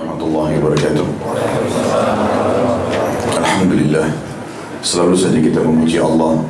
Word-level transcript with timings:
warahmatullahi 0.00 0.56
wabarakatuh. 0.56 1.06
Alhamdulillah 3.36 4.08
Selalu 4.80 5.12
saja 5.12 5.38
kita 5.44 5.60
memuji 5.60 6.00
Allah. 6.00 6.40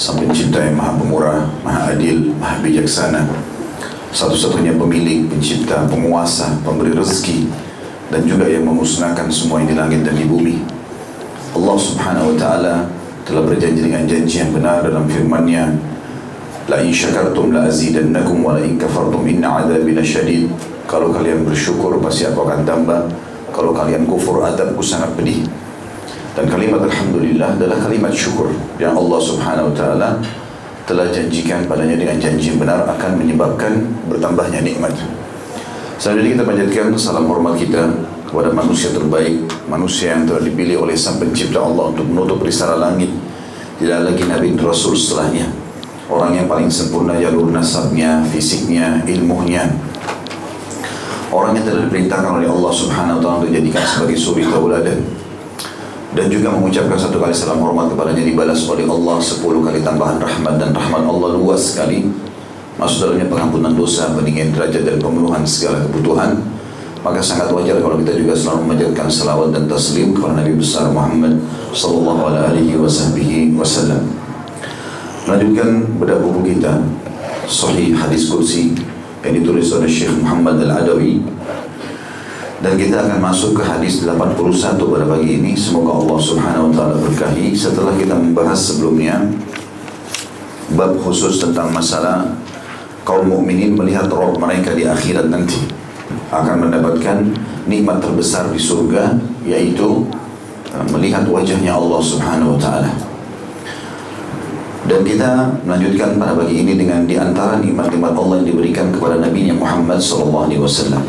Sang 0.00 0.16
pencipta 0.16 0.64
yang 0.64 0.80
maha 0.80 0.96
pemurah, 0.96 1.44
maha 1.60 1.92
adil, 1.92 2.32
maha 2.40 2.64
bijaksana. 2.64 3.28
Satu-satunya 4.16 4.80
pemilik, 4.80 5.28
pencipta, 5.28 5.84
penguasa, 5.92 6.56
pemberi 6.64 6.96
rezeki 6.96 7.52
Dan 8.08 8.24
juga 8.24 8.48
yang 8.48 8.64
memusnahkan 8.64 9.28
semua 9.28 9.60
yang 9.60 9.68
di 9.68 9.76
langit 9.76 10.00
dan 10.08 10.16
di 10.16 10.24
bumi. 10.24 10.56
Allah 11.52 11.76
subhanahu 11.76 12.32
wa 12.32 12.36
ta'ala 12.40 12.74
telah 13.28 13.42
berjanji 13.44 13.84
dengan 13.84 14.08
janji 14.08 14.40
yang 14.40 14.56
benar 14.56 14.80
dalam 14.80 15.04
firman-Nya 15.04 15.76
La 16.66 16.82
in 16.82 16.90
syakartum 16.90 17.54
la 17.54 17.70
azidannakum 17.70 18.42
wa 18.42 18.58
la 18.58 18.62
in 18.64 18.74
kafartum 18.74 19.22
inna 19.26 19.62
adabi 19.62 19.94
lasyadid 19.94 20.50
Kalau 20.86 21.10
kalian 21.10 21.42
bersyukur 21.42 21.98
pasti 21.98 22.26
aku 22.30 22.46
akan 22.46 22.62
tambah 22.62 23.10
Kalau 23.50 23.74
kalian 23.74 24.06
kufur 24.06 24.42
adabku 24.46 24.82
sangat 24.82 25.14
pedih 25.18 25.42
dan 26.36 26.52
kalimat 26.52 26.84
Alhamdulillah 26.84 27.56
adalah 27.56 27.80
kalimat 27.80 28.12
syukur 28.12 28.52
yang 28.76 28.92
Allah 28.92 29.16
subhanahu 29.16 29.72
wa 29.72 29.74
ta'ala 29.74 30.20
telah 30.84 31.08
janjikan 31.08 31.64
padanya 31.64 31.96
dengan 31.96 32.20
janji 32.20 32.52
benar 32.60 32.84
akan 32.84 33.16
menyebabkan 33.16 33.80
bertambahnya 34.04 34.60
nikmat. 34.60 34.92
Selanjutnya 35.96 36.36
kita 36.36 36.44
panjatkan 36.44 36.86
salam 37.00 37.24
hormat 37.24 37.56
kita 37.56 37.88
kepada 38.28 38.52
manusia 38.52 38.92
terbaik, 38.92 39.48
manusia 39.64 40.12
yang 40.12 40.28
telah 40.28 40.44
dipilih 40.44 40.84
oleh 40.84 40.92
sang 40.92 41.16
pencipta 41.16 41.56
Allah 41.56 41.88
untuk 41.88 42.04
menutup 42.04 42.44
risalah 42.44 42.76
langit. 42.76 43.08
Tidak 43.80 44.04
lagi 44.04 44.28
Nabi 44.28 44.52
Rasul 44.60 44.92
setelahnya. 44.92 45.48
Orang 46.12 46.36
yang 46.36 46.44
paling 46.44 46.68
sempurna 46.68 47.16
jalur 47.16 47.48
nasabnya, 47.48 48.20
fisiknya, 48.28 49.00
ilmunya. 49.08 49.72
Orang 51.36 51.52
yang 51.52 51.68
telah 51.68 51.84
diperintahkan 51.84 52.32
oleh 52.40 52.48
Allah 52.48 52.72
subhanahu 52.72 53.20
wa 53.20 53.20
ta'ala 53.20 53.34
untuk 53.44 53.52
dijadikan 53.52 53.84
sebagai 53.84 54.16
suri 54.16 54.48
tauladan. 54.48 55.04
Dan 56.16 56.32
juga 56.32 56.48
mengucapkan 56.48 56.96
satu 56.96 57.20
kali 57.20 57.36
salam 57.36 57.60
hormat 57.60 57.92
kepadanya 57.92 58.24
dibalas 58.24 58.64
oleh 58.64 58.88
Allah 58.88 59.20
sepuluh 59.20 59.60
kali 59.60 59.84
tambahan 59.84 60.16
rahmat 60.16 60.56
dan 60.56 60.72
rahmat 60.72 61.04
Allah 61.04 61.36
luas 61.36 61.76
sekali. 61.76 62.08
Masuk 62.80 63.04
dalamnya 63.04 63.28
pengampunan 63.28 63.76
dosa 63.76 64.16
peninggian 64.16 64.56
derajat 64.56 64.88
dan 64.88 64.96
pemenuhan 64.96 65.44
segala 65.44 65.84
kebutuhan. 65.84 66.40
Maka 67.04 67.20
sangat 67.20 67.52
wajar 67.52 67.84
kalau 67.84 68.00
kita 68.00 68.16
juga 68.16 68.32
selalu 68.32 68.58
memanjatkan 68.64 69.06
salawat 69.12 69.52
dan 69.52 69.68
taslim 69.68 70.16
kepada 70.16 70.40
Nabi 70.40 70.56
besar 70.56 70.88
Muhammad 70.88 71.36
sallallahu 71.76 72.32
alaihi 72.32 72.80
wasallam. 72.80 74.08
Lanjutkan 75.28 75.84
bedah 76.00 76.16
buku 76.16 76.56
kita 76.56 76.80
Sahih 77.44 77.92
Hadis 77.92 78.32
Kursi 78.32 78.72
yang 79.26 79.42
ditulis 79.42 79.66
oleh 79.74 79.90
Syekh 79.90 80.14
Muhammad 80.22 80.62
Al-Adawi. 80.62 81.18
Dan 82.62 82.72
kita 82.80 83.04
akan 83.04 83.20
masuk 83.20 83.58
ke 83.58 83.62
hadis 83.66 84.00
81 84.06 84.38
pada 84.78 85.04
pagi 85.04 85.42
ini. 85.42 85.52
Semoga 85.52 85.98
Allah 85.98 86.18
subhanahu 86.22 86.70
wa 86.70 86.72
ta'ala 86.72 86.96
berkahi. 87.02 87.52
Setelah 87.52 87.92
kita 87.98 88.16
membahas 88.16 88.56
sebelumnya 88.56 89.20
bab 90.72 90.96
khusus 91.02 91.38
tentang 91.38 91.70
masalah 91.70 92.26
kaum 93.06 93.28
mukminin 93.30 93.78
melihat 93.78 94.10
roh 94.10 94.34
mereka 94.34 94.74
di 94.74 94.82
akhirat 94.82 95.30
nanti 95.30 95.62
akan 96.34 96.66
mendapatkan 96.66 97.22
nikmat 97.70 98.02
terbesar 98.02 98.50
di 98.50 98.58
surga 98.58 99.14
yaitu 99.46 100.02
melihat 100.90 101.22
wajahnya 101.30 101.78
Allah 101.78 102.02
subhanahu 102.02 102.58
wa 102.58 102.60
ta'ala 102.60 103.05
dan 104.86 105.02
kita 105.02 105.30
melanjutkan 105.66 106.14
pada 106.14 106.38
pagi 106.38 106.62
ini 106.62 106.78
dengan 106.78 107.02
di 107.10 107.18
antara 107.18 107.58
nikmat-nikmat 107.58 108.14
Allah 108.14 108.38
yang 108.38 108.48
diberikan 108.54 108.94
kepada 108.94 109.18
Nabi 109.18 109.50
Muhammad 109.50 109.98
wasallam 109.98 111.02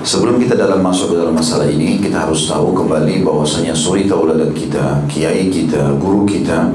Sebelum 0.00 0.40
kita 0.40 0.56
dalam 0.56 0.80
masuk 0.80 1.12
ke 1.12 1.16
dalam 1.20 1.36
masalah 1.36 1.68
ini, 1.68 2.00
kita 2.00 2.24
harus 2.24 2.48
tahu 2.48 2.72
kembali 2.72 3.20
bahwasanya 3.20 3.76
suri 3.76 4.08
tauladan 4.08 4.56
kita, 4.56 5.04
kiai 5.04 5.52
kita, 5.52 5.92
guru 6.00 6.24
kita, 6.24 6.72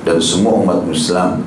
dan 0.00 0.16
semua 0.16 0.56
umat 0.64 0.88
Islam 0.88 1.44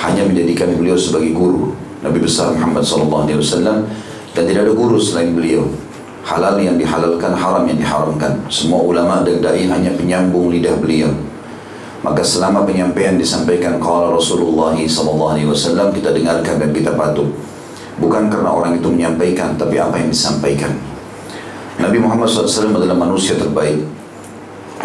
hanya 0.00 0.24
menjadikan 0.24 0.72
beliau 0.72 0.96
sebagai 0.96 1.36
guru. 1.36 1.76
Nabi 2.00 2.24
besar 2.24 2.56
Muhammad 2.56 2.88
SAW 2.88 3.84
dan 4.32 4.42
tidak 4.48 4.64
ada 4.64 4.72
guru 4.72 4.96
selain 4.96 5.36
beliau. 5.36 5.68
Halal 6.24 6.56
yang 6.56 6.80
dihalalkan, 6.80 7.36
haram 7.36 7.68
yang 7.68 7.76
diharamkan. 7.76 8.40
Semua 8.48 8.80
ulama 8.80 9.20
dan 9.20 9.44
dai 9.44 9.68
hanya 9.68 9.92
penyambung 9.92 10.48
lidah 10.48 10.80
beliau. 10.80 11.12
Maka 12.06 12.22
selama 12.22 12.62
penyampaian 12.62 13.18
disampaikan 13.18 13.82
kalau 13.82 14.14
Rasulullah 14.14 14.78
SAW 14.78 15.90
kita 15.90 16.14
dengarkan 16.14 16.62
dan 16.62 16.70
kita 16.70 16.94
patuh. 16.94 17.26
Bukan 17.98 18.30
karena 18.30 18.46
orang 18.46 18.78
itu 18.78 18.86
menyampaikan, 18.86 19.58
tapi 19.58 19.82
apa 19.82 19.98
yang 19.98 20.14
disampaikan. 20.14 20.70
Nabi 21.82 21.98
Muhammad 21.98 22.30
SAW 22.30 22.78
adalah 22.78 22.94
manusia 22.94 23.34
terbaik. 23.34 23.82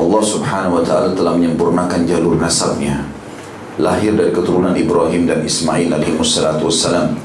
Allah 0.02 0.24
Subhanahu 0.26 0.82
wa 0.82 0.84
taala 0.84 1.14
telah 1.14 1.38
menyempurnakan 1.38 2.10
jalur 2.10 2.42
nasabnya. 2.42 3.06
Lahir 3.78 4.18
dari 4.18 4.34
keturunan 4.34 4.74
Ibrahim 4.74 5.30
dan 5.30 5.46
Ismail 5.46 5.94
alaihi 5.94 6.18
wassalatu 6.18 6.74
wassalam. 6.74 7.22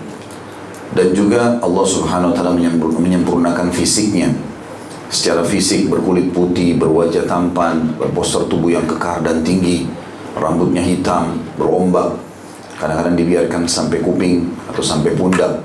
Dan 0.92 1.16
juga 1.16 1.56
Allah 1.64 1.86
Subhanahu 1.88 2.30
wa 2.30 2.34
taala 2.36 2.52
menyempurnakan 3.00 3.72
fisiknya. 3.72 4.28
Secara 5.06 5.46
fisik 5.46 5.86
berkulit 5.86 6.34
putih, 6.34 6.74
berwajah 6.74 7.30
tampan, 7.30 7.94
berpostur 7.94 8.50
tubuh 8.50 8.74
yang 8.74 8.86
kekar 8.90 9.22
dan 9.22 9.46
tinggi, 9.46 9.86
rambutnya 10.34 10.82
hitam, 10.82 11.38
berombak, 11.54 12.18
kadang-kadang 12.74 13.14
dibiarkan 13.14 13.62
sampai 13.70 14.02
kuping 14.02 14.50
atau 14.66 14.82
sampai 14.82 15.14
pundak. 15.14 15.62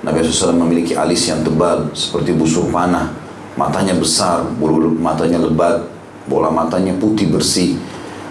Nabi 0.00 0.24
SAW 0.24 0.56
memiliki 0.56 0.96
alis 0.96 1.28
yang 1.28 1.44
tebal 1.44 1.90
seperti 1.92 2.32
busur 2.32 2.70
panah, 2.72 3.12
matanya 3.60 3.92
besar, 3.92 4.46
bulu 4.56 4.94
matanya 4.96 5.42
lebat, 5.42 5.84
bola 6.24 6.48
matanya 6.48 6.96
putih 6.96 7.28
bersih. 7.28 7.76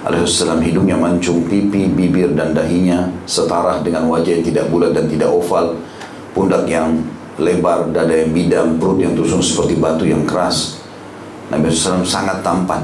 Alaihissalam 0.08 0.64
hidungnya 0.64 0.96
mancung, 0.96 1.44
pipi, 1.46 1.92
bibir 1.92 2.32
dan 2.32 2.56
dahinya 2.56 3.12
setara 3.28 3.84
dengan 3.84 4.08
wajah 4.08 4.40
yang 4.40 4.46
tidak 4.46 4.66
bulat 4.72 4.96
dan 4.96 5.12
tidak 5.12 5.28
oval, 5.28 5.76
pundak 6.32 6.64
yang 6.72 6.96
lebar, 7.38 7.94
dada 7.94 8.14
yang 8.14 8.34
bidang, 8.34 8.82
perut 8.82 8.98
yang 8.98 9.14
tusung 9.14 9.42
seperti 9.42 9.78
batu 9.78 10.04
yang 10.10 10.26
keras. 10.26 10.82
Nabi 11.54 11.70
SAW 11.70 12.04
sangat 12.04 12.42
tampan. 12.42 12.84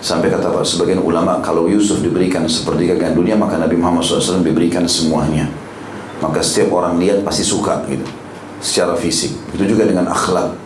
Sampai 0.00 0.32
kata 0.32 0.48
sebagian 0.64 1.04
ulama, 1.04 1.44
kalau 1.44 1.68
Yusuf 1.68 2.00
diberikan 2.00 2.48
seperti 2.48 2.88
kekayaan 2.88 3.12
dunia, 3.12 3.36
maka 3.36 3.60
Nabi 3.60 3.76
Muhammad 3.76 4.00
SAW 4.00 4.40
diberikan 4.40 4.88
semuanya. 4.88 5.44
Maka 6.24 6.40
setiap 6.40 6.72
orang 6.72 6.96
lihat 6.96 7.20
pasti 7.20 7.44
suka 7.44 7.84
gitu. 7.90 8.06
Secara 8.64 8.96
fisik. 8.96 9.36
Itu 9.52 9.68
juga 9.68 9.84
dengan 9.84 10.08
akhlak. 10.08 10.56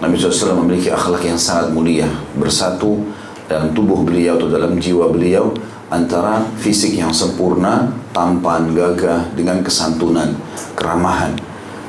Nabi 0.00 0.16
SAW 0.16 0.56
memiliki 0.64 0.88
akhlak 0.88 1.24
yang 1.28 1.36
sangat 1.36 1.72
mulia. 1.76 2.08
Bersatu 2.36 3.04
dalam 3.44 3.76
tubuh 3.76 4.00
beliau 4.00 4.40
atau 4.40 4.48
dalam 4.48 4.80
jiwa 4.80 5.12
beliau 5.12 5.52
antara 5.92 6.48
fisik 6.56 6.96
yang 6.96 7.12
sempurna 7.12 7.92
tampan 8.16 8.72
gagah 8.72 9.28
dengan 9.36 9.60
kesantunan 9.60 10.32
keramahan 10.72 11.36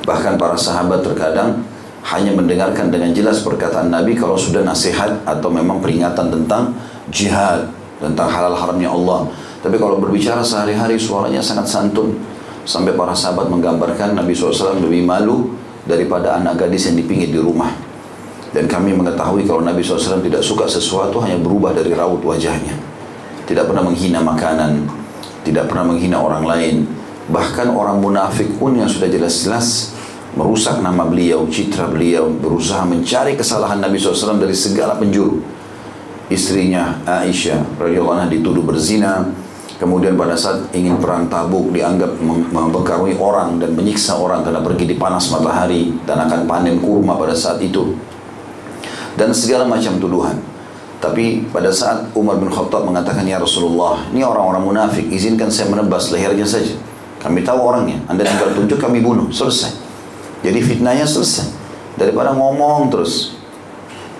bahkan 0.06 0.38
para 0.38 0.54
sahabat 0.54 1.02
terkadang 1.02 1.66
hanya 2.06 2.30
mendengarkan 2.32 2.88
dengan 2.94 3.10
jelas 3.10 3.42
perkataan 3.42 3.90
Nabi 3.90 4.14
kalau 4.14 4.38
sudah 4.38 4.62
nasihat 4.62 5.26
atau 5.26 5.50
memang 5.50 5.82
peringatan 5.82 6.30
tentang 6.30 6.72
jihad 7.10 7.66
tentang 7.98 8.30
halal 8.30 8.54
haramnya 8.54 8.88
Allah 8.88 9.26
tapi 9.60 9.76
kalau 9.76 9.98
berbicara 9.98 10.46
sehari-hari 10.46 10.94
suaranya 10.94 11.42
sangat 11.42 11.66
santun 11.66 12.14
Sampai 12.66 12.98
para 12.98 13.14
sahabat 13.14 13.46
menggambarkan 13.46 14.18
Nabi 14.18 14.34
SAW 14.34 14.82
lebih 14.82 15.06
malu 15.06 15.54
daripada 15.86 16.34
anak 16.34 16.66
gadis 16.66 16.90
yang 16.90 16.98
dipingit 16.98 17.30
di 17.30 17.38
rumah. 17.38 17.70
Dan 18.50 18.66
kami 18.66 18.90
mengetahui 18.90 19.46
kalau 19.46 19.62
Nabi 19.62 19.86
SAW 19.86 20.18
tidak 20.18 20.42
suka 20.42 20.66
sesuatu 20.66 21.22
hanya 21.22 21.38
berubah 21.38 21.70
dari 21.70 21.94
raut 21.94 22.18
wajahnya. 22.26 22.74
Tidak 23.46 23.70
pernah 23.70 23.86
menghina 23.86 24.18
makanan, 24.18 24.82
tidak 25.46 25.70
pernah 25.70 25.94
menghina 25.94 26.18
orang 26.18 26.42
lain. 26.42 26.76
Bahkan 27.30 27.70
orang 27.70 28.02
munafik 28.02 28.58
pun 28.58 28.74
yang 28.74 28.90
sudah 28.90 29.06
jelas-jelas 29.06 29.94
merusak 30.36 30.84
nama 30.84 31.08
beliau, 31.08 31.48
citra 31.48 31.88
beliau, 31.88 32.28
berusaha 32.28 32.84
mencari 32.84 33.34
kesalahan 33.34 33.80
Nabi 33.80 33.96
SAW 33.96 34.36
dari 34.36 34.52
segala 34.52 34.94
penjuru. 35.00 35.40
Istrinya 36.28 37.00
Aisyah 37.08 37.80
radhiyallahu 37.80 38.14
anha 38.20 38.28
dituduh 38.28 38.62
berzina, 38.62 39.24
Kemudian 39.76 40.16
pada 40.16 40.32
saat 40.32 40.72
ingin 40.72 40.96
perang 40.96 41.28
tabuk 41.28 41.68
dianggap 41.68 42.16
mempengaruhi 42.24 43.12
orang 43.20 43.60
dan 43.60 43.76
menyiksa 43.76 44.16
orang 44.16 44.40
karena 44.40 44.64
pergi 44.64 44.88
di 44.88 44.96
panas 44.96 45.28
matahari 45.28 45.92
dan 46.08 46.16
akan 46.24 46.48
panen 46.48 46.80
kurma 46.80 47.12
pada 47.20 47.36
saat 47.36 47.60
itu. 47.60 47.92
Dan 49.20 49.36
segala 49.36 49.68
macam 49.68 50.00
tuduhan. 50.00 50.40
Tapi 50.96 51.44
pada 51.52 51.68
saat 51.68 52.08
Umar 52.16 52.40
bin 52.40 52.48
Khattab 52.48 52.88
mengatakan, 52.88 53.28
Ya 53.28 53.36
Rasulullah, 53.36 54.00
ini 54.16 54.24
orang-orang 54.24 54.64
munafik, 54.64 55.12
izinkan 55.12 55.52
saya 55.52 55.68
menebas 55.68 56.08
lehernya 56.08 56.48
saja. 56.48 56.72
Kami 57.20 57.44
tahu 57.44 57.60
orangnya, 57.60 58.00
Anda 58.08 58.24
tinggal 58.24 58.56
tunjuk 58.56 58.80
kami 58.80 59.04
bunuh, 59.04 59.28
selesai. 59.28 59.85
Jadi 60.44 60.58
fitnahnya 60.60 61.06
selesai. 61.08 61.48
Daripada 61.96 62.36
ngomong 62.36 62.92
terus. 62.92 63.36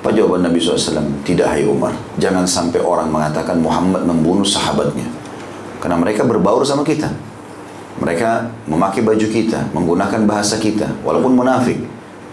Apa 0.00 0.14
jawaban 0.14 0.46
Nabi 0.46 0.62
SAW? 0.62 1.02
Tidak 1.26 1.44
hai 1.50 1.66
Umar, 1.66 1.90
jangan 2.14 2.46
sampai 2.46 2.78
orang 2.78 3.10
mengatakan 3.10 3.58
Muhammad 3.58 4.06
membunuh 4.06 4.46
sahabatnya. 4.46 5.02
Karena 5.82 5.98
mereka 5.98 6.22
berbaur 6.22 6.62
sama 6.62 6.86
kita. 6.86 7.10
Mereka 7.98 8.54
memakai 8.70 9.02
baju 9.02 9.26
kita, 9.26 9.66
menggunakan 9.74 10.22
bahasa 10.28 10.62
kita, 10.62 10.94
walaupun 11.02 11.34
munafik, 11.34 11.80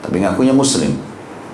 tapi 0.06 0.22
ngakunya 0.22 0.54
muslim. 0.54 0.94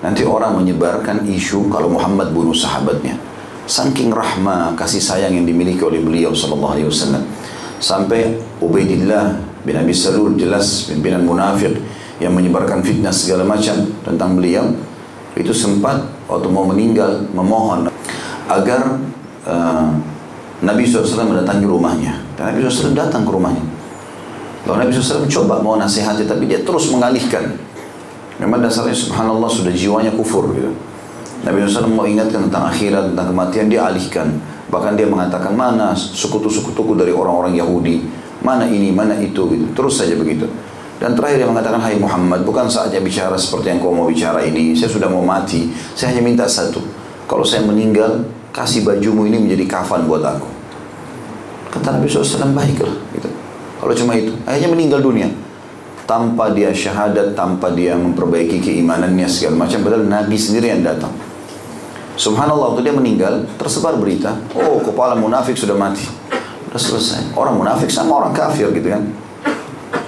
Nanti 0.04 0.26
orang 0.26 0.60
menyebarkan 0.60 1.24
isu 1.24 1.72
kalau 1.72 1.88
Muhammad 1.88 2.36
bunuh 2.36 2.52
sahabatnya. 2.52 3.16
Saking 3.64 4.10
rahmah 4.10 4.74
kasih 4.74 4.98
sayang 4.98 5.36
yang 5.36 5.46
dimiliki 5.46 5.80
oleh 5.80 6.02
beliau 6.02 6.34
sallallahu 6.34 6.74
alaihi 6.74 6.88
wasallam. 6.90 7.22
Sampai 7.80 8.36
Ubaidillah 8.60 9.40
bin 9.64 9.76
Abi 9.78 9.94
Salul 9.96 10.34
jelas 10.36 10.90
pimpinan 10.90 11.24
munafik 11.24 11.80
yang 12.20 12.36
menyebarkan 12.36 12.84
fitnah 12.84 13.10
segala 13.10 13.42
macam 13.48 13.80
tentang 14.04 14.36
beliau 14.36 14.68
itu 15.34 15.50
sempat 15.56 16.04
waktu 16.28 16.46
mau 16.52 16.68
meninggal 16.68 17.24
memohon 17.32 17.88
agar 18.50 19.00
uh, 19.48 19.88
Nabi 20.60 20.84
SAW 20.84 21.32
mendatangi 21.32 21.64
rumahnya. 21.64 22.20
Dan 22.36 22.52
Nabi 22.52 22.60
SAW 22.60 22.92
datang 22.92 23.24
ke 23.24 23.32
rumahnya. 23.32 23.64
Lalu 24.68 24.76
Nabi 24.84 24.90
SAW 24.92 25.24
coba 25.24 25.64
mau 25.64 25.80
nasihati 25.80 26.28
tapi 26.28 26.44
dia 26.44 26.60
terus 26.60 26.92
mengalihkan. 26.92 27.56
Memang 28.36 28.60
dasarnya 28.60 28.96
subhanallah 28.96 29.48
sudah 29.48 29.72
jiwanya 29.72 30.12
kufur 30.12 30.52
gitu. 30.52 30.72
Nabi 31.40 31.64
SAW 31.64 31.88
mau 31.88 32.04
ingatkan 32.04 32.48
tentang 32.48 32.68
akhirat, 32.68 33.16
tentang 33.16 33.32
kematian, 33.32 33.66
dia 33.72 33.88
alihkan. 33.88 34.28
Bahkan 34.68 34.92
dia 34.96 35.08
mengatakan, 35.08 35.56
mana 35.56 35.96
sekutu-sekutuku 35.96 36.92
dari 37.00 37.16
orang-orang 37.16 37.56
Yahudi, 37.56 38.04
mana 38.44 38.68
ini, 38.68 38.92
mana 38.92 39.16
itu, 39.16 39.48
gitu. 39.48 39.66
terus 39.72 39.96
saja 39.96 40.12
begitu. 40.20 40.44
Dan 41.00 41.16
terakhir 41.16 41.40
dia 41.40 41.48
mengatakan, 41.48 41.80
hai 41.80 41.96
Muhammad, 41.96 42.44
bukan 42.44 42.68
saatnya 42.68 43.00
bicara 43.00 43.32
seperti 43.32 43.72
yang 43.72 43.80
kau 43.80 43.88
mau 43.88 44.04
bicara 44.04 44.44
ini, 44.44 44.76
saya 44.76 44.92
sudah 44.92 45.08
mau 45.08 45.24
mati, 45.24 45.72
saya 45.96 46.12
hanya 46.12 46.20
minta 46.20 46.44
satu. 46.44 46.84
Kalau 47.24 47.40
saya 47.40 47.64
meninggal, 47.64 48.20
kasih 48.52 48.84
bajumu 48.84 49.24
ini 49.24 49.40
menjadi 49.40 49.64
kafan 49.80 50.04
buat 50.04 50.20
aku. 50.20 50.44
Kata 51.72 51.96
Nabi 51.96 52.04
SAW, 52.04 52.52
baiklah. 52.52 52.92
Gitu. 53.16 53.28
Kalau 53.80 53.94
cuma 53.96 54.12
itu, 54.12 54.36
akhirnya 54.44 54.68
meninggal 54.68 55.00
dunia 55.00 55.32
tanpa 56.04 56.52
dia 56.52 56.68
syahadat, 56.68 57.32
tanpa 57.32 57.72
dia 57.72 57.96
memperbaiki 57.96 58.60
keimanannya 58.60 59.24
segala 59.24 59.64
macam, 59.64 59.80
padahal 59.80 60.04
Nabi 60.04 60.36
sendiri 60.36 60.68
yang 60.68 60.84
datang. 60.84 61.16
Subhanallah 62.20 62.76
waktu 62.76 62.84
dia 62.84 62.92
meninggal 62.92 63.48
tersebar 63.56 63.96
berita, 63.96 64.36
oh 64.52 64.84
kepala 64.84 65.16
munafik 65.16 65.56
sudah 65.56 65.72
mati. 65.72 66.04
Sudah 66.68 66.76
selesai. 66.76 67.20
Orang 67.32 67.56
munafik 67.56 67.88
sama 67.88 68.20
orang 68.20 68.36
kafir 68.36 68.68
gitu 68.76 68.92
kan. 68.92 69.29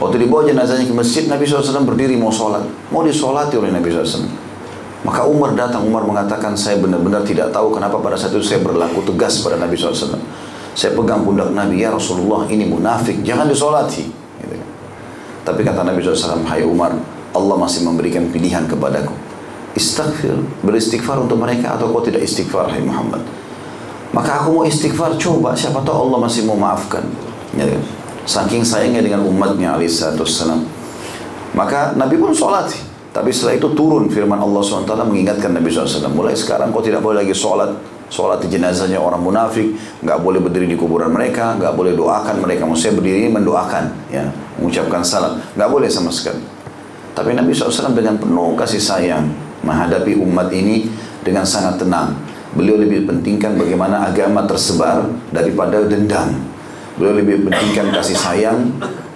Waktu 0.03 0.27
dibawa 0.27 0.43
jenazahnya 0.43 0.91
ke 0.91 0.95
masjid, 0.95 1.31
Nabi 1.31 1.47
SAW 1.47 1.87
berdiri 1.87 2.19
mau 2.19 2.35
sholat. 2.35 2.67
Mau 2.91 3.07
disolati 3.07 3.55
oleh 3.55 3.71
Nabi 3.71 3.87
SAW. 3.87 4.27
Maka 5.07 5.23
Umar 5.27 5.55
datang, 5.55 5.87
Umar 5.87 6.03
mengatakan, 6.03 6.59
saya 6.59 6.83
benar-benar 6.83 7.23
tidak 7.23 7.55
tahu 7.55 7.71
kenapa 7.71 8.03
pada 8.03 8.19
saat 8.19 8.35
itu 8.35 8.43
saya 8.43 8.59
berlaku 8.59 9.07
tegas 9.07 9.39
pada 9.47 9.55
Nabi 9.63 9.79
SAW. 9.79 10.19
Saya 10.75 10.91
pegang 10.99 11.23
pundak 11.23 11.55
Nabi, 11.55 11.87
ya 11.87 11.95
Rasulullah 11.95 12.51
ini 12.51 12.67
munafik, 12.67 13.23
jangan 13.23 13.47
disolati. 13.47 14.03
Gitu. 14.43 14.57
Tapi 15.47 15.61
kata 15.63 15.87
Nabi 15.87 16.03
SAW, 16.03 16.43
hai 16.51 16.67
Umar, 16.67 16.99
Allah 17.31 17.57
masih 17.57 17.87
memberikan 17.87 18.27
pilihan 18.35 18.67
kepadaku 18.67 19.15
istighfar, 19.73 20.37
beristighfar 20.61 21.17
untuk 21.21 21.41
mereka 21.41 21.77
atau 21.77 21.89
kau 21.89 22.05
tidak 22.05 22.25
istighfar 22.25 22.69
hai 22.69 22.83
Muhammad 22.85 23.25
maka 24.13 24.45
aku 24.45 24.61
mau 24.61 24.65
istighfar 24.69 25.17
coba 25.17 25.57
siapa 25.57 25.81
tahu 25.81 26.09
Allah 26.09 26.19
masih 26.29 26.45
mau 26.45 26.57
maafkan 26.57 27.05
ya, 27.57 27.65
kan? 27.65 27.83
Saking 28.25 28.63
sayangnya 28.63 29.03
dengan 29.03 29.27
umatnya 29.27 29.75
alaihissalam 29.75 30.83
maka 31.53 31.93
Nabi 31.97 32.17
pun 32.17 32.33
sholat. 32.33 32.73
Tapi 33.13 33.29
setelah 33.29 33.61
itu 33.61 33.69
turun 33.77 34.09
firman 34.09 34.41
Allah 34.41 34.65
SWT 34.65 34.89
mengingatkan 35.05 35.53
Nabi 35.53 35.69
SAW. 35.69 36.09
Mulai 36.09 36.33
sekarang 36.33 36.73
kau 36.73 36.81
tidak 36.81 37.05
boleh 37.05 37.21
lagi 37.21 37.37
sholat. 37.37 37.77
Sholat 38.09 38.41
jenazahnya 38.49 38.97
orang 38.97 39.21
munafik. 39.21 39.69
Nggak 40.01 40.19
boleh 40.25 40.41
berdiri 40.41 40.65
di 40.65 40.77
kuburan 40.81 41.13
mereka. 41.13 41.53
Nggak 41.61 41.77
boleh 41.77 41.93
doakan 41.93 42.41
mereka. 42.41 42.65
Maksudnya 42.65 42.97
berdiri 42.97 43.29
mendoakan 43.29 43.85
ya. 44.09 44.33
Mengucapkan 44.57 45.05
salam. 45.05 45.45
Nggak 45.53 45.69
boleh 45.69 45.89
sama 45.93 46.09
sekali. 46.09 46.41
Tapi 47.13 47.37
Nabi 47.37 47.53
SAW 47.53 47.93
dengan 47.93 48.17
penuh 48.17 48.57
kasih 48.57 48.81
sayang 48.81 49.29
menghadapi 49.61 50.17
umat 50.25 50.49
ini 50.49 50.89
dengan 51.21 51.45
sangat 51.45 51.85
tenang. 51.85 52.17
Beliau 52.57 52.81
lebih 52.81 53.05
pentingkan 53.05 53.61
bagaimana 53.61 54.09
agama 54.09 54.49
tersebar 54.49 55.05
daripada 55.29 55.85
dendam. 55.85 56.52
Beliau 56.97 57.17
lebih 57.19 57.49
pentingkan 57.49 57.93
kasih 57.95 58.17
sayang 58.17 58.59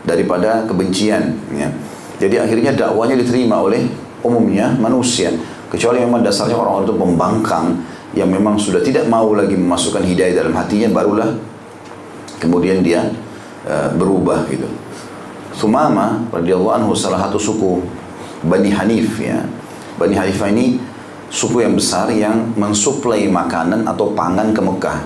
daripada 0.07 0.65
kebencian. 0.65 1.37
Ya. 1.53 1.69
Jadi 2.17 2.41
akhirnya 2.41 2.73
dakwanya 2.73 3.21
diterima 3.21 3.61
oleh 3.61 3.85
umumnya 4.25 4.73
manusia. 4.81 5.33
Kecuali 5.69 6.01
memang 6.01 6.25
dasarnya 6.25 6.57
orang-orang 6.57 6.87
itu 6.89 6.97
pembangkang 6.97 7.67
yang 8.17 8.33
memang 8.33 8.57
sudah 8.57 8.81
tidak 8.81 9.05
mau 9.13 9.29
lagi 9.37 9.59
memasukkan 9.59 10.01
hidayah 10.01 10.41
dalam 10.41 10.57
hatinya, 10.57 10.89
barulah 10.89 11.37
kemudian 12.41 12.81
dia 12.81 13.13
uh, 13.69 13.93
berubah 13.93 14.49
gitu. 14.49 14.65
Sumama 15.53 16.25
radhiyallahu 16.33 16.73
anhu 16.81 16.93
salah 16.93 17.29
satu 17.29 17.41
suku 17.41 17.81
Bani 18.45 18.69
Hanif 18.69 19.17
ya 19.17 19.41
Bani 19.97 20.13
Hanifah 20.13 20.53
ini 20.53 20.77
suku 21.33 21.65
yang 21.65 21.73
besar 21.73 22.13
yang 22.13 22.53
mensuplai 22.55 23.25
makanan 23.25 23.89
atau 23.89 24.13
pangan 24.13 24.53
ke 24.53 24.61
Mekah. 24.61 24.99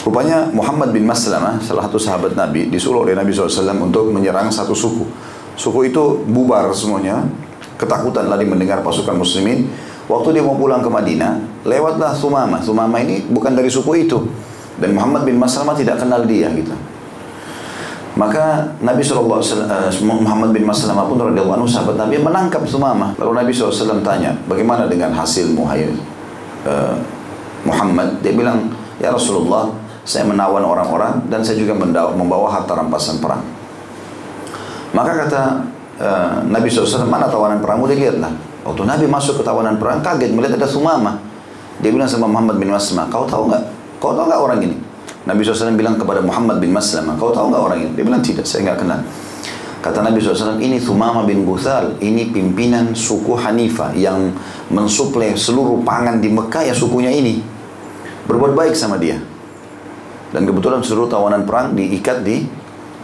Rupanya 0.00 0.48
Muhammad 0.56 0.96
bin 0.96 1.04
Maslamah, 1.04 1.60
salah 1.60 1.84
satu 1.84 2.00
sahabat 2.00 2.32
Nabi, 2.32 2.72
disuruh 2.72 3.04
oleh 3.04 3.12
Nabi 3.12 3.36
SAW 3.36 3.76
untuk 3.84 4.08
menyerang 4.08 4.48
satu 4.48 4.72
suku. 4.72 5.04
Suku 5.60 5.92
itu 5.92 6.24
bubar 6.24 6.72
semuanya, 6.72 7.20
ketakutan 7.76 8.32
lagi 8.32 8.48
mendengar 8.48 8.80
pasukan 8.80 9.12
muslimin. 9.12 9.68
Waktu 10.08 10.40
dia 10.40 10.42
mau 10.42 10.56
pulang 10.56 10.80
ke 10.80 10.88
Madinah, 10.88 11.64
lewatlah 11.68 12.16
Sumama. 12.16 12.58
Sumama 12.64 12.96
ini 12.98 13.28
bukan 13.28 13.52
dari 13.52 13.68
suku 13.68 14.08
itu. 14.08 14.18
Dan 14.80 14.96
Muhammad 14.96 15.28
bin 15.28 15.36
Maslamah 15.36 15.76
tidak 15.76 16.00
kenal 16.00 16.24
dia 16.24 16.48
gitu. 16.56 16.72
Maka 18.18 18.74
Nabi 18.82 19.04
SAW, 19.04 19.38
eh, 19.70 19.92
Muhammad 20.02 20.50
bin 20.50 20.66
Maslamah 20.66 21.06
pun 21.06 21.20
radhiyallahu 21.20 21.62
anhu 21.62 21.68
sahabat 21.68 21.94
Nabi 21.94 22.18
menangkap 22.18 22.64
Sumama. 22.66 23.14
Lalu 23.20 23.32
Nabi 23.36 23.50
SAW 23.52 24.00
tanya, 24.02 24.32
bagaimana 24.48 24.88
dengan 24.90 25.14
hasilmu 25.14 25.62
hai 25.68 25.86
uh, 26.66 26.96
Muhammad? 27.62 28.18
Dia 28.18 28.34
bilang, 28.34 28.66
ya 28.98 29.14
Rasulullah, 29.14 29.70
saya 30.04 30.24
menawan 30.24 30.64
orang-orang 30.64 31.24
dan 31.28 31.44
saya 31.44 31.60
juga 31.60 31.76
membawa 32.14 32.48
harta 32.50 32.72
rampasan 32.76 33.20
perang. 33.20 33.44
Maka 34.90 35.12
kata 35.26 35.42
uh, 36.02 36.34
Nabi 36.50 36.66
SAW, 36.66 37.06
mana 37.06 37.30
tawanan 37.30 37.62
perangmu? 37.62 37.86
Dia 37.86 38.10
lihatlah. 38.10 38.32
Waktu 38.66 38.82
Nabi 38.84 39.04
masuk 39.06 39.40
ke 39.40 39.42
tawanan 39.46 39.78
perang, 39.78 40.02
kaget 40.02 40.34
melihat 40.34 40.58
ada 40.58 40.68
Sumama. 40.68 41.16
Dia 41.80 41.94
bilang 41.94 42.10
sama 42.10 42.28
Muhammad 42.28 42.60
bin 42.60 42.68
Maslamah, 42.68 43.08
kau 43.08 43.24
tahu 43.24 43.48
nggak? 43.48 43.64
Kau 44.02 44.12
tahu 44.12 44.28
nggak 44.28 44.40
orang 44.40 44.60
ini? 44.60 44.76
Nabi 45.24 45.40
SAW 45.44 45.76
bilang 45.76 45.96
kepada 45.96 46.20
Muhammad 46.20 46.60
bin 46.60 46.72
Maslamah, 46.72 47.16
kau 47.16 47.32
tahu 47.32 47.52
nggak 47.52 47.62
orang 47.62 47.78
ini? 47.80 47.90
Dia 47.96 48.04
bilang 48.04 48.20
tidak, 48.20 48.44
saya 48.44 48.68
nggak 48.68 48.78
kenal. 48.84 49.00
Kata 49.80 50.04
Nabi 50.04 50.20
SAW, 50.20 50.60
ini 50.60 50.76
Thumama 50.76 51.24
bin 51.24 51.48
Buthal, 51.48 51.96
ini 52.04 52.28
pimpinan 52.28 52.92
suku 52.92 53.32
Hanifah 53.32 53.96
yang 53.96 54.36
mensuplai 54.68 55.32
seluruh 55.32 55.80
pangan 55.80 56.20
di 56.20 56.28
Mekah 56.28 56.68
ya 56.68 56.74
sukunya 56.76 57.08
ini. 57.08 57.40
Berbuat 58.28 58.52
baik 58.52 58.76
sama 58.76 59.00
dia. 59.00 59.16
Dan 60.30 60.46
kebetulan 60.46 60.80
seluruh 60.82 61.10
tawanan 61.10 61.42
perang 61.42 61.74
diikat 61.74 62.22
di 62.22 62.46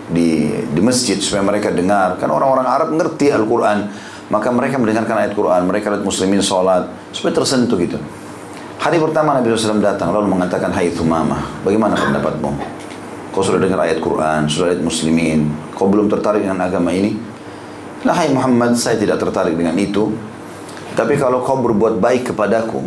di 0.06 0.46
di 0.70 0.80
masjid 0.82 1.18
supaya 1.18 1.42
mereka 1.42 1.74
dengar. 1.74 2.18
Kan 2.22 2.30
orang-orang 2.30 2.66
Arab 2.66 2.88
ngerti 2.94 3.34
Al-Quran. 3.34 3.90
Maka 4.26 4.50
mereka 4.50 4.74
mendengarkan 4.74 5.22
ayat 5.22 5.38
Quran, 5.38 5.70
mereka 5.70 5.86
lihat 5.86 6.02
muslimin 6.02 6.42
sholat, 6.42 6.90
supaya 7.14 7.30
tersentuh 7.30 7.78
gitu. 7.78 7.94
Hari 8.82 8.98
pertama 8.98 9.38
Nabi 9.38 9.54
SAW 9.54 9.78
datang 9.78 10.10
lalu 10.10 10.34
mengatakan, 10.34 10.74
Hai 10.74 10.90
Thumamah, 10.90 11.62
bagaimana 11.62 11.94
pendapatmu? 11.94 12.50
Kau 13.30 13.42
sudah 13.46 13.62
dengar 13.62 13.86
ayat 13.86 14.02
Quran, 14.02 14.50
sudah 14.50 14.74
lihat 14.74 14.82
muslimin, 14.82 15.46
kau 15.78 15.86
belum 15.86 16.10
tertarik 16.10 16.42
dengan 16.42 16.58
agama 16.58 16.90
ini? 16.90 17.14
Nah, 18.02 18.18
hai 18.18 18.34
Muhammad, 18.34 18.74
saya 18.74 18.98
tidak 18.98 19.22
tertarik 19.22 19.54
dengan 19.54 19.78
itu. 19.78 20.10
Tapi 20.98 21.14
kalau 21.22 21.46
kau 21.46 21.62
berbuat 21.62 22.02
baik 22.02 22.34
kepadaku, 22.34 22.82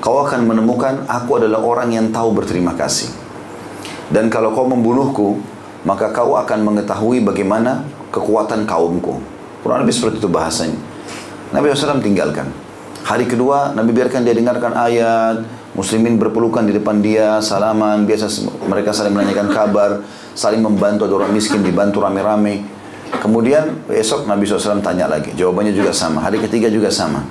kau 0.00 0.16
akan 0.24 0.48
menemukan 0.48 1.04
aku 1.12 1.44
adalah 1.44 1.60
orang 1.60 1.92
yang 1.92 2.08
tahu 2.08 2.32
berterima 2.32 2.72
kasih. 2.72 3.21
Dan 4.12 4.28
kalau 4.28 4.52
kau 4.52 4.68
membunuhku, 4.68 5.40
maka 5.88 6.12
kau 6.12 6.36
akan 6.36 6.62
mengetahui 6.62 7.24
bagaimana 7.24 7.88
kekuatan 8.12 8.68
kaumku. 8.68 9.18
Kurang 9.64 9.82
lebih 9.82 9.96
seperti 9.96 10.20
itu 10.20 10.28
bahasanya. 10.28 10.76
Nabi 11.56 11.72
SAW 11.72 12.04
tinggalkan. 12.04 12.48
Hari 13.02 13.26
kedua 13.26 13.74
Nabi 13.74 13.90
biarkan 13.90 14.22
dia 14.22 14.36
dengarkan 14.36 14.78
ayat, 14.78 15.42
muslimin 15.74 16.20
berpelukan 16.20 16.62
di 16.62 16.76
depan 16.76 17.02
dia, 17.02 17.42
salaman, 17.42 18.06
biasa 18.06 18.30
mereka 18.68 18.94
saling 18.94 19.10
menanyakan 19.10 19.48
kabar, 19.50 19.90
saling 20.36 20.62
membantu 20.62 21.08
ada 21.08 21.24
orang 21.24 21.32
miskin 21.34 21.64
dibantu 21.64 21.98
rame-rame. 21.98 22.62
Kemudian 23.18 23.84
esok 23.92 24.24
Nabi 24.24 24.48
SAW 24.48 24.80
tanya 24.80 25.10
lagi, 25.10 25.34
jawabannya 25.36 25.74
juga 25.74 25.92
sama. 25.92 26.24
Hari 26.24 26.40
ketiga 26.46 26.72
juga 26.72 26.88
sama. 26.88 27.26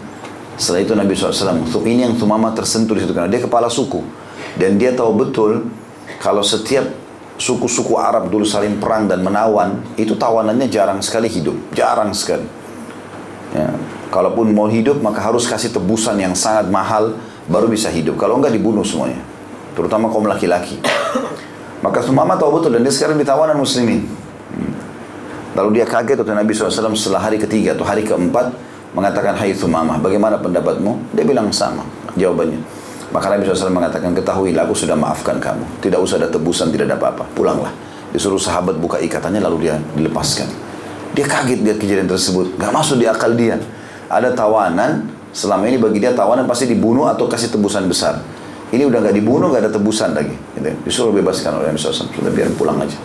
Setelah 0.59 0.81
itu 0.85 0.93
Nabi 0.93 1.13
SAW, 1.17 1.65
ini 1.88 2.05
yang 2.05 2.13
Tumama 2.19 2.53
tersentuh 2.53 2.93
di 2.93 3.01
situ 3.01 3.17
karena 3.17 3.31
dia 3.31 3.41
kepala 3.41 3.65
suku 3.65 4.03
dan 4.61 4.77
dia 4.77 4.93
tahu 4.93 5.17
betul 5.17 5.65
kalau 6.21 6.45
setiap 6.45 6.85
suku-suku 7.41 7.97
Arab 7.97 8.29
dulu 8.29 8.45
saling 8.45 8.77
perang 8.77 9.09
dan 9.09 9.25
menawan, 9.25 9.81
itu 9.97 10.13
tawanannya 10.13 10.69
jarang 10.69 11.01
sekali 11.01 11.25
hidup, 11.25 11.57
jarang 11.73 12.13
sekali. 12.13 12.45
Ya. 13.57 13.73
Kalaupun 14.13 14.53
mau 14.53 14.69
hidup 14.69 15.01
maka 15.01 15.17
harus 15.17 15.49
kasih 15.49 15.73
tebusan 15.73 16.21
yang 16.21 16.37
sangat 16.37 16.69
mahal 16.69 17.17
baru 17.49 17.65
bisa 17.65 17.89
hidup. 17.89 18.21
Kalau 18.21 18.37
enggak 18.37 18.53
dibunuh 18.53 18.85
semuanya. 18.85 19.17
Terutama 19.73 20.13
kaum 20.13 20.27
laki-laki. 20.29 20.77
Maka 21.85 22.03
Sumama 22.03 22.37
tahu 22.37 22.59
betul 22.59 22.77
dan 22.77 22.85
dia 22.85 22.93
sekarang 22.93 23.17
di 23.17 23.25
tawanan 23.25 23.55
muslimin. 23.55 24.05
Hmm. 24.53 24.73
Lalu 25.57 25.81
dia 25.81 25.85
kaget 25.87 26.21
waktu 26.21 26.35
Nabi 26.37 26.51
SAW 26.53 26.93
setelah 26.93 27.23
hari 27.23 27.39
ketiga 27.39 27.73
atau 27.73 27.87
hari 27.87 28.03
keempat 28.03 28.51
mengatakan 28.91 29.33
hai 29.39 29.55
Thumamah, 29.55 29.97
bagaimana 30.03 30.37
pendapatmu? 30.37 31.15
Dia 31.15 31.23
bilang 31.23 31.49
sama 31.55 31.87
jawabannya. 32.19 32.80
Maka 33.11 33.27
Nabi 33.27 33.43
SAW 33.43 33.75
mengatakan, 33.75 34.15
ketahuilah 34.15 34.63
aku 34.63 34.75
sudah 34.75 34.95
maafkan 34.95 35.35
kamu. 35.35 35.67
Tidak 35.83 35.99
usah 35.99 36.15
ada 36.15 36.31
tebusan, 36.31 36.71
tidak 36.71 36.87
ada 36.87 36.95
apa-apa. 36.95 37.27
Pulanglah. 37.35 37.71
Disuruh 38.15 38.39
sahabat 38.39 38.79
buka 38.79 39.03
ikatannya 39.03 39.43
lalu 39.43 39.67
dia 39.67 39.75
dilepaskan. 39.95 40.47
Dia 41.11 41.27
kaget 41.27 41.59
lihat 41.59 41.77
kejadian 41.79 42.07
tersebut. 42.07 42.55
Gak 42.55 42.71
masuk 42.71 43.03
di 43.03 43.05
akal 43.07 43.35
dia. 43.35 43.59
Ada 44.07 44.31
tawanan, 44.31 45.11
selama 45.35 45.67
ini 45.67 45.75
bagi 45.75 45.99
dia 45.99 46.15
tawanan 46.15 46.47
pasti 46.47 46.71
dibunuh 46.71 47.11
atau 47.11 47.27
kasih 47.27 47.51
tebusan 47.51 47.87
besar. 47.91 48.23
Ini 48.71 48.87
udah 48.87 49.03
gak 49.03 49.15
dibunuh, 49.15 49.51
gak 49.51 49.67
ada 49.67 49.71
tebusan 49.75 50.15
lagi. 50.15 50.35
Gitu. 50.55 50.71
Disuruh 50.87 51.11
bebaskan 51.11 51.59
oleh 51.59 51.75
Nabi 51.75 51.79
SAW. 51.83 52.07
Sudah 52.07 52.31
biar 52.31 52.47
pulang 52.55 52.79
aja. 52.79 52.95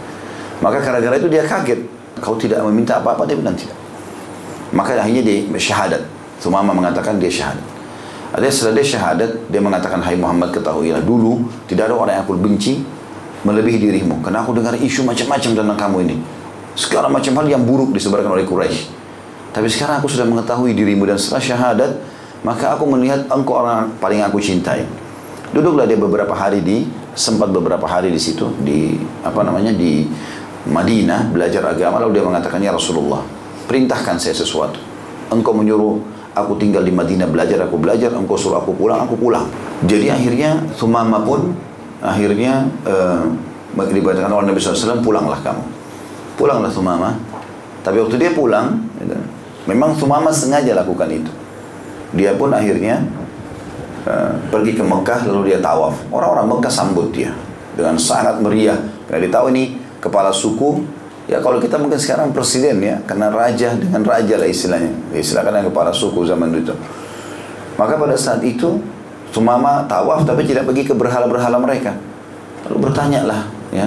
Maka 0.62 0.78
gara-gara 0.78 1.18
itu 1.18 1.26
dia 1.26 1.42
kaget. 1.42 1.82
Kau 2.22 2.38
tidak 2.38 2.62
meminta 2.62 3.02
apa-apa, 3.02 3.26
dia 3.26 3.34
bilang 3.34 3.58
tidak. 3.58 3.74
Maka 4.70 5.02
akhirnya 5.02 5.22
dia 5.26 5.42
syahadat. 5.58 6.02
Sumama 6.38 6.70
mengatakan 6.70 7.18
dia 7.18 7.28
syahadat. 7.28 7.75
Ada 8.34 8.50
setelah 8.50 8.82
dia 8.82 8.86
syahadat, 8.96 9.30
dia 9.46 9.60
mengatakan, 9.62 10.02
Hai 10.02 10.18
Muhammad 10.18 10.50
ketahuilah 10.50 11.02
dulu, 11.04 11.46
tidak 11.70 11.90
ada 11.90 11.94
orang 11.94 12.18
yang 12.18 12.24
aku 12.26 12.34
benci 12.34 12.82
melebihi 13.46 13.78
dirimu. 13.78 14.24
Karena 14.24 14.42
aku 14.42 14.56
dengar 14.56 14.74
isu 14.74 15.06
macam-macam 15.06 15.50
tentang 15.54 15.78
kamu 15.78 15.96
ini. 16.10 16.16
Segala 16.76 17.06
macam 17.06 17.32
hal 17.40 17.46
yang 17.46 17.62
buruk 17.62 17.94
disebarkan 17.94 18.34
oleh 18.34 18.44
Quraisy. 18.44 18.92
Tapi 19.54 19.68
sekarang 19.72 20.04
aku 20.04 20.10
sudah 20.12 20.28
mengetahui 20.28 20.76
dirimu 20.76 21.08
dan 21.08 21.16
setelah 21.16 21.40
syahadat, 21.40 21.90
maka 22.44 22.76
aku 22.76 22.84
melihat 22.84 23.24
engkau 23.32 23.64
orang 23.64 23.88
paling 23.96 24.20
aku 24.20 24.36
cintai. 24.36 24.84
Duduklah 25.54 25.88
dia 25.88 25.96
beberapa 25.96 26.36
hari 26.36 26.60
di 26.60 26.84
sempat 27.16 27.48
beberapa 27.48 27.88
hari 27.88 28.12
di 28.12 28.20
situ 28.20 28.52
di 28.60 29.00
apa 29.24 29.40
namanya 29.40 29.72
di 29.72 30.04
Madinah 30.68 31.32
belajar 31.32 31.64
agama 31.64 31.96
lalu 32.04 32.20
dia 32.20 32.24
mengatakan 32.28 32.60
ya 32.60 32.76
Rasulullah 32.76 33.24
perintahkan 33.64 34.20
saya 34.20 34.36
sesuatu 34.36 34.76
engkau 35.32 35.56
menyuruh 35.56 35.96
aku 36.36 36.60
tinggal 36.60 36.84
di 36.84 36.92
Madinah 36.92 37.24
belajar 37.24 37.64
aku 37.64 37.80
belajar 37.80 38.12
engkau 38.12 38.36
suruh 38.36 38.60
aku 38.60 38.76
pulang 38.76 39.00
aku 39.08 39.16
pulang. 39.16 39.48
Jadi 39.88 40.12
akhirnya 40.12 40.60
Thumama 40.76 41.24
pun 41.24 41.56
akhirnya 42.04 42.68
uh, 42.84 43.24
dibacakan 43.72 44.28
oleh 44.28 44.52
Nabi 44.52 44.60
SAW 44.60 45.00
pulanglah 45.00 45.40
kamu. 45.40 45.64
Pulanglah 46.36 46.68
Thumama 46.68 47.16
tapi 47.80 48.02
waktu 48.02 48.18
dia 48.20 48.34
pulang 48.36 48.82
gitu, 49.00 49.16
memang 49.70 49.96
Thumama 49.96 50.28
sengaja 50.28 50.76
lakukan 50.76 51.08
itu. 51.08 51.32
Dia 52.12 52.36
pun 52.36 52.52
akhirnya 52.52 53.00
uh, 54.04 54.36
pergi 54.52 54.76
ke 54.76 54.84
Mekah 54.84 55.24
lalu 55.32 55.54
dia 55.54 55.58
tawaf. 55.64 55.96
Orang-orang 56.12 56.50
Mekah 56.52 56.72
sambut 56.72 57.14
dia 57.14 57.32
dengan 57.78 57.96
sangat 57.96 58.42
meriah. 58.42 58.76
Karena 59.06 59.22
dia 59.24 59.32
tahu 59.32 59.46
ini 59.54 59.78
kepala 60.02 60.34
suku 60.34 60.82
Ya 61.26 61.42
kalau 61.42 61.58
kita 61.58 61.74
mungkin 61.78 61.98
sekarang 61.98 62.30
presiden 62.30 62.78
ya, 62.78 63.02
karena 63.02 63.34
raja 63.34 63.74
dengan 63.74 64.06
raja 64.06 64.38
lah 64.38 64.46
istilahnya. 64.46 64.94
Ya, 65.10 65.18
istilahnya 65.18 65.66
kepala 65.66 65.90
suku 65.90 66.22
zaman 66.22 66.54
itu. 66.54 66.70
Maka 67.76 67.98
pada 67.98 68.14
saat 68.14 68.40
itu 68.46 68.78
Sumama 69.36 69.84
tawaf 69.84 70.24
tapi 70.24 70.48
tidak 70.48 70.64
pergi 70.64 70.88
ke 70.88 70.96
berhala-berhala 70.96 71.60
mereka. 71.60 71.92
Lalu 72.64 72.88
bertanya 72.88 73.20
lah 73.28 73.44
ya 73.68 73.84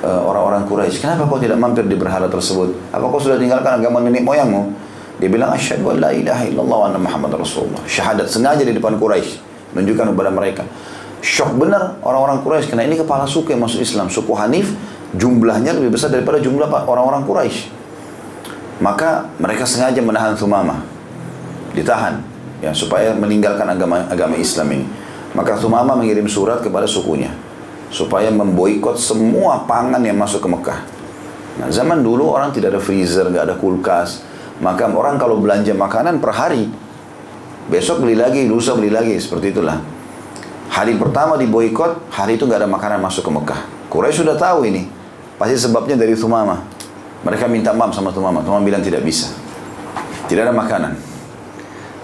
eh, 0.00 0.20
orang-orang 0.24 0.64
Quraisy, 0.64 1.04
kenapa 1.04 1.28
kau 1.28 1.36
tidak 1.36 1.60
mampir 1.60 1.84
di 1.84 2.00
berhala 2.00 2.32
tersebut? 2.32 2.72
Apa 2.88 3.04
kau 3.12 3.20
sudah 3.20 3.36
tinggalkan 3.36 3.76
agama 3.76 4.00
nenek 4.00 4.24
moyangmu? 4.24 4.72
Dia 5.20 5.28
bilang 5.28 5.52
asyhadu 5.52 5.92
an 5.92 5.96
la 6.00 6.16
ilaha 6.16 6.48
illallah 6.48 6.76
wa 6.80 6.86
anna 6.88 6.96
Muhammad 6.96 7.36
Rasulullah. 7.36 7.84
Syahadat 7.84 8.32
sengaja 8.32 8.64
di 8.64 8.72
depan 8.72 8.96
Quraisy 8.96 9.36
menunjukkan 9.76 10.16
kepada 10.16 10.30
mereka. 10.32 10.64
Syok 11.20 11.60
benar 11.60 12.00
orang-orang 12.00 12.40
Quraisy 12.40 12.72
karena 12.72 12.88
ini 12.88 12.96
kepala 12.96 13.28
suku 13.28 13.52
yang 13.52 13.60
masuk 13.60 13.84
Islam, 13.84 14.08
suku 14.08 14.32
Hanif 14.32 14.72
jumlahnya 15.16 15.74
lebih 15.74 15.94
besar 15.94 16.12
daripada 16.12 16.38
jumlah 16.38 16.66
orang-orang 16.66 17.26
Quraisy. 17.26 17.70
Maka 18.80 19.28
mereka 19.36 19.68
sengaja 19.68 20.00
menahan 20.00 20.34
Thumama. 20.36 20.82
Ditahan 21.76 22.18
ya 22.60 22.74
supaya 22.74 23.14
meninggalkan 23.14 23.68
agama 23.68 24.08
agama 24.08 24.34
Islam 24.36 24.68
ini. 24.74 24.86
Maka 25.36 25.54
Thumama 25.60 25.94
mengirim 25.94 26.26
surat 26.26 26.60
kepada 26.64 26.88
sukunya 26.88 27.30
supaya 27.90 28.30
memboikot 28.30 28.96
semua 28.96 29.66
pangan 29.66 30.00
yang 30.00 30.16
masuk 30.16 30.46
ke 30.46 30.48
Mekah. 30.48 30.80
Nah, 31.58 31.68
zaman 31.68 32.00
dulu 32.00 32.30
orang 32.30 32.54
tidak 32.54 32.78
ada 32.78 32.80
freezer, 32.80 33.26
nggak 33.26 33.44
ada 33.50 33.56
kulkas. 33.58 34.22
Maka 34.62 34.86
orang 34.86 35.18
kalau 35.18 35.42
belanja 35.42 35.74
makanan 35.74 36.22
per 36.22 36.30
hari, 36.30 36.70
besok 37.66 38.06
beli 38.06 38.14
lagi, 38.14 38.46
lusa 38.46 38.78
beli 38.78 38.94
lagi, 38.94 39.18
seperti 39.18 39.50
itulah. 39.50 39.82
Hari 40.70 40.94
pertama 40.96 41.34
diboikot, 41.34 42.14
hari 42.14 42.38
itu 42.38 42.46
nggak 42.46 42.62
ada 42.64 42.70
makanan 42.70 43.02
masuk 43.02 43.26
ke 43.26 43.30
Mekah. 43.34 43.60
Quraisy 43.90 44.22
sudah 44.22 44.38
tahu 44.38 44.70
ini. 44.70 44.86
Pasti 45.40 45.56
sebabnya 45.56 45.96
dari 45.96 46.12
Thumama. 46.12 46.60
Mereka 47.24 47.48
minta 47.48 47.72
maaf 47.72 47.96
sama 47.96 48.12
Thumama. 48.12 48.44
Thumama 48.44 48.60
bilang 48.60 48.84
tidak 48.84 49.00
bisa. 49.00 49.32
Tidak 50.28 50.44
ada 50.44 50.52
makanan. 50.52 51.00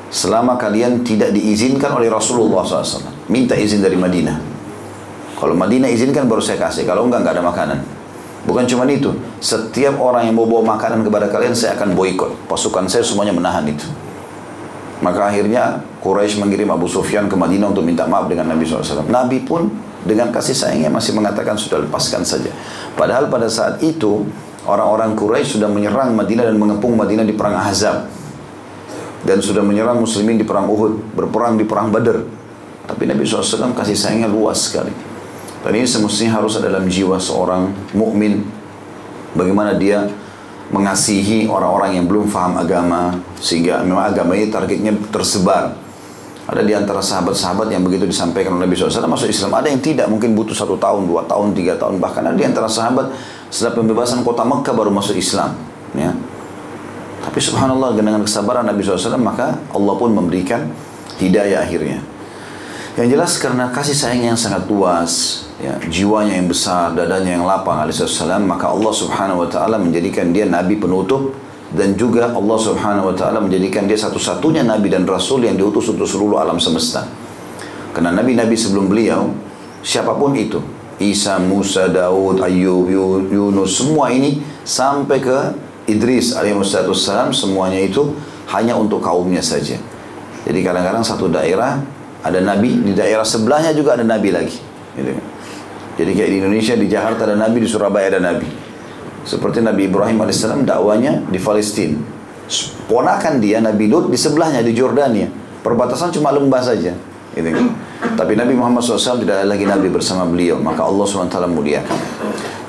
Selama 0.08 0.56
kalian 0.56 1.04
tidak 1.04 1.36
diizinkan 1.36 1.92
oleh 1.92 2.08
Rasulullah 2.08 2.64
SAW. 2.64 3.28
Minta 3.28 3.52
izin 3.52 3.84
dari 3.84 4.00
Madinah. 4.00 4.40
Kalau 5.36 5.52
Madinah 5.52 5.92
izinkan 5.92 6.24
baru 6.24 6.40
saya 6.40 6.56
kasih. 6.56 6.88
Kalau 6.88 7.04
enggak, 7.04 7.28
enggak 7.28 7.34
ada 7.36 7.44
makanan. 7.44 7.78
Bukan 8.48 8.64
cuma 8.64 8.88
itu. 8.88 9.12
Setiap 9.36 10.00
orang 10.00 10.32
yang 10.32 10.38
mau 10.38 10.48
bawa 10.48 10.78
makanan 10.78 11.04
kepada 11.04 11.28
kalian, 11.28 11.52
saya 11.52 11.76
akan 11.76 11.92
boikot. 11.92 12.48
Pasukan 12.48 12.88
saya 12.88 13.04
semuanya 13.04 13.36
menahan 13.36 13.68
itu. 13.68 13.84
Maka 15.04 15.28
akhirnya 15.28 15.84
Quraisy 16.00 16.40
mengirim 16.40 16.72
Abu 16.72 16.88
Sufyan 16.88 17.28
ke 17.28 17.36
Madinah 17.36 17.68
untuk 17.68 17.84
minta 17.84 18.08
maaf 18.08 18.32
dengan 18.32 18.48
Nabi 18.48 18.64
SAW. 18.64 19.04
Nabi 19.12 19.44
pun 19.44 19.68
dengan 20.06 20.30
kasih 20.30 20.54
sayangnya 20.54 20.88
masih 20.88 21.12
mengatakan 21.12 21.58
sudah 21.58 21.82
lepaskan 21.82 22.22
saja. 22.22 22.54
Padahal 22.94 23.26
pada 23.26 23.50
saat 23.50 23.82
itu 23.82 24.24
orang-orang 24.64 25.18
Quraisy 25.18 25.58
sudah 25.58 25.68
menyerang 25.68 26.14
Madinah 26.14 26.46
dan 26.46 26.56
mengepung 26.56 26.94
Madinah 26.94 27.26
di 27.26 27.34
perang 27.34 27.58
Ahzab 27.58 28.06
dan 29.26 29.42
sudah 29.42 29.66
menyerang 29.66 29.98
muslimin 29.98 30.38
di 30.38 30.46
perang 30.46 30.70
Uhud, 30.70 31.18
berperang 31.18 31.58
di 31.58 31.66
perang 31.66 31.90
Badar. 31.90 32.22
Tapi 32.86 33.02
Nabi 33.10 33.26
SAW 33.26 33.74
kasih 33.74 33.98
sayangnya 33.98 34.30
luas 34.30 34.70
sekali. 34.70 34.94
Dan 35.66 35.74
ini 35.74 35.82
semestinya 35.82 36.38
harus 36.38 36.54
ada 36.62 36.70
dalam 36.70 36.86
jiwa 36.86 37.18
seorang 37.18 37.74
mukmin 37.90 38.46
bagaimana 39.34 39.74
dia 39.74 40.06
mengasihi 40.70 41.50
orang-orang 41.50 41.98
yang 41.98 42.06
belum 42.06 42.30
faham 42.30 42.58
agama 42.58 43.18
sehingga 43.38 43.82
memang 43.82 44.14
agama 44.14 44.34
ini 44.38 44.50
targetnya 44.50 44.94
tersebar 45.10 45.74
ada 46.46 46.62
di 46.62 46.70
antara 46.70 47.02
sahabat-sahabat 47.02 47.74
yang 47.74 47.82
begitu 47.82 48.06
disampaikan 48.06 48.54
oleh 48.54 48.70
Nabi 48.70 48.78
SAW 48.78 49.10
masuk 49.10 49.26
Islam. 49.26 49.50
Ada 49.58 49.66
yang 49.66 49.82
tidak, 49.82 50.06
mungkin 50.06 50.38
butuh 50.38 50.54
satu 50.54 50.78
tahun, 50.78 51.10
dua 51.10 51.26
tahun, 51.26 51.58
tiga 51.58 51.74
tahun. 51.74 51.98
Bahkan 51.98 52.22
ada 52.22 52.36
di 52.38 52.46
antara 52.46 52.70
sahabat 52.70 53.10
setelah 53.50 53.82
pembebasan 53.82 54.22
kota 54.22 54.46
Mekah 54.46 54.70
baru 54.70 54.94
masuk 54.94 55.18
Islam. 55.18 55.58
Ya. 55.98 56.14
Tapi 57.26 57.38
subhanallah 57.42 57.98
dengan 57.98 58.22
kesabaran 58.22 58.62
Nabi 58.62 58.86
SAW 58.86 59.18
maka 59.18 59.58
Allah 59.74 59.94
pun 59.98 60.14
memberikan 60.14 60.70
hidayah 61.18 61.66
akhirnya. 61.66 61.98
Yang 62.94 63.08
jelas 63.12 63.32
karena 63.42 63.64
kasih 63.74 63.92
sayang 63.92 64.32
yang 64.32 64.38
sangat 64.38 64.64
luas, 64.70 65.44
ya, 65.60 65.76
jiwanya 65.90 66.38
yang 66.38 66.48
besar, 66.48 66.96
dadanya 66.96 67.36
yang 67.36 67.44
lapang 67.44 67.76
alaihissalam, 67.76 68.46
maka 68.48 68.72
Allah 68.72 68.88
subhanahu 68.88 69.44
wa 69.44 69.48
ta'ala 69.50 69.76
menjadikan 69.76 70.32
dia 70.32 70.48
Nabi 70.48 70.80
penutup 70.80 71.36
dan 71.74 71.98
juga 71.98 72.30
Allah 72.30 72.58
Subhanahu 72.58 73.10
wa 73.10 73.14
taala 73.16 73.42
menjadikan 73.42 73.90
dia 73.90 73.98
satu-satunya 73.98 74.62
nabi 74.62 74.86
dan 74.86 75.02
rasul 75.02 75.42
yang 75.42 75.58
diutus 75.58 75.90
untuk 75.90 76.06
seluruh 76.06 76.38
alam 76.38 76.62
semesta. 76.62 77.06
Karena 77.90 78.12
nabi-nabi 78.12 78.54
sebelum 78.54 78.92
beliau 78.92 79.32
siapa 79.80 80.14
pun 80.14 80.36
itu, 80.36 80.60
Isa, 81.00 81.40
Musa, 81.40 81.88
Daud, 81.88 82.44
Ayub, 82.44 82.86
Yunus, 83.32 83.80
semua 83.80 84.12
ini 84.12 84.44
sampai 84.62 85.18
ke 85.18 85.38
Idris 85.88 86.36
alaihissalam 86.36 87.32
semuanya 87.32 87.80
itu 87.80 88.14
hanya 88.52 88.76
untuk 88.76 89.00
kaumnya 89.00 89.40
saja. 89.40 89.80
Jadi 90.46 90.58
kadang-kadang 90.62 91.02
satu 91.02 91.26
daerah 91.26 91.82
ada 92.22 92.38
nabi, 92.42 92.78
di 92.78 92.92
daerah 92.94 93.26
sebelahnya 93.26 93.74
juga 93.74 93.98
ada 93.98 94.04
nabi 94.06 94.30
lagi. 94.30 94.58
Gitu. 94.94 95.12
Jadi 95.96 96.10
kayak 96.12 96.30
di 96.30 96.36
Indonesia, 96.44 96.74
di 96.76 96.86
Jakarta 96.90 97.24
ada 97.24 97.36
nabi, 97.38 97.64
di 97.64 97.68
Surabaya 97.70 98.12
ada 98.12 98.20
nabi. 98.20 98.65
Seperti 99.26 99.58
Nabi 99.58 99.90
Ibrahim 99.90 100.22
AS 100.22 100.46
dakwanya 100.62 101.18
di 101.26 101.42
Palestina. 101.42 101.98
Ponakan 102.86 103.42
dia 103.42 103.58
Nabi 103.58 103.90
Lut 103.90 104.06
di 104.06 104.14
sebelahnya 104.14 104.62
di 104.62 104.70
Jordania. 104.70 105.26
Perbatasan 105.66 106.14
cuma 106.14 106.30
lembah 106.30 106.62
saja. 106.62 106.94
Gitu. 107.34 107.50
Tapi 108.14 108.38
Nabi 108.38 108.54
Muhammad 108.54 108.86
SAW 108.86 109.18
tidak 109.18 109.42
ada 109.42 109.46
lagi 109.50 109.66
Nabi 109.66 109.90
bersama 109.90 110.22
beliau. 110.24 110.62
Maka 110.62 110.86
Allah 110.86 111.04
SWT 111.04 111.36
muliakan. 111.50 111.98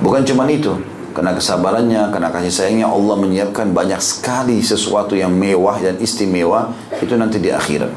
Bukan 0.02 0.26
cuma 0.26 0.50
itu. 0.50 0.74
Karena 1.14 1.34
kesabarannya, 1.34 2.10
karena 2.14 2.30
kasih 2.30 2.54
sayangnya 2.54 2.90
Allah 2.90 3.16
menyiapkan 3.18 3.74
banyak 3.74 4.02
sekali 4.02 4.62
sesuatu 4.62 5.18
yang 5.18 5.34
mewah 5.34 5.78
dan 5.78 5.98
istimewa 6.02 6.74
itu 6.98 7.14
nanti 7.18 7.38
di 7.38 7.54
akhirat. 7.54 7.90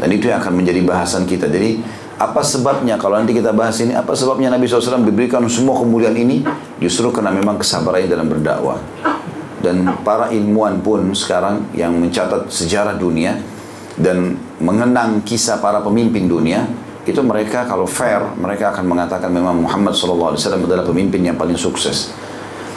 Dan 0.00 0.08
itu 0.12 0.32
yang 0.32 0.40
akan 0.40 0.56
menjadi 0.56 0.80
bahasan 0.84 1.28
kita. 1.28 1.48
Jadi 1.52 1.80
apa 2.20 2.44
sebabnya? 2.44 3.00
Kalau 3.00 3.16
nanti 3.16 3.32
kita 3.32 3.56
bahas 3.56 3.80
ini 3.80 3.96
apa 3.96 4.12
sebabnya 4.12 4.52
Nabi 4.52 4.68
SAW 4.68 5.00
diberikan 5.08 5.40
semua 5.48 5.80
kemuliaan 5.80 6.12
ini? 6.12 6.44
Justru 6.76 7.08
karena 7.08 7.32
memang 7.32 7.56
kesabarannya 7.56 8.12
dalam 8.12 8.28
berdakwah. 8.28 8.76
Dan 9.64 9.88
para 10.04 10.28
ilmuwan 10.28 10.84
pun 10.84 11.16
sekarang 11.16 11.72
yang 11.72 11.96
mencatat 11.96 12.52
sejarah 12.52 13.00
dunia 13.00 13.40
dan 13.96 14.36
mengenang 14.60 15.24
kisah 15.24 15.60
para 15.64 15.80
pemimpin 15.80 16.28
dunia 16.28 16.68
itu 17.08 17.20
mereka 17.24 17.64
kalau 17.64 17.88
fair 17.88 18.20
mereka 18.36 18.72
akan 18.76 18.84
mengatakan 18.84 19.32
memang 19.32 19.56
Muhammad 19.56 19.96
SAW 19.96 20.36
adalah 20.36 20.84
pemimpin 20.84 21.24
yang 21.24 21.40
paling 21.40 21.56
sukses. 21.56 22.12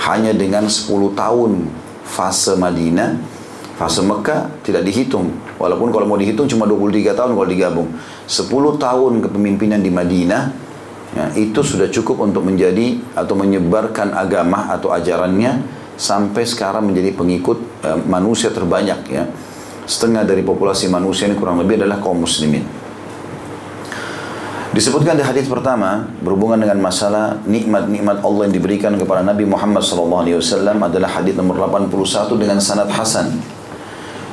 Hanya 0.07 0.31
dengan 0.31 0.67
10 0.71 0.87
tahun 1.15 1.67
fase 2.03 2.55
Madinah 2.55 3.19
Fase 3.73 4.05
Mekah 4.05 4.53
tidak 4.61 4.85
dihitung. 4.85 5.33
Walaupun 5.61 5.93
kalau 5.93 6.09
mau 6.09 6.17
dihitung 6.17 6.49
cuma 6.49 6.65
23 6.65 7.13
tahun 7.13 7.31
kalau 7.37 7.47
digabung. 7.47 7.89
10 8.25 8.49
tahun 8.81 9.11
kepemimpinan 9.29 9.79
di 9.79 9.91
Madinah 9.93 10.43
ya, 11.13 11.25
itu 11.37 11.61
sudah 11.61 11.87
cukup 11.93 12.25
untuk 12.25 12.43
menjadi 12.43 12.97
atau 13.13 13.37
menyebarkan 13.37 14.17
agama 14.17 14.73
atau 14.73 14.89
ajarannya 14.91 15.61
sampai 15.93 16.43
sekarang 16.43 16.89
menjadi 16.89 17.13
pengikut 17.13 17.57
eh, 17.85 17.99
manusia 18.09 18.49
terbanyak 18.49 18.99
ya. 19.09 19.25
Setengah 19.83 20.23
dari 20.23 20.41
populasi 20.41 20.87
manusia 20.87 21.27
ini 21.27 21.35
kurang 21.35 21.59
lebih 21.59 21.75
adalah 21.83 21.99
kaum 21.99 22.23
muslimin. 22.23 22.63
Disebutkan 24.73 25.13
di 25.13 25.21
hadis 25.21 25.45
pertama 25.45 26.09
berhubungan 26.25 26.57
dengan 26.57 26.81
masalah 26.81 27.37
nikmat-nikmat 27.45 28.25
Allah 28.25 28.49
yang 28.49 28.55
diberikan 28.57 28.97
kepada 28.97 29.21
Nabi 29.21 29.45
Muhammad 29.45 29.85
SAW 29.85 30.25
adalah 30.25 31.09
hadis 31.13 31.37
nomor 31.37 31.61
81 31.69 31.93
dengan 32.41 32.57
sanad 32.57 32.89
hasan. 32.89 33.37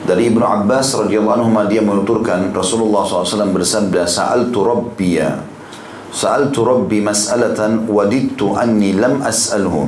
Dari 0.00 0.32
Ibnu 0.32 0.40
Abbas 0.40 0.96
radhiyallahu 0.96 1.44
anhu 1.44 1.52
dia 1.68 1.84
menuturkan 1.84 2.48
Rasulullah 2.56 3.04
SAW 3.04 3.52
bersabda 3.52 4.08
Sa'altu 4.08 4.64
Rabbiya 4.64 5.44
Sa'altu 6.10 6.64
Rabbi 6.66 7.04
mas'alatan 7.04 7.86
wadidtu 7.86 8.56
anni 8.58 8.96
lam 8.96 9.22
as'alhu. 9.22 9.86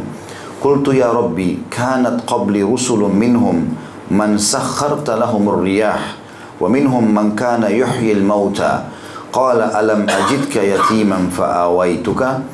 Qultu 0.62 0.94
ya 0.94 1.10
Rabbi 1.10 1.66
kanat 1.66 2.22
qabli 2.22 2.62
rusulun 2.62 3.10
minhum 3.10 3.74
man 4.06 4.38
sakharta 4.38 5.18
lahum 5.18 5.50
riyah 5.50 5.98
wa 6.62 6.70
minhum 6.70 7.02
man 7.02 7.34
kana 7.34 7.66
yuhyi 7.72 8.14
al-mauta. 8.22 8.86
Qala 9.34 9.74
alam 9.74 10.06
ajidka 10.06 10.62
yatiman 10.62 11.32
fa'awaituka? 11.32 12.44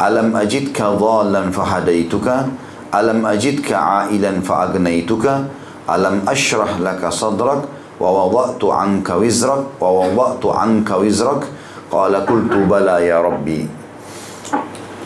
Alam 0.00 0.34
ajidka 0.34 0.96
dhalan 0.98 1.54
fahadaituka? 1.54 2.50
Alam 2.90 3.22
ajidka 3.28 4.08
ailan 4.10 4.42
fa'agnaituka 4.42 5.63
Alam 5.84 6.24
ashrah 6.24 6.80
laka 6.80 7.12
sadrak 7.12 7.68
Wa 8.00 8.08
wada'tu 8.10 8.72
anka 8.72 9.20
wizrak 9.20 9.76
Wa 9.76 9.88
wada'tu 9.92 10.48
anka 10.50 10.98
wizrak 10.98 11.46
Qala 11.92 12.24
kultu 12.24 12.64
bala 12.64 12.98
ya 13.04 13.20
Rabbi 13.20 13.84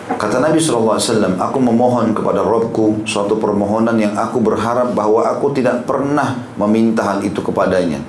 Kata 0.09 0.41
Nabi 0.41 0.57
SAW, 0.57 1.37
aku 1.37 1.59
memohon 1.61 2.17
kepada 2.17 2.41
Robku 2.41 3.05
suatu 3.05 3.37
permohonan 3.37 3.95
yang 4.01 4.17
aku 4.17 4.41
berharap 4.41 4.97
bahwa 4.97 5.21
aku 5.29 5.53
tidak 5.53 5.85
pernah 5.85 6.49
meminta 6.57 7.05
hal 7.05 7.21
itu 7.21 7.45
kepadanya. 7.45 8.01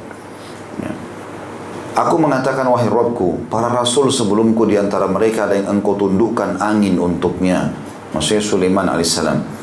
Aku 2.00 2.16
mengatakan 2.16 2.64
wahai 2.72 2.88
Robku, 2.88 3.52
para 3.52 3.68
rasul 3.68 4.08
sebelumku 4.08 4.64
di 4.64 4.80
antara 4.80 5.12
mereka 5.12 5.52
ada 5.52 5.60
yang 5.60 5.68
engkau 5.80 6.00
tundukkan 6.00 6.56
angin 6.64 6.96
untuknya. 6.96 7.76
Maksudnya 8.16 8.40
Sulaiman 8.40 8.88
alaihissalam. 8.88 9.59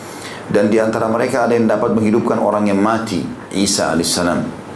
Dan 0.47 0.71
di 0.71 0.79
antara 0.79 1.11
mereka 1.11 1.51
ada 1.51 1.59
yang 1.59 1.67
dapat 1.67 1.91
menghidupkan 1.97 2.39
orang 2.39 2.71
yang 2.71 2.79
mati, 2.79 3.27
Isa 3.51 3.91
alaihissalam. 3.91 4.67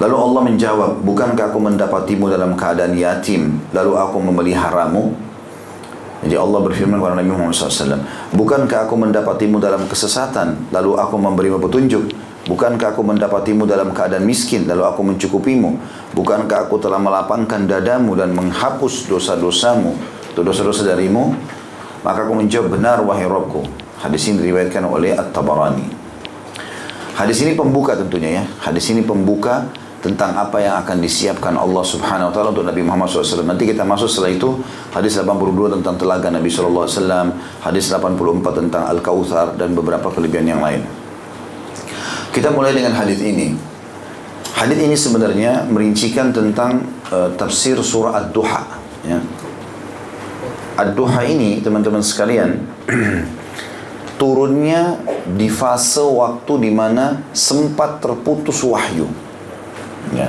Lalu 0.00 0.16
Allah 0.16 0.42
menjawab, 0.48 0.90
bukankah 1.04 1.52
aku 1.52 1.60
mendapatimu 1.60 2.32
dalam 2.32 2.56
keadaan 2.56 2.96
yatim, 2.96 3.60
lalu 3.76 4.00
aku 4.00 4.16
memeliharamu? 4.16 5.12
Jadi 6.24 6.36
Allah 6.40 6.60
berfirman 6.64 6.96
kepada 7.00 7.16
Nabi 7.20 7.28
Muhammad 7.32 7.52
SAW, 7.52 8.00
bukankah 8.32 8.88
aku 8.88 8.96
mendapatimu 8.96 9.60
dalam 9.60 9.84
kesesatan, 9.84 10.72
lalu 10.72 10.96
aku 10.96 11.20
memberimu 11.20 11.60
petunjuk? 11.60 12.16
Bukankah 12.48 12.96
aku 12.96 13.04
mendapatimu 13.04 13.68
dalam 13.68 13.92
keadaan 13.92 14.24
miskin, 14.24 14.64
lalu 14.64 14.88
aku 14.88 15.04
mencukupimu? 15.04 15.76
Bukankah 16.16 16.64
aku 16.64 16.80
telah 16.80 16.96
melapangkan 16.96 17.68
dadamu 17.68 18.16
dan 18.16 18.32
menghapus 18.32 19.04
dosa-dosamu, 19.04 19.92
dosa-dosa 20.32 20.88
darimu? 20.88 21.36
Maka 22.00 22.24
aku 22.24 22.32
menjawab 22.32 22.80
benar 22.80 23.04
wahai 23.04 23.28
Rabbku. 23.28 23.79
Hadis 24.00 24.32
ini 24.32 24.40
diriwayatkan 24.40 24.84
oleh 24.88 25.12
At-Tabarani. 25.12 25.86
Hadis 27.20 27.44
ini 27.44 27.52
pembuka 27.52 27.92
tentunya 27.92 28.40
ya. 28.40 28.44
Hadis 28.64 28.88
ini 28.88 29.04
pembuka 29.04 29.68
tentang 30.00 30.32
apa 30.40 30.56
yang 30.56 30.80
akan 30.80 31.04
disiapkan 31.04 31.52
Allah 31.60 31.84
Subhanahu 31.84 32.32
wa 32.32 32.34
taala 32.34 32.48
untuk 32.56 32.64
Nabi 32.64 32.80
Muhammad 32.80 33.12
SAW. 33.12 33.44
Nanti 33.44 33.68
kita 33.68 33.84
masuk 33.84 34.08
setelah 34.08 34.32
itu 34.32 34.56
hadis 34.96 35.20
82 35.20 35.76
tentang 35.76 36.00
telaga 36.00 36.32
Nabi 36.32 36.48
SAW, 36.48 36.88
hadis 37.60 37.92
84 37.92 38.64
tentang 38.64 38.88
Al-Kautsar 38.88 39.60
dan 39.60 39.76
beberapa 39.76 40.08
kelebihan 40.08 40.48
yang 40.48 40.64
lain. 40.64 40.80
Kita 42.32 42.48
mulai 42.48 42.72
dengan 42.72 42.96
hadis 42.96 43.20
ini. 43.20 43.52
Hadis 44.56 44.80
ini 44.80 44.96
sebenarnya 44.96 45.68
merincikan 45.68 46.32
tentang 46.32 46.88
uh, 47.12 47.28
tafsir 47.36 47.76
surah 47.76 48.16
Ad-Duha. 48.24 48.62
Ya. 49.04 49.20
Ad-Duha 50.80 51.20
ini 51.28 51.60
teman-teman 51.60 52.00
sekalian 52.00 52.64
turunnya 54.20 55.00
di 55.24 55.48
fase 55.48 56.04
waktu 56.04 56.68
di 56.68 56.68
mana 56.68 57.24
sempat 57.32 58.04
terputus 58.04 58.60
wahyu. 58.60 59.08
Ya. 60.12 60.28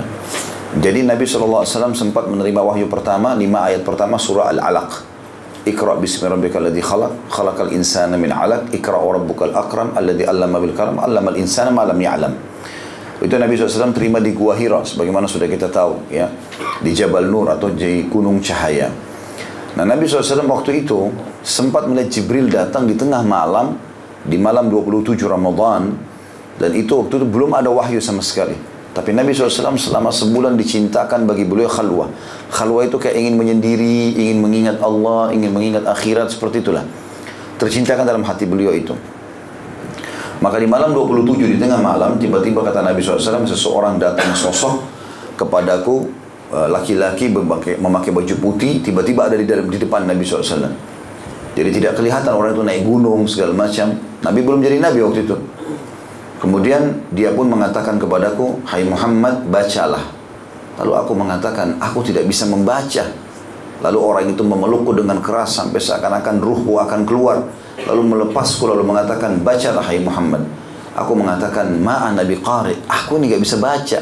Jadi 0.79 1.03
Nabi 1.03 1.27
SAW 1.27 1.67
sempat 1.91 2.31
menerima 2.31 2.63
wahyu 2.63 2.87
pertama, 2.87 3.35
lima 3.35 3.67
ayat 3.67 3.83
pertama 3.83 4.15
surah 4.15 4.55
Al-Alaq. 4.55 5.11
Iqra 5.67 5.99
bismi 5.99 6.25
rabbikal 6.25 6.63
ladzi 6.63 6.81
khalaq 6.81 7.29
khalaqal 7.29 7.69
insana 7.69 8.17
min 8.17 8.33
'alaq 8.33 8.73
Iqra 8.73 8.97
wa 8.97 9.13
rabbukal 9.13 9.53
akram 9.53 9.93
alladzi 9.93 10.25
'allama 10.25 10.57
bil 10.57 10.73
qalam 10.73 10.97
'allamal 10.97 11.37
insana 11.37 11.69
ma 11.69 11.85
lam 11.85 12.01
ya'lam 12.01 12.33
itu 13.21 13.37
Nabi 13.37 13.53
SAW 13.53 13.93
terima 13.93 14.17
di 14.17 14.33
Gua 14.33 14.57
Hira 14.57 14.81
sebagaimana 14.81 15.29
sudah 15.29 15.45
kita 15.45 15.69
tahu 15.69 16.09
ya 16.09 16.33
di 16.81 16.97
Jabal 16.97 17.29
Nur 17.29 17.53
atau 17.53 17.69
di 17.69 18.09
Gunung 18.09 18.41
Cahaya 18.41 18.89
nah 19.75 19.87
Nabi 19.87 20.03
SAW 20.07 20.47
waktu 20.51 20.83
itu 20.83 21.11
sempat 21.41 21.87
melihat 21.87 22.11
Jibril 22.11 22.51
datang 22.51 22.87
di 22.87 22.95
tengah 22.97 23.23
malam 23.23 23.79
di 24.27 24.35
malam 24.37 24.67
27 24.67 25.17
Ramadan 25.25 25.95
dan 26.59 26.71
itu 26.75 26.93
waktu 26.93 27.23
itu 27.23 27.27
belum 27.27 27.55
ada 27.55 27.71
wahyu 27.71 28.03
sama 28.03 28.19
sekali 28.19 28.71
tapi 28.91 29.15
Nabi 29.15 29.31
SAW 29.31 29.79
selama 29.79 30.11
sebulan 30.11 30.59
dicintakan 30.59 31.23
bagi 31.23 31.47
beliau 31.47 31.71
khalwah. 31.71 32.11
Khalwah 32.51 32.83
itu 32.83 32.99
kayak 32.99 33.15
ingin 33.23 33.39
menyendiri, 33.39 34.19
ingin 34.19 34.43
mengingat 34.43 34.83
Allah, 34.83 35.31
ingin 35.31 35.47
mengingat 35.55 35.87
akhirat, 35.87 36.27
seperti 36.27 36.59
itulah. 36.59 36.83
Tercintakan 37.55 38.03
dalam 38.03 38.27
hati 38.27 38.43
beliau 38.43 38.75
itu. 38.75 38.91
Maka 40.43 40.59
di 40.59 40.67
malam 40.67 40.91
27 40.91 41.55
di 41.55 41.57
tengah 41.61 41.79
malam, 41.79 42.19
tiba-tiba 42.19 42.67
kata 42.67 42.83
Nabi 42.83 42.99
SAW, 42.99 43.47
seseorang 43.47 43.95
datang 43.95 44.35
sosok 44.35 44.83
kepadaku, 45.39 46.11
laki-laki 46.51 47.31
memakai, 47.31 47.79
memakai 47.79 48.11
baju 48.11 48.35
putih, 48.39 48.83
tiba-tiba 48.83 49.31
ada 49.31 49.39
di 49.39 49.47
dalam 49.47 49.71
di 49.71 49.79
depan 49.79 50.03
Nabi 50.03 50.23
SAW. 50.27 50.67
Jadi 51.51 51.69
tidak 51.79 51.99
kelihatan 51.99 52.31
orang 52.31 52.55
itu 52.55 52.63
naik 52.63 52.83
gunung 52.87 53.27
segala 53.27 53.51
macam. 53.55 53.91
Nabi 54.23 54.39
belum 54.39 54.59
jadi 54.63 54.79
Nabi 54.79 54.99
waktu 55.03 55.27
itu. 55.27 55.35
Kemudian 56.41 57.05
dia 57.13 57.35
pun 57.35 57.45
mengatakan 57.51 58.01
kepadaku, 58.01 58.63
Hai 58.65 58.81
Muhammad, 58.87 59.45
bacalah. 59.51 60.09
Lalu 60.81 60.93
aku 60.97 61.11
mengatakan, 61.13 61.77
aku 61.77 62.01
tidak 62.01 62.25
bisa 62.25 62.49
membaca. 62.49 63.05
Lalu 63.81 63.99
orang 64.01 64.25
itu 64.33 64.41
memelukku 64.41 64.95
dengan 64.97 65.21
keras 65.21 65.59
sampai 65.59 65.77
seakan-akan 65.77 66.41
ruhku 66.41 66.81
akan 66.81 67.05
keluar. 67.05 67.45
Lalu 67.85 68.01
melepasku 68.15 68.65
lalu 68.65 68.81
mengatakan, 68.81 69.37
bacalah 69.45 69.85
hai 69.85 70.01
Muhammad. 70.01 70.41
Aku 70.97 71.13
mengatakan, 71.13 71.77
ma'an 71.77 72.17
Nabi 72.17 72.41
Qari. 72.41 72.73
Aku 72.89 73.21
ini 73.21 73.31
gak 73.31 73.43
bisa 73.43 73.55
baca. 73.61 73.99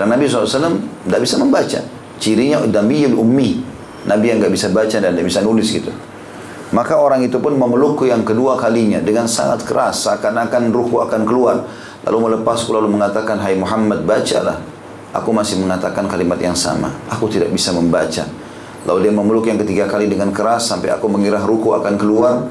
Karena 0.00 0.16
Nabi 0.16 0.24
SAW 0.24 0.80
tidak 1.04 1.20
bisa 1.20 1.36
membaca. 1.36 1.80
Cirinya 2.16 2.64
Nabi 2.64 3.04
ummi. 3.12 3.60
Nabi 4.08 4.32
yang 4.32 4.40
gak 4.40 4.56
bisa 4.56 4.72
baca 4.72 4.96
dan 4.96 5.12
tidak 5.12 5.28
bisa 5.28 5.44
nulis 5.44 5.68
gitu. 5.68 5.92
Maka 6.72 6.96
orang 6.96 7.20
itu 7.20 7.36
pun 7.36 7.52
memelukku 7.52 8.08
yang 8.08 8.24
kedua 8.24 8.56
kalinya 8.56 8.96
dengan 9.04 9.28
sangat 9.28 9.60
keras, 9.68 10.08
seakan-akan 10.08 10.72
ruhku 10.72 11.04
akan 11.04 11.28
keluar. 11.28 11.68
Lalu 12.08 12.32
melepasku 12.32 12.72
lalu 12.72 12.96
mengatakan, 12.96 13.36
Hai 13.44 13.60
Muhammad, 13.60 14.08
bacalah. 14.08 14.56
Aku 15.12 15.36
masih 15.36 15.60
mengatakan 15.60 16.08
kalimat 16.08 16.40
yang 16.40 16.56
sama. 16.56 16.96
Aku 17.12 17.28
tidak 17.28 17.52
bisa 17.52 17.76
membaca. 17.76 18.24
Lalu 18.88 19.04
dia 19.04 19.12
memeluk 19.12 19.44
yang 19.52 19.60
ketiga 19.60 19.84
kali 19.84 20.08
dengan 20.08 20.32
keras 20.32 20.64
sampai 20.72 20.96
aku 20.96 21.12
mengira 21.12 21.44
ruku 21.44 21.76
akan 21.76 22.00
keluar. 22.00 22.48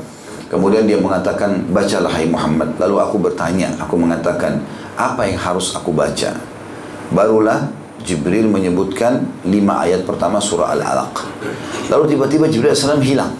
Kemudian 0.53 0.85
dia 0.85 1.01
mengatakan, 1.01 1.65
bacalah 1.73 2.13
hai 2.13 2.29
Muhammad. 2.29 2.77
Lalu 2.77 2.95
aku 3.01 3.17
bertanya, 3.17 3.73
aku 3.81 3.97
mengatakan, 3.97 4.61
apa 4.93 5.25
yang 5.25 5.41
harus 5.41 5.73
aku 5.73 5.89
baca? 5.89 6.48
Barulah 7.09 7.69
Jibril 7.99 8.47
menyebutkan 8.47 9.27
lima 9.43 9.83
ayat 9.83 10.07
pertama 10.07 10.39
surah 10.39 10.71
Al-Alaq. 10.77 11.25
Lalu 11.91 12.15
tiba-tiba 12.15 12.45
Jibril 12.47 12.71
AS 12.71 12.85
hilang. 12.85 13.33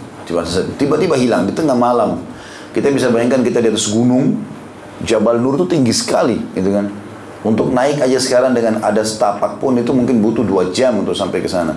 Tiba-tiba 0.78 1.16
hilang 1.18 1.48
di 1.48 1.52
tengah 1.56 1.74
malam. 1.74 2.22
Kita 2.70 2.86
bisa 2.94 3.10
bayangkan 3.10 3.42
kita 3.42 3.58
di 3.58 3.66
atas 3.66 3.90
gunung, 3.90 4.38
Jabal 5.02 5.42
Nur 5.42 5.58
itu 5.58 5.66
tinggi 5.66 5.90
sekali, 5.90 6.38
gitu 6.54 6.70
kan. 6.70 6.86
Untuk 7.42 7.72
naik 7.72 7.98
aja 8.04 8.20
sekarang 8.20 8.52
dengan 8.54 8.78
ada 8.84 9.00
setapak 9.00 9.58
pun 9.58 9.74
itu 9.80 9.90
mungkin 9.90 10.22
butuh 10.22 10.44
dua 10.44 10.70
jam 10.70 11.00
untuk 11.00 11.16
sampai 11.16 11.42
ke 11.42 11.48
sana. 11.48 11.72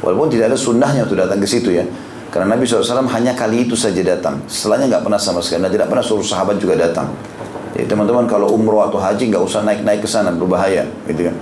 Walaupun 0.00 0.30
tidak 0.30 0.54
ada 0.54 0.56
sunnahnya 0.56 1.04
untuk 1.04 1.18
datang 1.18 1.42
ke 1.42 1.48
situ 1.50 1.74
ya. 1.74 1.84
Karena 2.30 2.54
Nabi 2.54 2.68
SAW 2.68 3.08
hanya 3.12 3.34
kali 3.34 3.66
itu 3.66 3.74
saja 3.74 3.98
datang. 4.04 4.38
Setelahnya 4.46 4.94
nggak 4.94 5.02
pernah 5.10 5.18
sama 5.18 5.42
sekali. 5.42 5.66
Dan 5.66 5.72
tidak 5.74 5.88
pernah 5.90 6.04
suruh 6.06 6.22
sahabat 6.22 6.56
juga 6.62 6.78
datang. 6.78 7.10
Jadi 7.78 7.86
teman-teman 7.86 8.26
kalau 8.26 8.50
umroh 8.50 8.82
atau 8.82 8.98
haji 8.98 9.30
nggak 9.30 9.38
usah 9.38 9.62
naik-naik 9.62 10.02
ke 10.02 10.10
sana 10.10 10.34
berbahaya, 10.34 10.82
gitu 11.06 11.30
kan. 11.30 11.36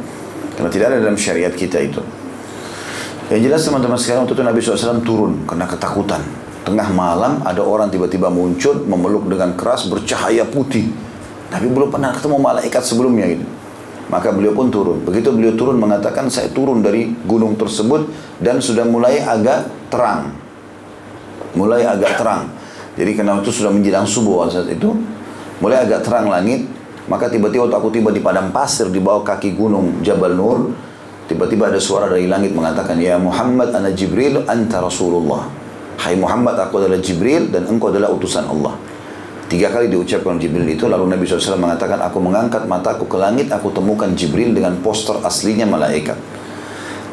Karena 0.60 0.68
tidak 0.68 0.86
ada 0.92 0.96
dalam 1.00 1.16
syariat 1.16 1.48
kita 1.48 1.80
itu. 1.80 2.04
Yang 3.32 3.40
jelas 3.48 3.60
teman-teman 3.64 3.96
sekarang 3.96 4.28
waktu 4.28 4.36
itu 4.36 4.44
Nabi 4.44 4.58
SAW 4.60 5.00
turun 5.00 5.32
karena 5.48 5.64
ketakutan. 5.64 6.20
Tengah 6.68 6.92
malam 6.92 7.40
ada 7.40 7.64
orang 7.64 7.88
tiba-tiba 7.88 8.28
muncul 8.28 8.84
memeluk 8.84 9.32
dengan 9.32 9.56
keras 9.56 9.88
bercahaya 9.88 10.44
putih. 10.44 10.92
Nabi 11.48 11.72
belum 11.72 11.88
pernah 11.88 12.12
ketemu 12.12 12.36
malaikat 12.36 12.84
sebelumnya 12.84 13.32
gitu. 13.32 13.46
Maka 14.12 14.30
beliau 14.30 14.54
pun 14.54 14.70
turun. 14.70 15.02
Begitu 15.02 15.32
beliau 15.32 15.56
turun 15.56 15.80
mengatakan 15.80 16.28
saya 16.28 16.52
turun 16.52 16.84
dari 16.84 17.10
gunung 17.26 17.58
tersebut 17.58 18.06
dan 18.38 18.60
sudah 18.60 18.84
mulai 18.86 19.24
agak 19.24 19.66
terang. 19.88 20.30
Mulai 21.56 21.82
agak 21.88 22.20
terang. 22.20 22.52
Jadi 22.94 23.10
karena 23.16 23.40
itu 23.42 23.50
sudah 23.50 23.74
menjelang 23.74 24.06
subuh 24.06 24.46
saat 24.46 24.70
itu, 24.70 24.94
mulai 25.60 25.84
agak 25.84 26.04
terang 26.04 26.28
langit. 26.28 26.66
Maka 27.06 27.30
tiba-tiba 27.30 27.70
aku 27.70 27.94
tiba 27.94 28.10
di 28.10 28.18
padang 28.18 28.50
pasir 28.50 28.90
di 28.90 28.98
bawah 28.98 29.22
kaki 29.22 29.54
gunung 29.54 30.02
Jabal 30.02 30.34
Nur, 30.34 30.74
tiba-tiba 31.30 31.70
ada 31.70 31.78
suara 31.78 32.10
dari 32.10 32.26
langit 32.26 32.50
mengatakan, 32.50 32.98
Ya 32.98 33.14
Muhammad, 33.14 33.70
ana 33.70 33.94
Jibril, 33.94 34.42
anta 34.42 34.82
Rasulullah. 34.82 35.46
Hai 36.02 36.18
Muhammad, 36.18 36.58
aku 36.58 36.82
adalah 36.82 36.98
Jibril 36.98 37.54
dan 37.54 37.70
engkau 37.70 37.94
adalah 37.94 38.10
utusan 38.10 38.50
Allah. 38.50 38.74
Tiga 39.46 39.70
kali 39.70 39.86
diucapkan 39.86 40.34
Jibril 40.42 40.66
itu, 40.66 40.90
lalu 40.90 41.06
Nabi 41.06 41.22
SAW 41.22 41.54
mengatakan, 41.62 42.02
aku 42.02 42.18
mengangkat 42.18 42.66
mataku 42.66 43.06
ke 43.06 43.14
langit, 43.14 43.54
aku 43.54 43.70
temukan 43.70 44.10
Jibril 44.18 44.50
dengan 44.50 44.74
poster 44.82 45.22
aslinya 45.22 45.62
malaikat. 45.62 46.18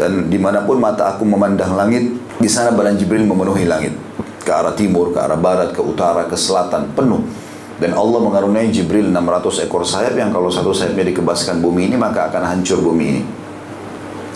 Dan 0.02 0.34
di 0.34 0.42
mana 0.42 0.66
pun 0.66 0.82
mata 0.82 1.14
aku 1.14 1.22
memandang 1.22 1.78
langit, 1.78 2.10
di 2.42 2.50
sana 2.50 2.74
badan 2.74 2.98
Jibril 2.98 3.30
memenuhi 3.30 3.70
langit. 3.70 3.94
Ke 4.42 4.50
arah 4.50 4.74
timur, 4.74 5.14
ke 5.14 5.22
arah 5.22 5.38
barat, 5.38 5.70
ke 5.70 5.82
utara, 5.86 6.26
ke 6.26 6.34
selatan, 6.34 6.90
penuh. 6.98 7.22
Dan 7.82 7.98
Allah 7.98 8.20
mengaruniai 8.22 8.70
Jibril 8.70 9.10
600 9.10 9.66
ekor 9.66 9.82
sayap 9.82 10.14
yang 10.14 10.30
kalau 10.30 10.48
satu 10.48 10.72
sayapnya 10.72 11.10
dikebaskan 11.10 11.60
bumi 11.60 11.90
ini, 11.90 11.98
maka 11.98 12.30
akan 12.30 12.44
hancur 12.46 12.80
bumi 12.80 13.06
ini. 13.06 13.22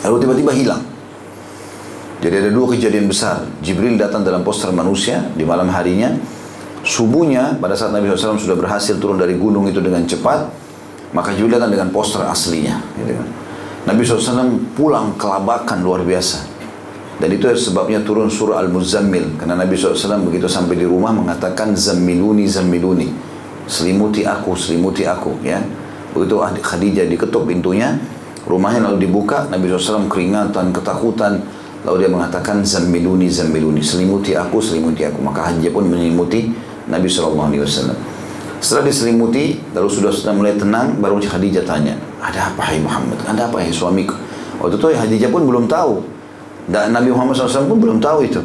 Lalu 0.06 0.16
tiba-tiba 0.26 0.52
hilang. 0.58 0.84
Jadi 2.18 2.34
ada 2.34 2.50
dua 2.50 2.74
kejadian 2.74 3.06
besar. 3.06 3.46
Jibril 3.62 3.94
datang 3.96 4.26
dalam 4.26 4.42
poster 4.42 4.74
manusia 4.74 5.22
di 5.38 5.46
malam 5.46 5.70
harinya, 5.70 6.18
Subuhnya 6.88 7.60
pada 7.60 7.76
saat 7.76 7.92
Nabi 7.92 8.08
SAW 8.08 8.40
sudah 8.40 8.56
berhasil 8.56 8.96
turun 8.96 9.20
dari 9.20 9.36
gunung 9.36 9.68
itu 9.68 9.84
dengan 9.84 10.08
cepat, 10.08 10.48
maka 11.12 11.36
juga 11.36 11.60
datang 11.60 11.76
dengan 11.76 11.90
poster 11.92 12.24
aslinya. 12.24 12.80
Gitu 12.96 13.12
kan. 13.12 13.28
Nabi 13.92 14.08
SAW 14.08 14.72
pulang 14.72 15.20
kelabakan 15.20 15.84
luar 15.84 16.08
biasa. 16.08 16.48
Dan 17.20 17.34
itu 17.36 17.50
sebabnya 17.60 18.00
turun 18.08 18.32
surah 18.32 18.64
Al-Muzammil. 18.64 19.36
Karena 19.36 19.60
Nabi 19.60 19.76
SAW 19.76 20.24
begitu 20.24 20.48
sampai 20.48 20.80
di 20.80 20.88
rumah 20.88 21.12
mengatakan 21.12 21.76
Zammiluni, 21.76 22.48
Zammiluni. 22.48 23.10
Selimuti 23.68 24.24
aku, 24.24 24.56
selimuti 24.56 25.04
aku. 25.04 25.36
ya. 25.44 25.60
Begitu 26.16 26.40
Khadijah 26.40 27.06
diketuk 27.06 27.46
pintunya, 27.46 27.94
rumahnya 28.48 28.90
lalu 28.90 29.06
dibuka, 29.06 29.46
Nabi 29.52 29.70
SAW 29.70 30.08
keringatan, 30.08 30.72
ketakutan. 30.72 31.44
Lalu 31.86 32.08
dia 32.08 32.10
mengatakan 32.12 32.66
Zammiluni, 32.66 33.30
Zammiluni. 33.30 33.84
Selimuti 33.84 34.34
aku, 34.34 34.58
selimuti 34.58 35.06
aku. 35.06 35.22
Maka 35.22 35.52
Khadijah 35.52 35.72
pun 35.72 35.86
menyelimuti 35.86 36.50
Nabi 36.90 37.06
SAW. 37.12 37.54
Setelah 38.58 38.84
diselimuti, 38.90 39.62
lalu 39.76 39.88
sudah 39.92 40.10
sudah 40.10 40.34
mulai 40.34 40.58
tenang, 40.58 40.98
baru 40.98 41.22
Khadijah 41.22 41.62
tanya, 41.62 41.94
ada 42.18 42.50
apa 42.50 42.66
hai 42.66 42.82
Muhammad? 42.82 43.22
Ada 43.30 43.52
apa 43.52 43.62
hai 43.62 43.70
suamiku? 43.70 44.18
Waktu 44.58 44.82
itu 44.82 44.88
Khadijah 44.96 45.30
pun 45.30 45.46
belum 45.46 45.70
tahu. 45.70 46.02
Dan 46.68 46.92
Nabi 46.92 47.14
Muhammad 47.14 47.38
SAW 47.38 47.70
pun 47.70 47.80
belum 47.80 48.02
tahu 48.02 48.26
itu. 48.26 48.42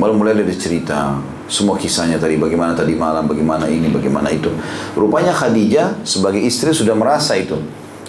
Baru 0.00 0.16
mulai 0.16 0.32
dari 0.32 0.54
cerita, 0.54 1.18
semua 1.44 1.76
kisahnya 1.76 2.16
tadi, 2.16 2.40
bagaimana 2.40 2.72
tadi 2.72 2.96
malam, 2.96 3.28
bagaimana 3.28 3.68
ini, 3.68 3.92
bagaimana 3.92 4.32
itu. 4.32 4.48
Rupanya 4.96 5.30
Khadijah 5.30 6.00
sebagai 6.06 6.40
istri 6.40 6.72
sudah 6.72 6.96
merasa 6.96 7.36
itu. 7.36 7.60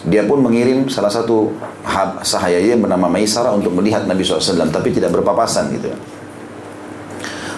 Dia 0.05 0.23
pun 0.23 0.39
mengirim 0.39 0.85
salah 0.87 1.09
satu 1.09 1.51
sahayanya 2.21 2.77
bernama 2.77 3.09
Maisarah 3.09 3.51
untuk 3.57 3.73
melihat 3.73 4.05
Nabi 4.05 4.21
SAW, 4.21 4.69
tapi 4.69 4.93
tidak 4.93 5.11
berpapasan 5.11 5.73
gitu. 5.73 5.91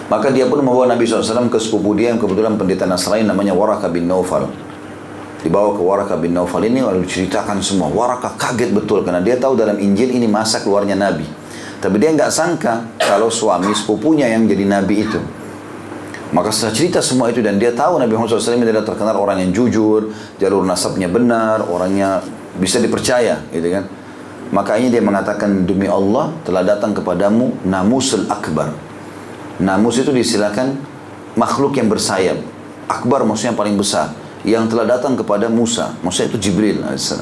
Maka 0.08 0.32
dia 0.32 0.48
pun 0.48 0.64
membawa 0.64 0.88
Nabi 0.88 1.04
SAW 1.04 1.52
ke 1.52 1.60
sepupu 1.60 1.92
dia 1.92 2.16
yang 2.16 2.16
kebetulan 2.16 2.56
pendeta 2.56 2.88
Nasrani 2.88 3.28
namanya 3.28 3.52
Waraka 3.52 3.92
bin 3.92 4.08
Naufal. 4.08 4.48
Dibawa 5.44 5.76
ke 5.76 5.82
Waraka 5.84 6.16
bin 6.16 6.32
Naufal 6.32 6.64
ini 6.64 6.80
lalu 6.80 7.04
diceritakan 7.04 7.60
semua. 7.60 7.92
Waraka 7.92 8.32
kaget 8.40 8.72
betul 8.72 9.04
karena 9.04 9.20
dia 9.20 9.36
tahu 9.36 9.52
dalam 9.52 9.76
Injil 9.76 10.16
ini 10.16 10.24
masa 10.24 10.64
keluarnya 10.64 10.96
Nabi. 10.96 11.28
Tapi 11.78 11.94
dia 12.00 12.10
nggak 12.10 12.32
sangka 12.32 12.88
kalau 12.96 13.28
suami 13.28 13.70
sepupunya 13.76 14.32
yang 14.32 14.48
jadi 14.48 14.64
Nabi 14.64 15.04
itu. 15.04 15.20
Maka 16.28 16.52
setelah 16.52 16.74
cerita 16.76 17.00
semua 17.00 17.32
itu 17.32 17.40
dan 17.40 17.56
dia 17.56 17.72
tahu 17.72 17.96
Nabi 17.96 18.12
Muhammad 18.12 18.36
SAW 18.36 18.60
adalah 18.60 18.84
terkenal 18.84 19.16
orang 19.16 19.48
yang 19.48 19.50
jujur, 19.52 20.12
jalur 20.36 20.60
nasabnya 20.60 21.08
benar, 21.08 21.64
orangnya 21.64 22.20
bisa 22.60 22.76
dipercaya, 22.76 23.48
gitu 23.48 23.68
kan. 23.72 23.88
Makanya 24.52 24.92
dia 24.92 25.00
mengatakan 25.00 25.64
demi 25.64 25.88
Allah 25.88 26.36
telah 26.44 26.64
datang 26.64 26.92
kepadamu 26.92 27.64
namusul 27.64 28.28
akbar, 28.28 28.76
Namus 29.58 29.98
itu 29.98 30.14
disilakan 30.14 30.78
makhluk 31.34 31.74
yang 31.74 31.90
bersayap. 31.90 32.38
Akbar 32.86 33.26
maksudnya 33.26 33.52
yang 33.54 33.58
paling 33.58 33.74
besar. 33.74 34.14
Yang 34.46 34.70
telah 34.70 34.86
datang 34.86 35.18
kepada 35.18 35.50
Musa. 35.50 35.98
Maksudnya 36.06 36.30
itu 36.30 36.38
Jibril 36.38 36.78
AS. 36.86 37.18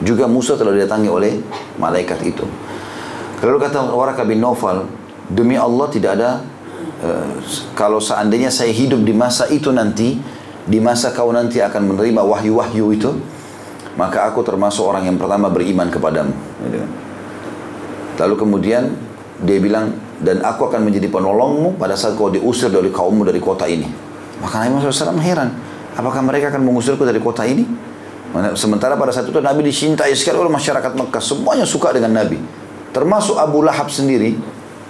Juga 0.00 0.24
Musa 0.24 0.56
telah 0.56 0.72
didatangi 0.72 1.08
oleh 1.12 1.44
malaikat 1.76 2.24
itu. 2.24 2.44
Lalu 3.44 3.58
kata 3.60 3.92
Waraka 3.92 4.24
bin 4.24 4.40
Nawfal, 4.40 4.88
demi 5.28 5.60
Allah 5.60 5.86
tidak 5.92 6.16
ada 6.16 6.40
uh, 7.02 7.40
kalau 7.74 7.98
seandainya 7.98 8.48
saya 8.48 8.70
hidup 8.70 9.02
di 9.02 9.12
masa 9.12 9.50
itu 9.50 9.72
nanti, 9.74 10.16
di 10.66 10.78
masa 10.78 11.12
kau 11.12 11.32
nanti 11.34 11.60
akan 11.60 11.94
menerima 11.94 12.22
wahyu-wahyu 12.22 12.86
itu, 12.94 13.10
maka 13.96 14.28
aku 14.28 14.44
termasuk 14.44 14.84
orang 14.84 15.08
yang 15.08 15.16
pertama 15.16 15.48
beriman 15.48 15.88
kepadamu. 15.88 16.32
Kan. 16.36 16.90
Lalu 18.16 18.34
kemudian 18.36 18.92
dia 19.44 19.58
bilang, 19.60 19.92
dan 20.20 20.40
aku 20.40 20.68
akan 20.72 20.84
menjadi 20.84 21.12
penolongmu 21.12 21.76
pada 21.76 21.92
saat 21.92 22.16
kau 22.16 22.32
diusir 22.32 22.72
dari 22.72 22.88
kaummu 22.88 23.28
dari 23.28 23.40
kota 23.40 23.68
ini. 23.68 23.88
Maka 24.40 24.64
Nabi 24.64 24.76
Muhammad 24.76 24.92
SAW 24.92 25.20
heran, 25.20 25.48
apakah 25.96 26.20
mereka 26.24 26.52
akan 26.52 26.64
mengusirku 26.64 27.04
dari 27.04 27.20
kota 27.20 27.44
ini? 27.44 27.64
Sementara 28.52 29.00
pada 29.00 29.16
saat 29.16 29.28
itu 29.28 29.40
Nabi 29.40 29.64
dicintai 29.64 30.12
sekali 30.12 30.36
oleh 30.36 30.52
masyarakat 30.52 30.92
Mekah, 30.92 31.22
semuanya 31.24 31.64
suka 31.64 31.92
dengan 31.96 32.12
Nabi. 32.20 32.36
Termasuk 32.92 33.36
Abu 33.40 33.64
Lahab 33.64 33.88
sendiri, 33.88 34.36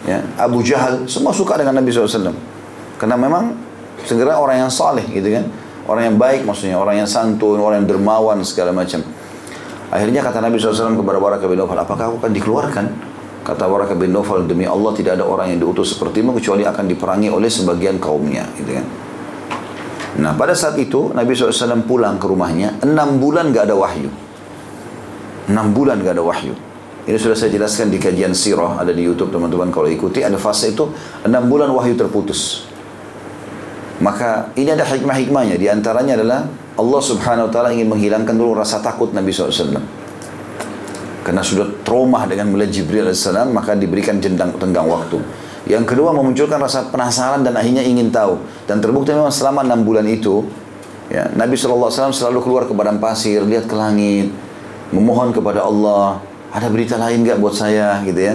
ya, 0.06 0.22
Abu 0.40 0.62
Jahal, 0.62 1.04
semua 1.10 1.34
suka 1.34 1.58
dengan 1.58 1.76
Nabi 1.76 1.90
SAW. 1.92 2.32
Karena 2.96 3.18
memang 3.18 3.52
segera 4.06 4.40
orang 4.40 4.64
yang 4.64 4.72
saleh 4.72 5.04
gitu 5.10 5.28
kan. 5.34 5.44
Orang 5.86 6.02
yang 6.02 6.16
baik 6.18 6.42
maksudnya, 6.42 6.80
orang 6.80 7.04
yang 7.04 7.08
santun, 7.10 7.62
orang 7.62 7.84
yang 7.84 7.88
dermawan 7.98 8.42
segala 8.42 8.74
macam. 8.74 9.04
Akhirnya 9.86 10.18
kata 10.18 10.42
Nabi 10.42 10.58
SAW 10.58 10.98
kepada 10.98 11.18
Barakah 11.22 11.46
bin 11.46 11.62
Nawfal, 11.62 11.78
apakah 11.78 12.10
aku 12.10 12.16
akan 12.26 12.32
dikeluarkan? 12.34 12.86
Kata 13.46 13.70
Waraka 13.70 13.94
bin 13.94 14.10
Nawfal, 14.10 14.42
demi 14.50 14.66
Allah 14.66 14.90
tidak 14.98 15.22
ada 15.22 15.22
orang 15.22 15.54
yang 15.54 15.62
diutus 15.62 15.94
sepertimu 15.94 16.34
kecuali 16.34 16.66
akan 16.66 16.90
diperangi 16.90 17.30
oleh 17.30 17.46
sebagian 17.46 18.02
kaumnya. 18.02 18.42
Gitu 18.58 18.74
kan. 18.74 18.86
Nah 20.18 20.34
pada 20.34 20.56
saat 20.56 20.74
itu 20.82 21.14
Nabi 21.14 21.30
SAW 21.36 21.86
pulang 21.86 22.18
ke 22.18 22.26
rumahnya, 22.26 22.82
enam 22.82 23.22
bulan 23.22 23.54
gak 23.54 23.70
ada 23.70 23.78
wahyu. 23.78 24.10
Enam 25.46 25.70
bulan 25.70 26.02
gak 26.02 26.18
ada 26.18 26.24
wahyu. 26.26 26.58
Ini 27.06 27.14
sudah 27.22 27.38
saya 27.38 27.54
jelaskan 27.54 27.86
di 27.94 28.02
kajian 28.02 28.34
sirah, 28.34 28.82
ada 28.82 28.90
di 28.90 29.06
Youtube 29.06 29.30
teman-teman 29.30 29.70
kalau 29.70 29.86
ikuti, 29.86 30.26
ada 30.26 30.34
fase 30.42 30.74
itu 30.74 30.90
enam 31.22 31.46
bulan 31.46 31.70
wahyu 31.70 31.94
terputus. 31.94 32.66
Maka 34.02 34.50
ini 34.58 34.74
ada 34.74 34.82
hikmah-hikmahnya, 34.82 35.54
di 35.54 35.70
antaranya 35.70 36.18
adalah 36.18 36.50
Allah 36.76 37.00
subhanahu 37.00 37.46
wa 37.48 37.52
ta'ala 37.54 37.70
ingin 37.72 37.88
menghilangkan 37.88 38.34
dulu 38.34 38.58
rasa 38.58 38.82
takut 38.82 39.14
Nabi 39.14 39.30
SAW. 39.30 39.78
Karena 41.22 41.42
sudah 41.46 41.78
trauma 41.86 42.26
dengan 42.26 42.50
melihat 42.50 42.82
Jibril 42.82 43.06
AS, 43.06 43.22
maka 43.54 43.78
diberikan 43.78 44.18
jendang 44.18 44.54
tenggang 44.58 44.90
waktu. 44.90 45.22
Yang 45.66 45.94
kedua 45.94 46.10
memunculkan 46.14 46.58
rasa 46.58 46.90
penasaran 46.90 47.42
dan 47.42 47.54
akhirnya 47.58 47.82
ingin 47.82 48.10
tahu. 48.14 48.38
Dan 48.66 48.78
terbukti 48.78 49.10
memang 49.10 49.34
selama 49.34 49.62
enam 49.62 49.82
bulan 49.82 50.06
itu, 50.06 50.46
ya, 51.10 51.26
Nabi 51.34 51.58
SAW 51.58 51.90
selalu 52.14 52.38
keluar 52.42 52.62
ke 52.66 52.74
badan 52.74 52.98
pasir, 53.02 53.42
lihat 53.42 53.66
ke 53.66 53.74
langit, 53.74 54.30
memohon 54.94 55.34
kepada 55.34 55.66
Allah, 55.66 56.22
ada 56.56 56.72
berita 56.72 56.96
lain 56.96 57.20
nggak 57.20 57.36
buat 57.36 57.52
saya 57.52 58.00
gitu 58.08 58.16
ya. 58.16 58.34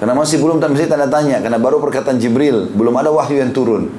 Karena 0.00 0.16
masih 0.16 0.40
belum 0.40 0.58
mesti 0.58 0.88
tanda 0.88 1.06
tanya, 1.06 1.44
karena 1.44 1.60
baru 1.60 1.78
perkataan 1.78 2.16
Jibril, 2.16 2.72
belum 2.72 2.96
ada 2.96 3.12
wahyu 3.12 3.38
yang 3.44 3.52
turun. 3.52 3.92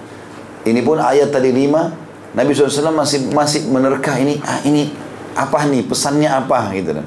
Ini 0.65 0.81
pun 0.81 0.97
ayat 0.97 1.29
tadi 1.29 1.53
lima, 1.53 1.93
Nabi 2.33 2.51
SAW 2.51 2.89
masih 2.91 3.29
masih 3.31 3.69
menerka 3.69 4.17
ini, 4.17 4.41
ah, 4.41 4.59
ini 4.65 4.89
apa 5.37 5.61
nih 5.69 5.85
pesannya 5.85 6.27
apa 6.27 6.73
gitu 6.73 6.97
kan. 6.97 7.05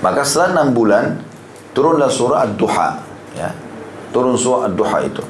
Maka 0.00 0.24
setelah 0.24 0.56
enam 0.56 0.72
bulan 0.72 1.20
turunlah 1.76 2.08
surah 2.08 2.48
Ad-Duha 2.48 2.88
ya. 3.36 3.50
Turun 4.08 4.34
surah 4.40 4.72
Ad-Duha 4.72 4.98
itu. 5.04 5.22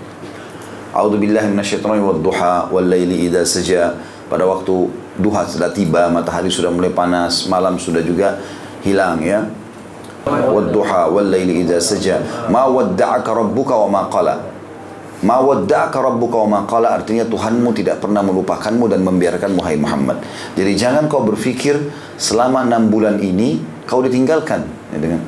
A'udzu 0.95 1.21
billahi 1.21 1.53
minasyaitonir 1.53 2.01
wad-duha 2.01 2.73
wal 2.73 2.89
laili 2.89 3.29
idza 3.29 3.45
saja. 3.45 3.97
Pada 4.29 4.45
waktu 4.45 4.93
duha 5.17 5.49
sudah 5.49 5.73
tiba, 5.73 6.13
matahari 6.13 6.53
sudah 6.53 6.69
mulai 6.69 6.93
panas, 6.93 7.49
malam 7.49 7.81
sudah 7.81 8.05
juga 8.05 8.37
hilang 8.83 9.23
ya. 9.23 9.47
Wad-duha 10.29 11.09
wal 11.09 11.29
laili 11.33 11.65
idza 11.65 11.81
saja. 11.81 12.21
Ma 12.53 12.69
wadda'aka 12.69 13.33
rabbuka 13.33 13.75
wa 13.87 13.89
ma 13.89 14.03
qala. 14.13 14.37
Ma 15.25 15.41
wadda'aka 15.41 15.99
rabbuka 15.99 16.37
wa 16.45 16.49
ma 16.49 16.61
qala 16.69 16.95
artinya 16.95 17.25
Tuhanmu 17.25 17.73
tidak 17.75 17.99
pernah 18.05 18.21
melupakanmu 18.23 18.87
dan 18.87 19.03
membiarkanmu 19.03 19.61
hai 19.65 19.81
Muhammad. 19.81 20.21
Jadi 20.55 20.73
jangan 20.77 21.09
kau 21.09 21.25
berpikir 21.25 21.91
selama 22.21 22.63
enam 22.63 22.93
bulan 22.93 23.19
ini 23.19 23.59
kau 23.89 24.05
ditinggalkan 24.05 24.69
ya, 24.93 24.99
dengan 25.01 25.21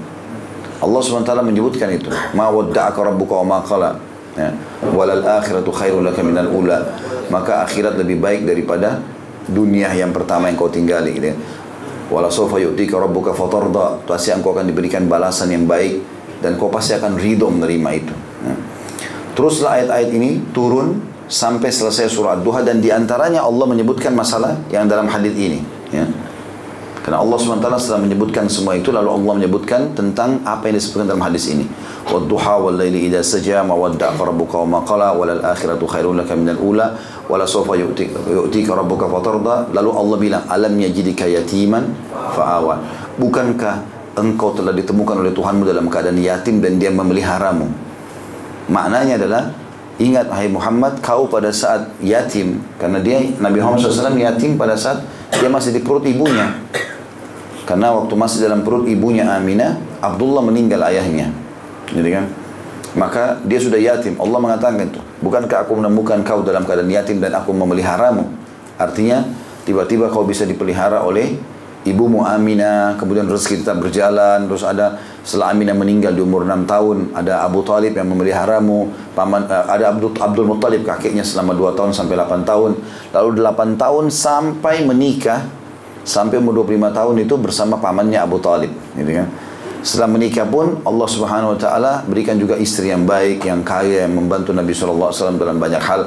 Allah 0.80 1.00
SWT 1.00 1.32
menyebutkan 1.44 1.88
itu 1.92 2.08
ma 2.36 2.52
wadda'aka 2.52 3.00
rabbuka 3.00 3.40
wa 3.40 3.46
ma 3.56 3.58
qala 3.64 3.96
ya 4.36 4.52
walal 4.96 5.24
akhiratu 5.24 5.68
khairul 5.72 6.04
laka 6.04 6.24
minal 6.24 6.48
ula 6.48 6.96
maka 7.28 7.64
akhirat 7.66 8.00
lebih 8.00 8.20
baik 8.20 8.48
daripada 8.48 9.00
dunia 9.48 9.90
yang 9.92 10.14
pertama 10.14 10.48
yang 10.48 10.56
kau 10.56 10.70
tinggali 10.70 11.16
gitu 11.16 11.34
ya. 11.34 11.36
Wala 12.10 12.26
sofa 12.26 12.58
yu'tika 12.58 12.98
rabbuka 12.98 13.30
fatarda. 13.30 14.02
Pasti 14.04 14.34
engkau 14.34 14.50
akan 14.50 14.66
diberikan 14.66 15.06
balasan 15.06 15.54
yang 15.54 15.64
baik 15.64 16.02
dan 16.42 16.58
kau 16.58 16.68
pasti 16.68 16.98
akan 16.98 17.14
ridho 17.16 17.46
menerima 17.46 17.90
itu. 17.94 18.14
Ya. 18.42 18.54
Teruslah 19.38 19.70
ayat-ayat 19.78 20.10
ini 20.10 20.30
turun 20.50 21.00
sampai 21.30 21.70
selesai 21.70 22.10
surah 22.10 22.42
Duha 22.42 22.66
dan 22.66 22.82
di 22.82 22.90
antaranya 22.90 23.46
Allah 23.46 23.64
menyebutkan 23.70 24.10
masalah 24.10 24.58
yang 24.74 24.90
dalam 24.90 25.06
hadis 25.06 25.32
ini. 25.38 25.62
Ya. 25.94 26.04
Karena 27.10 27.26
Allah 27.26 27.42
SWT 27.42 27.66
setelah 27.82 28.06
menyebutkan 28.06 28.46
semua 28.46 28.78
itu 28.78 28.94
lalu 28.94 29.10
Allah 29.10 29.42
menyebutkan 29.42 29.98
tentang 29.98 30.46
apa 30.46 30.70
yang 30.70 30.78
disebutkan 30.78 31.10
dalam 31.10 31.26
hadis 31.26 31.50
ini. 31.50 31.66
Saja 33.26 33.66
ma 33.66 33.74
wadda'aka 33.74 34.30
rabbuka 34.30 34.62
wa 34.62 34.78
ma 34.78 34.80
qala 34.86 35.18
wal 35.18 35.42
akhiratu 35.42 35.90
khairun 35.90 36.22
laka 36.22 36.38
minal 36.38 36.62
ula 36.62 36.94
wala 37.26 37.42
sawfa 37.42 37.74
yu'tika 37.74 38.70
rabbuka 38.78 39.10
fatarda. 39.10 39.74
Lalu 39.74 39.90
Allah 39.90 40.16
bilang 40.22 40.42
alam 40.46 40.70
yajidika 40.78 41.26
yatiman 41.26 41.90
fa'awa. 42.14 42.78
Bukankah 43.18 43.82
engkau 44.14 44.54
telah 44.54 44.70
ditemukan 44.70 45.26
oleh 45.26 45.34
Tuhanmu 45.34 45.66
dalam 45.66 45.90
keadaan 45.90 46.14
yatim 46.14 46.62
dan 46.62 46.78
dia 46.78 46.94
memeliharamu? 46.94 47.66
Maknanya 48.70 49.18
adalah 49.18 49.50
ingat 49.98 50.30
hai 50.30 50.46
Muhammad 50.46 51.02
kau 51.02 51.26
pada 51.26 51.50
saat 51.50 51.90
yatim 51.98 52.62
karena 52.78 53.02
dia 53.02 53.18
Nabi 53.42 53.58
Muhammad 53.58 53.82
SAW 53.82 54.14
yatim 54.14 54.54
pada 54.54 54.78
saat 54.78 55.02
dia 55.34 55.50
masih 55.50 55.74
di 55.74 55.82
perut 55.82 56.06
ibunya 56.06 56.54
karena 57.70 57.94
waktu 57.94 58.18
masih 58.18 58.42
dalam 58.42 58.66
perut 58.66 58.90
ibunya 58.90 59.30
Aminah, 59.30 59.78
Abdullah 60.02 60.42
meninggal 60.42 60.82
ayahnya. 60.90 61.30
Jadi 61.94 62.10
kan? 62.10 62.26
Maka 62.98 63.38
dia 63.46 63.62
sudah 63.62 63.78
yatim. 63.78 64.18
Allah 64.18 64.42
mengatakan 64.42 64.90
itu. 64.90 64.98
Bukankah 65.22 65.62
aku 65.62 65.78
menemukan 65.78 66.18
kau 66.26 66.42
dalam 66.42 66.66
keadaan 66.66 66.90
yatim 66.90 67.22
dan 67.22 67.30
aku 67.38 67.54
memeliharamu? 67.54 68.26
Artinya, 68.74 69.22
tiba-tiba 69.62 70.10
kau 70.10 70.26
bisa 70.26 70.42
dipelihara 70.42 71.06
oleh 71.06 71.38
ibumu 71.86 72.26
Aminah, 72.26 72.98
kemudian 72.98 73.30
rezeki 73.30 73.62
tetap 73.62 73.78
berjalan, 73.78 74.50
terus 74.50 74.66
ada 74.66 74.98
setelah 75.22 75.54
Aminah 75.54 75.78
meninggal 75.78 76.10
di 76.10 76.26
umur 76.26 76.42
6 76.42 76.66
tahun, 76.66 76.96
ada 77.14 77.46
Abu 77.46 77.62
Talib 77.62 77.94
yang 77.94 78.10
memeliharamu, 78.10 78.90
paman, 79.14 79.46
uh, 79.46 79.70
ada 79.70 79.94
Abdul, 79.94 80.10
Abdul 80.18 80.50
Muttalib 80.50 80.82
kakeknya 80.82 81.22
selama 81.22 81.54
2 81.54 81.78
tahun 81.78 81.94
sampai 81.94 82.18
8 82.18 82.42
tahun, 82.42 82.70
lalu 83.14 83.28
8 83.38 83.78
tahun 83.78 84.04
sampai 84.10 84.82
menikah, 84.82 85.59
sampai 86.04 86.40
umur 86.40 86.64
25 86.64 86.96
tahun 86.96 87.14
itu 87.20 87.34
bersama 87.36 87.76
pamannya 87.76 88.20
Abu 88.20 88.40
Talib 88.40 88.72
gitu 88.96 89.12
kan. 89.12 89.28
Setelah 89.80 90.12
menikah 90.12 90.44
pun 90.44 90.76
Allah 90.84 91.08
Subhanahu 91.08 91.56
wa 91.56 91.58
taala 91.58 91.92
berikan 92.04 92.36
juga 92.36 92.60
istri 92.60 92.92
yang 92.92 93.08
baik 93.08 93.48
yang 93.48 93.64
kaya 93.64 94.04
yang 94.04 94.12
membantu 94.12 94.52
Nabi 94.52 94.76
sallallahu 94.76 95.08
alaihi 95.08 95.20
wasallam 95.24 95.38
dalam 95.40 95.56
banyak 95.56 95.80
hal. 95.80 96.02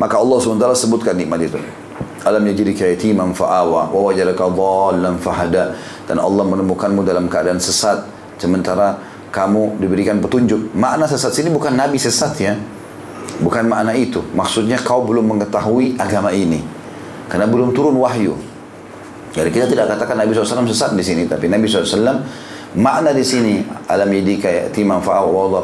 Maka 0.00 0.14
Allah 0.16 0.38
Subhanahu 0.40 0.60
wa 0.60 0.64
taala 0.72 0.76
sebutkan 0.76 1.14
nikmat 1.16 1.40
itu. 1.44 1.60
Alam 2.24 2.40
yajidika 2.48 2.88
yatiman 2.88 3.36
fa'awa 3.36 3.92
wa 3.92 4.00
wajadaka 4.08 4.48
dhallan 4.48 5.20
fahada. 5.20 5.76
Dan 6.08 6.16
Allah 6.16 6.44
menemukanmu 6.48 7.04
dalam 7.04 7.28
keadaan 7.28 7.60
sesat 7.60 8.08
sementara 8.40 8.96
kamu 9.28 9.76
diberikan 9.76 10.16
petunjuk. 10.24 10.72
Makna 10.72 11.04
sesat 11.04 11.36
sini 11.36 11.52
bukan 11.52 11.76
nabi 11.76 12.00
sesat 12.00 12.32
ya. 12.40 12.56
Bukan 13.44 13.68
makna 13.68 13.92
itu. 13.92 14.24
Maksudnya 14.32 14.80
kau 14.80 15.04
belum 15.04 15.36
mengetahui 15.36 16.00
agama 16.00 16.32
ini. 16.32 16.64
Karena 17.28 17.44
belum 17.44 17.76
turun 17.76 18.00
wahyu 18.00 18.53
jadi 19.34 19.50
kita 19.50 19.66
tidak 19.66 19.90
katakan 19.90 20.22
Nabi 20.22 20.30
SAW 20.30 20.62
sesat 20.70 20.94
di 20.94 21.02
sini, 21.02 21.26
tapi 21.26 21.50
Nabi 21.50 21.66
SAW 21.66 22.22
makna 22.78 23.10
di 23.10 23.26
sini 23.26 23.66
alam 23.90 24.06
yadika 24.06 24.46
yatiman 24.46 25.02
fa'a 25.02 25.26
wa 25.26 25.62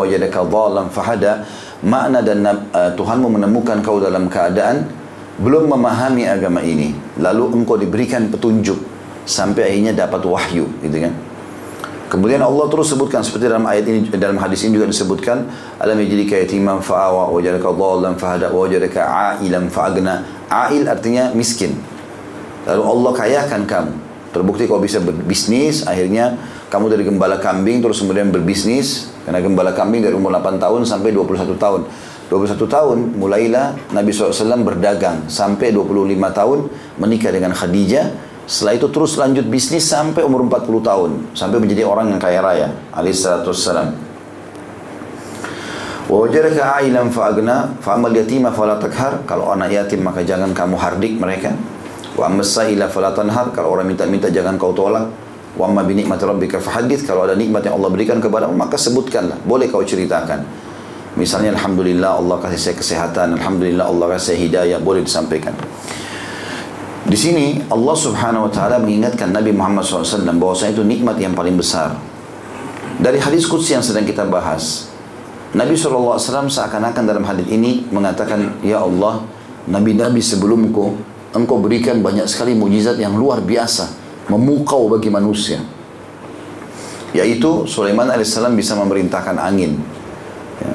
wajadaka 0.00 0.40
fahada 0.88 1.44
makna 1.84 2.24
dan 2.24 2.40
uh, 2.44 2.90
Tuhanmu 2.96 3.36
menemukan 3.36 3.84
kau 3.84 4.00
dalam 4.00 4.32
keadaan 4.32 4.88
belum 5.44 5.68
memahami 5.68 6.24
agama 6.24 6.64
ini. 6.64 6.96
Lalu 7.20 7.60
engkau 7.60 7.76
diberikan 7.76 8.32
petunjuk 8.32 8.80
sampai 9.28 9.76
akhirnya 9.76 9.92
dapat 9.92 10.24
wahyu 10.24 10.64
gitu 10.80 10.96
kan? 11.04 11.12
Kemudian 12.08 12.40
Allah 12.44 12.68
terus 12.68 12.92
sebutkan 12.92 13.24
seperti 13.24 13.48
dalam 13.48 13.64
ayat 13.64 13.88
ini 13.88 14.08
dalam 14.16 14.36
hadis 14.36 14.64
ini 14.64 14.76
juga 14.76 14.88
disebutkan 14.88 15.48
alam 15.80 15.96
yajidika 16.00 16.40
yatiman 16.40 16.80
fa'awa 16.80 17.28
wajadaka 17.28 17.68
dhalan 17.72 18.12
fahada 18.16 18.48
wajadaka 18.52 19.00
a'ilan 19.36 19.68
fa'agna. 19.68 20.14
A'il 20.48 20.84
artinya 20.84 21.32
miskin 21.32 21.91
Lalu 22.66 22.82
Allah 22.82 23.12
kayakan 23.16 23.62
kamu. 23.66 23.92
Terbukti 24.32 24.64
kau 24.64 24.80
bisa 24.80 24.96
berbisnis, 24.96 25.84
akhirnya 25.84 26.40
kamu 26.72 26.88
dari 26.88 27.04
gembala 27.04 27.36
kambing 27.36 27.84
terus 27.84 28.00
kemudian 28.00 28.32
berbisnis. 28.32 29.12
Karena 29.28 29.44
gembala 29.44 29.76
kambing 29.76 30.02
dari 30.02 30.16
umur 30.16 30.32
8 30.34 30.56
tahun 30.56 30.88
sampai 30.88 31.12
21 31.12 31.54
tahun. 31.60 31.84
21 32.32 32.64
tahun 32.64 32.98
mulailah 33.20 33.92
Nabi 33.92 34.08
SAW 34.08 34.64
berdagang 34.64 35.28
sampai 35.28 35.68
25 35.68 36.16
tahun 36.32 36.58
menikah 36.96 37.28
dengan 37.28 37.52
Khadijah. 37.52 38.32
Setelah 38.48 38.74
itu 38.80 38.88
terus 38.88 39.20
lanjut 39.20 39.46
bisnis 39.52 39.84
sampai 39.84 40.24
umur 40.24 40.40
40 40.48 40.80
tahun. 40.80 41.10
Sampai 41.36 41.60
menjadi 41.60 41.84
orang 41.84 42.08
yang 42.08 42.18
kaya 42.18 42.40
raya. 42.40 42.68
Alaihissalam. 42.96 43.94
Wajaraka 46.08 46.82
ailan 46.82 47.12
fa'agna 47.12 47.78
fa'amal 47.84 48.16
yatima 48.16 48.48
fala 48.48 48.80
takhar. 48.80 49.22
Kalau 49.28 49.52
anak 49.52 49.70
yatim 49.70 50.00
maka 50.02 50.24
jangan 50.24 50.56
kamu 50.56 50.74
hardik 50.80 51.14
mereka. 51.20 51.52
Wa 52.12 52.28
amma 52.28 52.44
sa'ila 52.44 52.92
fala 52.92 53.16
tanhar 53.16 53.52
kalau 53.56 53.72
orang 53.72 53.88
minta-minta 53.88 54.28
jangan 54.28 54.60
kau 54.60 54.76
tolak. 54.76 55.08
Wa 55.56 55.68
amma 55.68 55.84
bi 55.84 55.96
nikmati 55.96 56.24
rabbika 56.24 56.60
fahadits 56.60 57.04
kalau 57.04 57.24
ada 57.28 57.36
nikmat 57.36 57.64
yang 57.64 57.76
Allah 57.76 57.88
berikan 57.92 58.20
kepadamu 58.20 58.56
maka 58.56 58.76
sebutkanlah. 58.76 59.40
Boleh 59.44 59.68
kau 59.68 59.84
ceritakan. 59.84 60.44
Misalnya 61.12 61.52
alhamdulillah 61.52 62.16
Allah 62.16 62.40
kasih 62.40 62.60
saya 62.60 62.76
kesehatan, 62.80 63.36
alhamdulillah 63.36 63.84
Allah 63.84 64.16
kasih 64.16 64.32
saya 64.32 64.38
hidayah, 64.48 64.78
boleh 64.80 65.04
disampaikan. 65.04 65.52
Di 67.04 67.18
sini 67.18 67.60
Allah 67.68 67.96
Subhanahu 67.98 68.48
wa 68.48 68.52
taala 68.52 68.80
mengingatkan 68.80 69.28
Nabi 69.28 69.52
Muhammad 69.52 69.84
SAW 69.84 70.24
bahwasanya 70.40 70.72
itu 70.80 70.84
nikmat 70.88 71.20
yang 71.20 71.36
paling 71.36 71.60
besar. 71.60 72.00
Dari 72.96 73.20
hadis 73.20 73.44
qudsi 73.44 73.76
yang 73.76 73.84
sedang 73.84 74.08
kita 74.08 74.24
bahas, 74.24 74.88
Nabi 75.52 75.76
SAW 75.76 76.16
seakan-akan 76.48 77.04
dalam 77.04 77.28
hadis 77.28 77.44
ini 77.52 77.84
mengatakan, 77.92 78.56
Ya 78.64 78.80
Allah, 78.80 79.20
Nabi-Nabi 79.68 80.24
sebelumku 80.24 80.96
engkau 81.32 81.58
berikan 81.60 82.00
banyak 82.04 82.28
sekali 82.28 82.52
mujizat 82.52 83.00
yang 83.00 83.16
luar 83.16 83.40
biasa 83.40 83.92
memukau 84.28 84.88
bagi 84.88 85.08
manusia 85.08 85.60
yaitu 87.12 87.68
Sulaiman 87.68 88.08
alaihissalam 88.08 88.56
bisa 88.56 88.72
memerintahkan 88.76 89.36
angin 89.36 89.76
ya. 90.60 90.72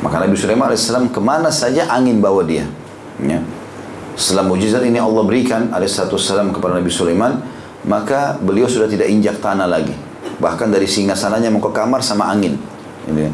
maka 0.00 0.24
Nabi 0.24 0.36
Sulaiman 0.36 0.72
alaihissalam 0.72 1.12
ke 1.12 1.20
mana 1.20 1.52
saja 1.52 1.88
angin 1.92 2.20
bawa 2.20 2.44
dia 2.44 2.64
ya. 3.20 3.40
setelah 4.16 4.48
mujizat 4.48 4.84
ini 4.84 4.96
Allah 4.96 5.24
berikan 5.24 5.68
alaihissalam 5.72 6.52
kepada 6.56 6.80
Nabi 6.80 6.88
Sulaiman 6.88 7.44
maka 7.84 8.36
beliau 8.40 8.68
sudah 8.68 8.88
tidak 8.88 9.08
injak 9.08 9.40
tanah 9.40 9.68
lagi 9.68 9.92
bahkan 10.40 10.72
dari 10.72 10.88
singa 10.88 11.16
sananya 11.16 11.52
mau 11.52 11.60
ke 11.60 11.72
kamar 11.72 12.00
sama 12.00 12.28
angin 12.28 12.56
ini. 13.08 13.28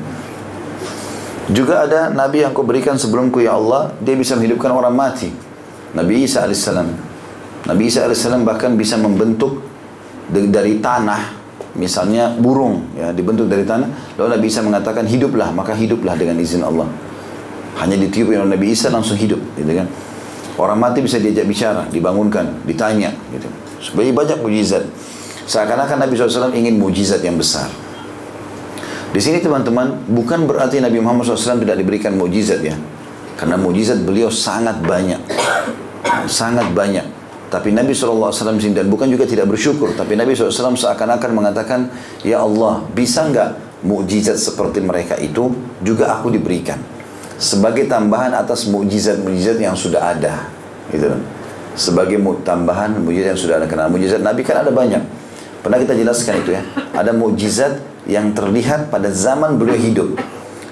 Juga 1.47 1.87
ada 1.87 2.11
Nabi 2.11 2.43
yang 2.43 2.51
kau 2.51 2.67
berikan 2.67 2.99
sebelumku 2.99 3.39
ya 3.39 3.55
Allah 3.55 3.95
dia 4.03 4.19
bisa 4.19 4.35
menghidupkan 4.35 4.67
orang 4.75 4.95
mati 4.99 5.31
Nabi 5.97 6.29
Isa 6.29 6.45
alaihissalam. 6.45 6.89
Nabi 7.67 7.83
Isa 7.89 8.05
alaihissalam 8.05 8.45
bahkan 8.45 8.77
bisa 8.77 9.01
membentuk 9.01 9.65
dari 10.29 10.77
tanah, 10.79 11.33
misalnya 11.73 12.37
burung, 12.37 12.93
ya 12.93 13.17
dibentuk 13.17 13.49
dari 13.49 13.65
tanah. 13.65 14.21
Lalu 14.21 14.29
Nabi 14.37 14.47
Isa 14.53 14.61
mengatakan 14.61 15.09
hiduplah, 15.09 15.57
maka 15.57 15.73
hiduplah 15.73 16.13
dengan 16.21 16.37
izin 16.37 16.61
Allah. 16.61 16.85
Hanya 17.81 17.97
ditiup 17.97 18.29
oleh 18.29 18.45
Nabi 18.45 18.77
Isa 18.77 18.93
langsung 18.93 19.17
hidup, 19.17 19.41
gitu 19.57 19.73
kan? 19.73 19.89
Orang 20.57 20.81
mati 20.81 21.01
bisa 21.01 21.17
diajak 21.17 21.49
bicara, 21.49 21.89
dibangunkan, 21.89 22.65
ditanya, 22.69 23.13
gitu. 23.33 23.49
Sebagai 23.81 24.13
banyak 24.13 24.39
mujizat. 24.41 24.85
Seakan-akan 25.47 26.01
Nabi 26.01 26.17
SAW 26.17 26.57
ingin 26.57 26.81
mujizat 26.81 27.21
yang 27.21 27.37
besar. 27.37 27.69
Di 29.13 29.21
sini 29.21 29.41
teman-teman, 29.41 30.09
bukan 30.09 30.49
berarti 30.49 30.81
Nabi 30.81 31.01
Muhammad 31.01 31.29
SAW 31.29 31.61
tidak 31.61 31.77
diberikan 31.77 32.17
mujizat 32.17 32.65
ya. 32.65 32.77
Karena 33.37 33.61
mujizat 33.61 34.01
beliau 34.01 34.33
sangat 34.33 34.81
banyak 34.81 35.21
sangat 36.27 36.71
banyak. 36.73 37.07
Tapi 37.47 37.71
Nabi 37.71 37.95
SAW 37.95 38.35
dan 38.75 38.87
bukan 38.91 39.07
juga 39.07 39.23
tidak 39.23 39.47
bersyukur. 39.47 39.95
Tapi 39.95 40.19
Nabi 40.19 40.35
SAW 40.35 40.75
seakan-akan 40.75 41.31
mengatakan, 41.31 41.89
Ya 42.27 42.43
Allah, 42.43 42.83
bisa 42.91 43.23
nggak 43.31 43.83
mukjizat 43.87 44.35
seperti 44.35 44.83
mereka 44.83 45.15
itu 45.15 45.55
juga 45.81 46.19
aku 46.19 46.35
diberikan. 46.35 46.77
Sebagai 47.39 47.87
tambahan 47.87 48.35
atas 48.35 48.67
mukjizat-mukjizat 48.67 49.63
yang 49.63 49.79
sudah 49.79 50.17
ada. 50.17 50.51
Gitu 50.91 51.07
Sebagai 51.79 52.19
tambahan 52.43 52.99
mukjizat 52.99 53.37
yang 53.37 53.41
sudah 53.41 53.55
ada. 53.63 53.67
Karena 53.71 53.87
mukjizat 53.87 54.21
Nabi 54.27 54.43
kan 54.43 54.67
ada 54.67 54.75
banyak. 54.75 55.03
Pernah 55.63 55.79
kita 55.79 55.95
jelaskan 55.95 56.43
itu 56.43 56.51
ya. 56.51 56.63
Ada 56.99 57.15
mukjizat 57.15 57.79
yang 58.11 58.35
terlihat 58.35 58.91
pada 58.91 59.13
zaman 59.15 59.55
beliau 59.55 59.79
hidup. 59.79 60.09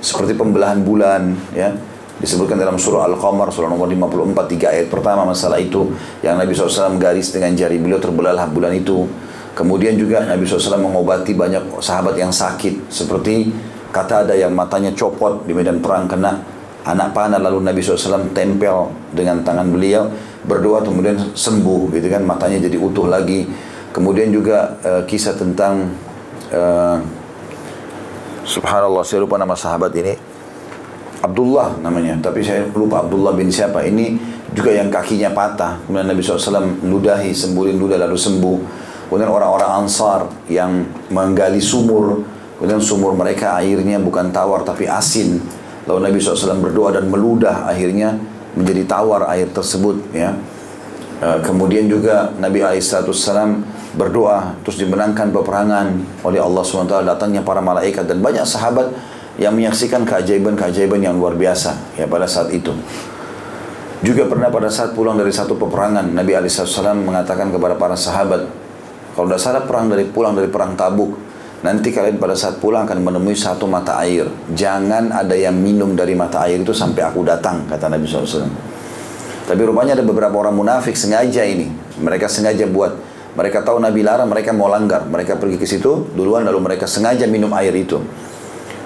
Seperti 0.05 0.37
pembelahan 0.37 0.85
bulan, 0.85 1.33
ya 1.57 1.73
disebutkan 2.23 2.55
dalam 2.55 2.79
surah 2.79 3.11
Al-Qamar 3.11 3.51
surah 3.51 3.67
nomor 3.67 3.91
54 3.91 4.53
tiga 4.53 4.71
ayat 4.71 4.87
pertama 4.87 5.27
masalah 5.27 5.59
itu 5.59 5.91
yang 6.23 6.39
Nabi 6.39 6.55
SAW 6.55 6.95
garis 6.97 7.35
dengan 7.35 7.51
jari 7.59 7.81
beliau 7.83 7.99
terbelahlah 7.99 8.47
bulan 8.47 8.75
itu. 8.75 9.07
Kemudian 9.55 9.95
juga 9.95 10.27
Nabi 10.27 10.43
SAW 10.47 10.83
mengobati 10.83 11.31
banyak 11.31 11.79
sahabat 11.79 12.19
yang 12.19 12.35
sakit 12.35 12.91
seperti 12.91 13.55
kata 13.95 14.27
ada 14.27 14.35
yang 14.35 14.51
matanya 14.51 14.91
copot 14.91 15.47
di 15.47 15.55
medan 15.55 15.79
perang 15.79 16.11
kena 16.11 16.43
anak 16.83 17.15
panah 17.15 17.39
lalu 17.39 17.63
Nabi 17.63 17.79
SAW 17.79 18.35
tempel 18.35 18.91
dengan 19.15 19.47
tangan 19.47 19.71
beliau 19.71 20.11
berdoa 20.45 20.83
kemudian 20.83 21.17
sembuh 21.33 21.95
gitu 21.95 22.07
kan 22.11 22.23
matanya 22.27 22.67
jadi 22.67 22.77
utuh 22.79 23.07
lagi. 23.07 23.47
Kemudian 23.95 24.35
juga 24.35 24.75
uh, 24.83 25.03
kisah 25.07 25.39
tentang 25.39 25.87
uh, 26.51 26.99
subhanallah 28.43 29.07
saya 29.07 29.23
lupa 29.23 29.39
nama 29.39 29.55
sahabat 29.55 29.95
ini 29.95 30.34
Abdullah 31.25 31.81
namanya. 31.81 32.21
Tapi 32.21 32.45
saya 32.45 32.69
lupa 32.77 33.01
Abdullah 33.01 33.33
bin 33.33 33.49
siapa. 33.49 33.81
Ini 33.89 34.15
juga 34.53 34.77
yang 34.77 34.93
kakinya 34.93 35.33
patah. 35.33 35.81
Kemudian 35.89 36.13
Nabi 36.13 36.21
SAW 36.21 36.85
ludahi 36.85 37.33
sembuhin 37.33 37.81
ludah 37.81 37.97
lalu 38.05 38.19
sembuh. 38.21 38.59
Kemudian 39.09 39.31
orang-orang 39.33 39.71
ansar 39.85 40.29
yang 40.53 40.85
menggali 41.09 41.65
sumur. 41.65 42.21
Kemudian 42.61 42.79
sumur 42.85 43.17
mereka 43.17 43.57
airnya 43.57 43.97
bukan 43.97 44.29
tawar 44.29 44.63
tapi 44.63 44.85
asin. 44.85 45.41
Lalu 45.85 46.13
Nabi 46.13 46.17
SAW 46.21 46.61
berdoa 46.61 46.97
dan 46.97 47.09
meludah 47.09 47.69
akhirnya 47.69 48.17
menjadi 48.57 48.89
tawar 48.89 49.29
air 49.33 49.51
tersebut 49.53 50.01
ya. 50.17 50.33
E, 51.21 51.29
kemudian 51.45 51.91
juga 51.91 52.33
Nabi 52.41 52.65
SAW 52.81 53.61
berdoa 53.95 54.57
terus 54.65 54.81
dimenangkan 54.81 55.31
peperangan 55.31 55.87
oleh 56.27 56.43
Allah 56.43 56.63
SWT 56.67 57.07
datangnya 57.07 57.47
para 57.47 57.63
malaikat 57.63 58.11
dan 58.11 58.19
banyak 58.19 58.43
sahabat 58.43 58.91
yang 59.41 59.55
menyaksikan 59.55 60.07
keajaiban-keajaiban 60.07 61.01
yang 61.03 61.15
luar 61.19 61.35
biasa 61.35 61.99
ya 61.99 62.07
pada 62.07 62.27
saat 62.27 62.55
itu 62.55 62.71
juga 64.05 64.29
pernah 64.29 64.53
pada 64.53 64.69
saat 64.69 64.93
pulang 64.93 65.17
dari 65.17 65.33
satu 65.33 65.57
peperangan 65.57 66.13
Nabi 66.13 66.37
SAW 66.47 67.03
mengatakan 67.03 67.51
kepada 67.51 67.75
para 67.75 67.97
sahabat 67.99 68.47
kalau 69.15 69.27
tidak 69.31 69.43
salah 69.43 69.63
perang 69.65 69.91
dari 69.91 70.07
pulang 70.07 70.35
dari 70.35 70.51
perang 70.51 70.75
tabuk 70.79 71.35
Nanti 71.65 71.97
kalian 71.97 72.21
pada 72.21 72.37
saat 72.37 72.61
pulang 72.61 72.85
akan 72.85 73.01
menemui 73.01 73.33
satu 73.33 73.65
mata 73.65 73.97
air. 74.05 74.29
Jangan 74.53 75.09
ada 75.09 75.33
yang 75.33 75.57
minum 75.57 75.97
dari 75.97 76.13
mata 76.13 76.45
air 76.45 76.61
itu 76.61 76.77
sampai 76.77 77.09
aku 77.09 77.25
datang, 77.25 77.65
kata 77.65 77.89
Nabi 77.89 78.05
SAW. 78.05 78.45
Tapi 79.49 79.61
rupanya 79.65 79.97
ada 79.97 80.05
beberapa 80.05 80.37
orang 80.45 80.53
munafik 80.53 80.93
sengaja 80.93 81.41
ini. 81.41 81.73
Mereka 82.05 82.29
sengaja 82.29 82.69
buat. 82.69 82.93
Mereka 83.33 83.65
tahu 83.65 83.81
Nabi 83.81 84.05
larang, 84.05 84.29
mereka 84.29 84.53
mau 84.53 84.69
langgar. 84.69 85.09
Mereka 85.09 85.41
pergi 85.41 85.57
ke 85.57 85.65
situ 85.65 86.13
duluan 86.13 86.45
lalu 86.45 86.61
mereka 86.61 86.85
sengaja 86.85 87.25
minum 87.25 87.49
air 87.57 87.73
itu. 87.73 87.97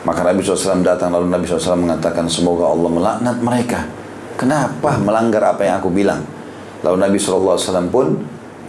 Maka 0.07 0.23
Nabi 0.23 0.41
SAW 0.43 0.83
datang 0.87 1.11
lalu 1.11 1.27
Nabi 1.31 1.45
SAW 1.45 1.79
mengatakan 1.79 2.31
semoga 2.31 2.71
Allah 2.71 2.91
melaknat 2.91 3.37
mereka. 3.43 3.81
Kenapa 4.39 4.95
melanggar 5.03 5.43
apa 5.55 5.67
yang 5.67 5.83
aku 5.83 5.91
bilang? 5.91 6.23
Lalu 6.87 6.97
Nabi 7.03 7.19
SAW 7.19 7.59
pun 7.91 8.15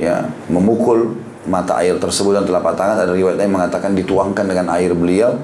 ya 0.02 0.26
memukul 0.50 1.14
mata 1.46 1.78
air 1.82 1.98
tersebut 2.02 2.34
dan 2.34 2.44
telapak 2.46 2.74
tangan 2.74 2.98
ada 3.06 3.14
riwayat 3.14 3.38
lain 3.38 3.54
mengatakan 3.54 3.94
dituangkan 3.94 4.46
dengan 4.46 4.72
air 4.76 4.92
beliau 4.94 5.38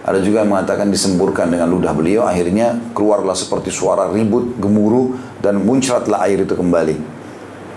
ada 0.00 0.16
juga 0.22 0.42
yang 0.42 0.56
mengatakan 0.56 0.88
disemburkan 0.88 1.52
dengan 1.52 1.68
ludah 1.68 1.92
beliau 1.92 2.24
akhirnya 2.24 2.74
keluarlah 2.96 3.36
seperti 3.36 3.68
suara 3.68 4.08
ribut 4.08 4.56
gemuruh 4.56 5.14
dan 5.44 5.60
muncratlah 5.60 6.24
air 6.26 6.42
itu 6.42 6.54
kembali 6.56 7.20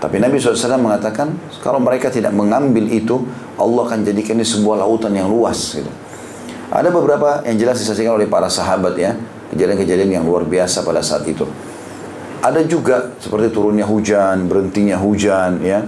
tapi 0.04 0.20
Nabi 0.20 0.36
SAW 0.36 0.76
mengatakan 0.76 1.32
kalau 1.64 1.80
mereka 1.80 2.12
tidak 2.12 2.36
mengambil 2.36 2.84
itu 2.92 3.24
Allah 3.56 3.88
akan 3.88 4.04
jadikan 4.04 4.36
ini 4.36 4.44
sebuah 4.44 4.84
lautan 4.84 5.16
yang 5.16 5.32
luas 5.32 5.80
gitu. 5.80 5.88
Ada 6.70 6.88
beberapa 6.88 7.44
yang 7.44 7.56
jelas 7.60 7.80
disaksikan 7.80 8.16
oleh 8.16 8.28
para 8.28 8.48
sahabat 8.48 8.94
ya 8.96 9.16
kejadian-kejadian 9.52 10.20
yang 10.20 10.24
luar 10.24 10.46
biasa 10.48 10.84
pada 10.84 11.04
saat 11.04 11.24
itu 11.28 11.44
ada 12.44 12.60
juga 12.64 13.16
seperti 13.20 13.52
turunnya 13.52 13.88
hujan 13.88 14.48
berhentinya 14.48 15.00
hujan 15.00 15.60
ya 15.64 15.84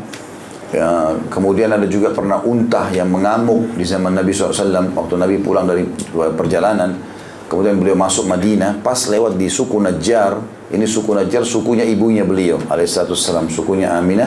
Ya, 0.75 1.15
kemudian 1.31 1.71
ada 1.71 1.87
juga 1.87 2.11
pernah 2.11 2.43
untah 2.43 2.91
yang 2.91 3.07
mengamuk 3.07 3.79
di 3.79 3.87
zaman 3.87 4.19
Nabi 4.19 4.35
SAW 4.35 4.99
waktu 4.99 5.15
Nabi 5.15 5.39
pulang 5.39 5.63
dari 5.63 5.87
perjalanan. 6.35 7.15
Kemudian 7.47 7.79
beliau 7.79 7.95
masuk 7.95 8.27
Madinah, 8.27 8.83
pas 8.83 8.99
lewat 9.07 9.39
di 9.39 9.47
suku 9.47 9.79
Najjar, 9.79 10.35
ini 10.75 10.83
suku 10.83 11.15
Najjar 11.15 11.47
sukunya 11.47 11.87
ibunya 11.87 12.27
beliau, 12.27 12.59
alaihissalam, 12.67 13.47
sukunya 13.47 13.95
Aminah. 13.95 14.27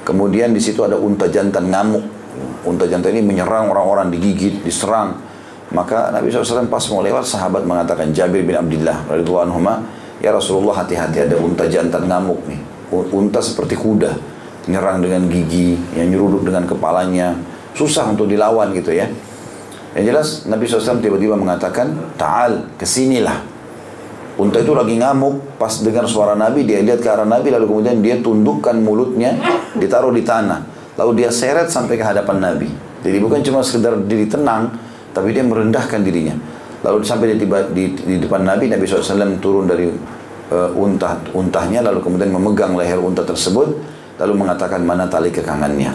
Kemudian 0.00 0.56
di 0.56 0.64
situ 0.64 0.80
ada 0.80 0.96
unta 0.96 1.28
jantan 1.28 1.68
ngamuk. 1.68 2.04
Unta 2.64 2.88
jantan 2.88 3.12
ini 3.12 3.20
menyerang 3.20 3.68
orang-orang, 3.68 4.08
digigit, 4.08 4.64
diserang. 4.64 5.20
Maka 5.74 6.14
Nabi 6.14 6.30
SAW 6.30 6.70
pas 6.70 6.84
mau 6.94 7.02
lewat, 7.02 7.26
sahabat 7.26 7.66
mengatakan, 7.66 8.14
Jabir 8.14 8.46
bin 8.46 8.54
Abdullah, 8.54 9.02
radhiyallahu 9.10 9.58
ya 10.22 10.30
Rasulullah 10.30 10.86
hati-hati 10.86 11.26
ada 11.26 11.36
unta 11.42 11.66
jantan 11.66 12.06
ngamuk 12.06 12.38
nih. 12.46 12.60
Unta 12.94 13.42
seperti 13.42 13.74
kuda 13.74 14.14
nyerang 14.70 15.02
dengan 15.02 15.26
gigi, 15.26 15.76
yang 15.98 16.14
nyeruduk 16.14 16.46
dengan 16.46 16.64
kepalanya, 16.64 17.36
susah 17.74 18.06
untuk 18.06 18.30
dilawan 18.30 18.70
gitu 18.72 18.94
ya. 18.94 19.10
Yang 19.98 20.04
jelas 20.06 20.28
Nabi 20.46 20.64
SAW 20.70 21.02
tiba-tiba 21.02 21.34
mengatakan, 21.34 22.14
Ta'al, 22.14 22.70
ke 22.78 22.86
sinilah. 22.86 23.42
Unta 24.34 24.62
itu 24.62 24.74
lagi 24.74 24.98
ngamuk, 24.98 25.58
pas 25.58 25.70
dengar 25.82 26.06
suara 26.10 26.34
Nabi, 26.34 26.66
dia 26.66 26.82
lihat 26.82 27.02
ke 27.02 27.06
arah 27.10 27.26
Nabi, 27.26 27.54
lalu 27.54 27.70
kemudian 27.70 27.98
dia 28.02 28.18
tundukkan 28.18 28.74
mulutnya, 28.78 29.38
ditaruh 29.78 30.10
di 30.10 30.22
tanah. 30.22 30.66
Lalu 30.98 31.22
dia 31.22 31.30
seret 31.30 31.70
sampai 31.70 31.98
ke 31.98 32.02
hadapan 32.06 32.38
Nabi. 32.42 32.70
Jadi 33.02 33.16
bukan 33.18 33.42
cuma 33.42 33.60
sekedar 33.62 33.94
diri 34.06 34.26
tenang, 34.26 34.74
tapi 35.14 35.30
dia 35.30 35.46
merendahkan 35.46 36.02
dirinya. 36.02 36.34
Lalu 36.84 37.00
sampai 37.00 37.32
di, 37.38 37.46
di, 37.48 37.84
di 37.96 38.16
depan 38.20 38.44
Nabi, 38.44 38.68
Nabi 38.68 38.84
SAW 38.84 39.40
turun 39.40 39.64
dari 39.64 39.88
uh, 39.88 40.70
untah, 40.76 41.16
untahnya, 41.32 41.80
lalu 41.80 42.04
kemudian 42.04 42.28
memegang 42.28 42.76
leher 42.76 43.00
unta 43.00 43.24
tersebut, 43.24 43.72
lalu 44.20 44.32
mengatakan 44.36 44.84
mana 44.84 45.08
tali 45.08 45.32
kekangannya. 45.32 45.94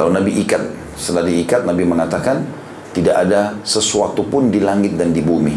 Lalu 0.00 0.10
Nabi 0.16 0.30
ikat. 0.46 0.62
Setelah 0.96 1.28
diikat 1.28 1.68
Nabi 1.68 1.84
mengatakan 1.84 2.40
tidak 2.96 3.28
ada 3.28 3.52
sesuatu 3.60 4.24
pun 4.24 4.48
di 4.48 4.64
langit 4.64 4.96
dan 4.96 5.12
di 5.12 5.20
bumi 5.20 5.52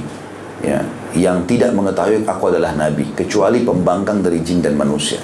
ya 0.59 0.83
yang 1.15 1.47
tidak 1.47 1.71
mengetahui 1.73 2.27
aku 2.27 2.53
adalah 2.53 2.75
nabi 2.75 3.07
kecuali 3.15 3.63
pembangkang 3.63 4.21
dari 4.21 4.43
jin 4.43 4.61
dan 4.61 4.75
manusia. 4.75 5.17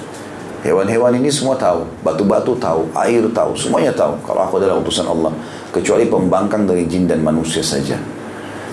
Hewan-hewan 0.66 1.14
ini 1.22 1.30
semua 1.30 1.54
tahu, 1.54 1.86
batu-batu 2.02 2.58
tahu, 2.58 2.90
air 2.98 3.22
tahu, 3.30 3.54
semuanya 3.54 3.94
tahu. 3.94 4.18
Kalau 4.26 4.50
aku 4.50 4.58
adalah 4.58 4.82
utusan 4.82 5.06
Allah. 5.06 5.30
Kecuali 5.70 6.10
pembangkang 6.10 6.66
dari 6.66 6.90
jin 6.90 7.06
dan 7.06 7.22
manusia 7.22 7.62
saja. 7.62 7.94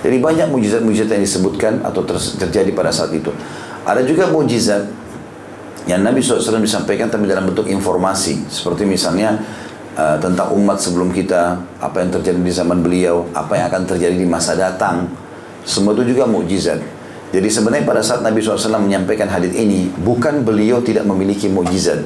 Jadi 0.02 0.18
banyak 0.18 0.50
mujizat-mujizat 0.50 1.14
yang 1.14 1.22
disebutkan 1.22 1.86
atau 1.86 2.02
terjadi 2.42 2.74
pada 2.74 2.90
saat 2.90 3.14
itu. 3.14 3.30
Ada 3.86 4.02
juga 4.10 4.26
mujizat 4.34 4.90
yang 5.86 6.02
Nabi 6.02 6.26
SAW 6.26 6.58
disampaikan 6.66 7.14
tapi 7.14 7.30
dalam 7.30 7.46
bentuk 7.46 7.70
informasi. 7.70 8.42
Seperti 8.50 8.90
misalnya 8.90 9.38
uh, 9.94 10.18
tentang 10.18 10.50
umat 10.58 10.82
sebelum 10.82 11.14
kita 11.14 11.62
apa 11.78 12.02
yang 12.02 12.10
terjadi 12.10 12.42
di 12.42 12.54
zaman 12.58 12.82
beliau 12.82 13.30
apa 13.38 13.54
yang 13.54 13.70
akan 13.70 13.86
terjadi 13.86 14.18
di 14.18 14.26
masa 14.26 14.58
datang. 14.58 15.14
Semua 15.62 15.94
itu 15.94 16.10
juga 16.18 16.26
mukjizat 16.26 16.82
jadi 17.34 17.50
sebenarnya 17.50 17.84
pada 17.90 18.06
saat 18.06 18.22
Nabi 18.22 18.40
SAW 18.40 18.78
menyampaikan 18.78 19.26
hadis 19.26 19.58
ini 19.58 19.90
bukan 19.90 20.46
beliau 20.46 20.86
tidak 20.86 21.04
memiliki 21.10 21.50
mukjizat 21.50 22.06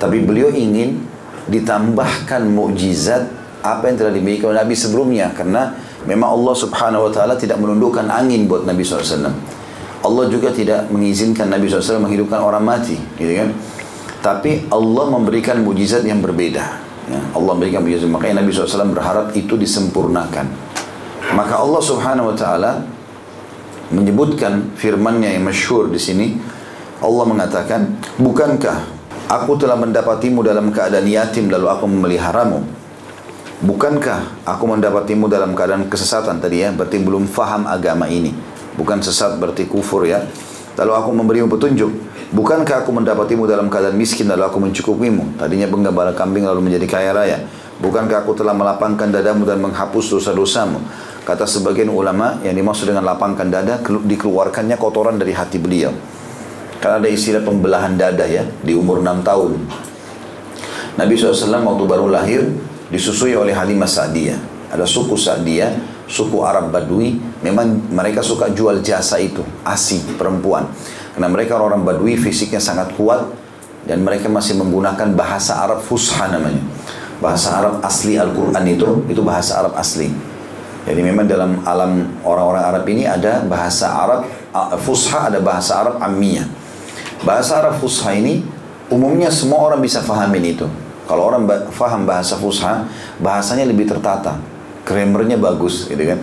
tapi 0.00 0.24
beliau 0.24 0.48
ingin 0.48 1.04
ditambahkan 1.52 2.48
mukjizat 2.48 3.28
apa 3.60 3.92
yang 3.92 3.96
telah 4.00 4.12
dimiliki 4.16 4.42
oleh 4.48 4.64
Nabi 4.64 4.72
sebelumnya 4.72 5.30
karena 5.36 5.76
memang 6.08 6.32
Allah 6.32 6.54
Subhanahu 6.56 7.06
wa 7.06 7.12
taala 7.12 7.36
tidak 7.36 7.60
menundukkan 7.60 8.08
angin 8.08 8.48
buat 8.48 8.64
Nabi 8.64 8.80
SAW 8.80 9.28
Allah 9.98 10.24
juga 10.30 10.54
tidak 10.54 10.86
mengizinkan 10.94 11.50
Nabi 11.50 11.66
SAW 11.66 12.06
menghidupkan 12.06 12.38
orang 12.38 12.62
mati, 12.62 12.94
gitu 13.18 13.32
kan? 13.34 13.50
Tapi 14.22 14.70
Allah 14.70 15.04
memberikan 15.10 15.58
mujizat 15.62 16.06
yang 16.06 16.22
berbeda. 16.22 16.64
Ya, 17.08 17.20
Allah 17.34 17.52
memberikan 17.58 17.82
mujizat, 17.82 18.06
makanya 18.06 18.44
Nabi 18.44 18.54
SAW 18.54 18.94
berharap 18.94 19.34
itu 19.34 19.58
disempurnakan. 19.58 20.46
Maka 21.34 21.54
Allah 21.58 21.82
Subhanahu 21.82 22.30
Wa 22.34 22.36
Taala 22.38 22.70
menyebutkan 23.94 24.74
firman-Nya 24.76 25.36
yang 25.36 25.44
masyhur 25.46 25.88
di 25.88 26.00
sini. 26.00 26.26
Allah 26.98 27.24
mengatakan, 27.24 27.94
bukankah 28.18 28.84
aku 29.30 29.54
telah 29.54 29.78
mendapatimu 29.78 30.42
dalam 30.42 30.74
keadaan 30.74 31.06
yatim 31.06 31.46
lalu 31.46 31.70
aku 31.70 31.86
memeliharamu? 31.86 32.64
Bukankah 33.58 34.46
aku 34.46 34.64
mendapatimu 34.70 35.26
dalam 35.26 35.54
keadaan 35.54 35.86
kesesatan 35.86 36.38
tadi 36.38 36.62
ya, 36.62 36.70
berarti 36.74 36.98
belum 37.02 37.26
faham 37.26 37.66
agama 37.66 38.06
ini 38.06 38.58
bukan 38.78 39.02
sesat 39.02 39.34
berarti 39.42 39.66
kufur 39.66 40.06
ya. 40.06 40.22
Lalu 40.78 40.92
aku 40.94 41.10
memberimu 41.10 41.50
petunjuk. 41.50 41.90
Bukankah 42.30 42.86
aku 42.86 42.94
mendapatimu 42.94 43.50
dalam 43.50 43.66
keadaan 43.66 43.98
miskin 43.98 44.30
lalu 44.30 44.46
aku 44.46 44.62
mencukupimu? 44.62 45.42
Tadinya 45.42 45.66
penggembala 45.66 46.14
kambing 46.14 46.46
lalu 46.46 46.70
menjadi 46.70 46.86
kaya 46.86 47.10
raya. 47.10 47.38
Bukankah 47.82 48.22
aku 48.22 48.38
telah 48.38 48.54
melapangkan 48.54 49.10
dadamu 49.10 49.42
dan 49.42 49.58
menghapus 49.58 50.14
dosa-dosamu? 50.14 50.78
Kata 51.28 51.44
sebagian 51.44 51.92
ulama 51.92 52.40
yang 52.40 52.56
dimaksud 52.56 52.88
dengan 52.88 53.04
lapangkan 53.04 53.52
dada 53.52 53.84
dikeluarkannya 53.84 54.80
kotoran 54.80 55.20
dari 55.20 55.36
hati 55.36 55.60
beliau. 55.60 55.92
Karena 56.80 57.04
ada 57.04 57.10
istilah 57.12 57.44
pembelahan 57.44 58.00
dada 58.00 58.24
ya 58.24 58.48
di 58.64 58.72
umur 58.72 59.04
6 59.04 59.28
tahun. 59.28 59.60
Nabi 60.96 61.12
SAW 61.20 61.68
waktu 61.68 61.84
baru 61.84 62.08
lahir 62.08 62.48
disusui 62.88 63.36
oleh 63.36 63.52
Halimah 63.52 63.84
Sa'diyah. 63.84 64.40
Ada 64.72 64.88
suku 64.88 65.20
Sa'diyah 65.20 65.98
suku 66.08 66.40
Arab 66.40 66.72
Badui 66.72 67.20
memang 67.44 67.92
mereka 67.92 68.24
suka 68.24 68.48
jual 68.48 68.80
jasa 68.80 69.20
itu 69.20 69.44
asi 69.62 70.00
perempuan 70.16 70.64
karena 71.12 71.28
mereka 71.28 71.60
orang 71.60 71.84
Badui 71.84 72.16
fisiknya 72.16 72.58
sangat 72.58 72.96
kuat 72.96 73.28
dan 73.84 74.00
mereka 74.00 74.32
masih 74.32 74.56
menggunakan 74.56 75.12
bahasa 75.12 75.60
Arab 75.60 75.84
fusha 75.84 76.32
namanya 76.32 76.64
bahasa 77.20 77.60
Arab 77.60 77.84
asli 77.84 78.16
Al-Quran 78.16 78.64
itu 78.72 78.88
itu 79.12 79.20
bahasa 79.20 79.60
Arab 79.60 79.76
asli 79.76 80.08
jadi 80.88 81.04
memang 81.04 81.28
dalam 81.28 81.60
alam 81.68 82.16
orang-orang 82.24 82.64
Arab 82.64 82.84
ini 82.88 83.04
ada 83.04 83.44
bahasa 83.44 83.92
Arab 83.92 84.24
Fusha, 84.80 85.28
ada 85.28 85.36
bahasa 85.36 85.76
Arab 85.76 86.00
Ammiyah. 86.00 86.48
Bahasa 87.28 87.60
Arab 87.60 87.76
Fusha 87.76 88.16
ini 88.16 88.40
umumnya 88.88 89.28
semua 89.28 89.68
orang 89.68 89.84
bisa 89.84 90.00
fahamin 90.00 90.56
itu. 90.56 90.64
Kalau 91.04 91.28
orang 91.28 91.44
faham 91.76 92.08
bahasa 92.08 92.40
Fusha, 92.40 92.88
bahasanya 93.20 93.68
lebih 93.68 93.84
tertata, 93.84 94.40
grammarnya 94.88 95.36
bagus, 95.36 95.88
gitu 95.92 96.00
kan. 96.08 96.20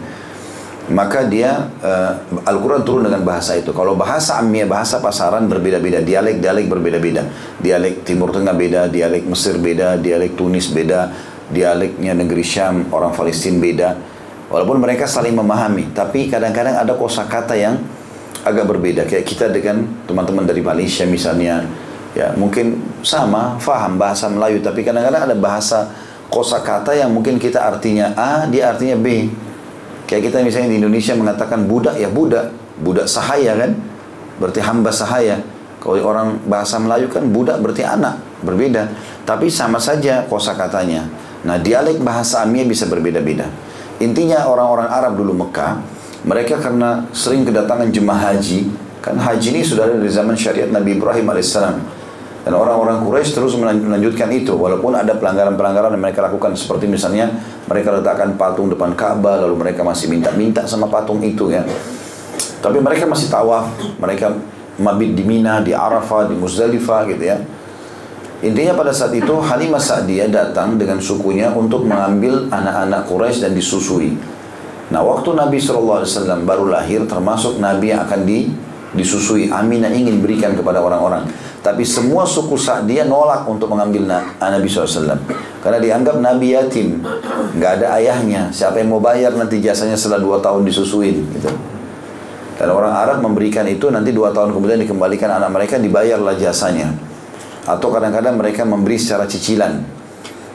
Maka 0.85 1.25
dia 1.25 1.69
uh, 1.81 2.13
Al-Quran 2.45 2.85
turun 2.85 3.05
dengan 3.05 3.21
bahasa 3.25 3.57
itu. 3.57 3.73
Kalau 3.73 3.97
bahasa 3.97 4.37
Ammiyah, 4.41 4.69
bahasa 4.69 5.01
pasaran 5.01 5.45
berbeda-beda, 5.49 6.01
dialek-dialek 6.01 6.65
berbeda-beda. 6.69 7.25
Dialek 7.61 8.05
Timur 8.05 8.29
Tengah 8.29 8.53
beda, 8.53 8.89
dialek 8.89 9.25
Mesir 9.25 9.57
beda, 9.57 9.97
dialek 9.97 10.37
Tunis 10.37 10.69
beda, 10.69 11.09
dialeknya 11.49 12.13
negeri 12.17 12.45
Syam, 12.45 12.89
orang 12.93 13.13
Palestina 13.13 13.57
beda. 13.57 13.89
Walaupun 14.55 14.79
mereka 14.79 15.03
saling 15.03 15.35
memahami, 15.35 15.91
tapi 15.91 16.31
kadang-kadang 16.31 16.79
ada 16.79 16.95
kosakata 16.95 17.59
yang 17.59 17.75
agak 18.47 18.63
berbeda. 18.71 19.03
Kayak 19.03 19.27
kita 19.27 19.51
dengan 19.51 19.83
teman-teman 20.07 20.47
dari 20.47 20.63
Malaysia 20.63 21.03
misalnya, 21.03 21.67
ya 22.15 22.31
mungkin 22.39 22.79
sama, 23.03 23.59
faham 23.59 23.99
bahasa 23.99 24.31
Melayu, 24.31 24.63
tapi 24.63 24.87
kadang-kadang 24.87 25.27
ada 25.27 25.35
bahasa 25.35 25.91
kosakata 26.31 26.95
yang 26.95 27.11
mungkin 27.11 27.35
kita 27.35 27.67
artinya 27.67 28.15
A, 28.15 28.47
dia 28.47 28.71
artinya 28.71 28.95
B. 28.95 29.27
Kayak 30.07 30.31
kita 30.31 30.37
misalnya 30.39 30.71
di 30.71 30.79
Indonesia 30.79 31.11
mengatakan 31.19 31.67
budak, 31.67 31.99
ya 31.99 32.07
budak, 32.07 32.55
budak 32.79 33.11
sahaya 33.11 33.59
kan, 33.59 33.75
berarti 34.39 34.63
hamba 34.63 34.95
sahaya. 34.95 35.43
Kalau 35.83 35.99
orang 35.99 36.39
bahasa 36.47 36.79
Melayu 36.79 37.11
kan 37.11 37.27
budak 37.27 37.59
berarti 37.59 37.83
anak, 37.83 38.23
berbeda. 38.39 38.87
Tapi 39.27 39.51
sama 39.51 39.83
saja 39.83 40.23
kosakatanya. 40.31 41.11
Nah 41.43 41.59
dialek 41.59 41.99
bahasa 41.99 42.39
Amia 42.47 42.63
bisa 42.63 42.87
berbeda-beda. 42.87 43.51
Intinya 44.05 44.45
orang-orang 44.45 44.85
Arab 44.85 45.17
dulu 45.17 45.33
Mekah, 45.33 45.81
mereka 46.29 46.61
karena 46.61 47.09
sering 47.09 47.41
kedatangan 47.41 47.89
jemaah 47.89 48.37
haji, 48.37 48.69
kan 49.01 49.17
haji 49.17 49.47
ini 49.57 49.61
sudah 49.65 49.89
ada 49.89 49.97
dari 49.97 50.13
zaman 50.13 50.37
syariat 50.37 50.69
Nabi 50.69 51.01
Ibrahim 51.01 51.25
alaihissalam. 51.25 52.05
Dan 52.45 52.53
orang-orang 52.53 53.01
Quraisy 53.01 53.33
terus 53.33 53.57
melanjutkan 53.57 54.29
itu, 54.29 54.53
walaupun 54.53 54.93
ada 54.93 55.17
pelanggaran-pelanggaran 55.17 55.97
yang 55.97 56.03
mereka 56.05 56.21
lakukan, 56.21 56.53
seperti 56.53 56.85
misalnya 56.85 57.33
mereka 57.65 57.89
letakkan 57.97 58.37
patung 58.37 58.69
depan 58.69 58.93
Ka'bah, 58.93 59.41
lalu 59.41 59.57
mereka 59.57 59.81
masih 59.81 60.13
minta-minta 60.13 60.61
sama 60.69 60.85
patung 60.85 61.25
itu 61.25 61.49
ya. 61.49 61.65
Tapi 62.61 62.77
mereka 62.77 63.09
masih 63.09 63.33
tawaf, 63.33 63.73
mereka 63.97 64.37
mabit 64.77 65.17
di 65.17 65.25
Mina, 65.25 65.57
di 65.65 65.73
Arafah, 65.73 66.29
di 66.29 66.37
Muzdalifah 66.37 67.09
gitu 67.09 67.25
ya. 67.25 67.41
Intinya 68.43 68.75
pada 68.75 68.91
saat 68.91 69.15
itu 69.15 69.31
Halimah 69.31 69.79
Sa'diyah 69.79 70.27
datang 70.27 70.75
dengan 70.75 70.99
sukunya 70.99 71.47
untuk 71.55 71.87
mengambil 71.87 72.51
anak-anak 72.51 73.07
Quraisy 73.07 73.47
dan 73.47 73.55
disusui. 73.55 74.11
Nah 74.91 74.99
waktu 74.99 75.31
Nabi 75.31 75.55
SAW 75.55 76.03
baru 76.43 76.67
lahir 76.67 77.07
termasuk 77.07 77.63
Nabi 77.63 77.95
yang 77.95 78.03
akan 78.03 78.27
di, 78.27 78.51
disusui. 78.91 79.47
Aminah 79.47 79.87
ingin 79.87 80.19
berikan 80.19 80.51
kepada 80.51 80.83
orang-orang. 80.83 81.31
Tapi 81.63 81.87
semua 81.87 82.27
suku 82.27 82.59
Sa'diyah 82.59 83.07
nolak 83.07 83.47
untuk 83.47 83.71
mengambil 83.71 84.03
Nabi 84.37 84.67
SAW. 84.67 85.15
Karena 85.63 85.79
dianggap 85.79 86.19
Nabi 86.19 86.59
yatim. 86.59 87.01
nggak 87.55 87.71
ada 87.81 87.95
ayahnya. 87.97 88.51
Siapa 88.51 88.83
yang 88.83 88.91
mau 88.91 89.01
bayar 89.01 89.31
nanti 89.31 89.63
jasanya 89.63 89.95
setelah 89.95 90.19
dua 90.19 90.37
tahun 90.43 90.67
disusuin. 90.67 91.23
Gitu. 91.23 91.49
Dan 92.59 92.67
orang 92.71 92.93
Arab 92.93 93.23
memberikan 93.23 93.63
itu 93.65 93.87
nanti 93.89 94.11
dua 94.11 94.35
tahun 94.35 94.51
kemudian 94.51 94.83
dikembalikan 94.83 95.31
anak 95.39 95.49
mereka 95.55 95.75
dibayarlah 95.79 96.35
jasanya 96.35 97.14
atau 97.65 97.89
kadang-kadang 97.89 98.37
mereka 98.37 98.61
memberi 98.63 99.01
secara 99.01 99.25
cicilan. 99.25 99.81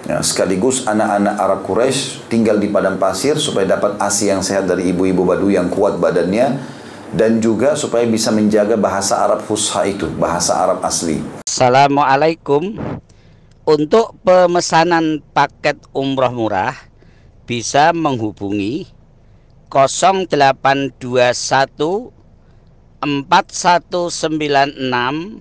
Ya, 0.09 0.25
sekaligus 0.25 0.89
anak-anak 0.89 1.35
Arab 1.37 1.61
Quraisy 1.67 2.25
tinggal 2.33 2.57
di 2.57 2.73
padang 2.73 2.97
pasir 2.97 3.37
supaya 3.37 3.77
dapat 3.77 4.01
ASI 4.01 4.33
yang 4.33 4.41
sehat 4.41 4.65
dari 4.65 4.89
ibu-ibu 4.91 5.29
Badu 5.29 5.53
yang 5.53 5.69
kuat 5.69 6.01
badannya 6.01 6.57
dan 7.13 7.43
juga 7.43 7.77
supaya 7.77 8.07
bisa 8.07 8.33
menjaga 8.33 8.81
bahasa 8.81 9.21
Arab 9.21 9.45
Fusha 9.45 9.85
itu, 9.85 10.09
bahasa 10.17 10.57
Arab 10.57 10.81
asli. 10.87 11.21
Assalamualaikum. 11.45 12.79
Untuk 13.69 14.17
pemesanan 14.25 15.21
paket 15.31 15.79
umroh 15.95 16.33
murah 16.33 16.75
bisa 17.45 17.93
menghubungi 17.95 18.89
0821 19.71 22.11
4196 23.01 25.41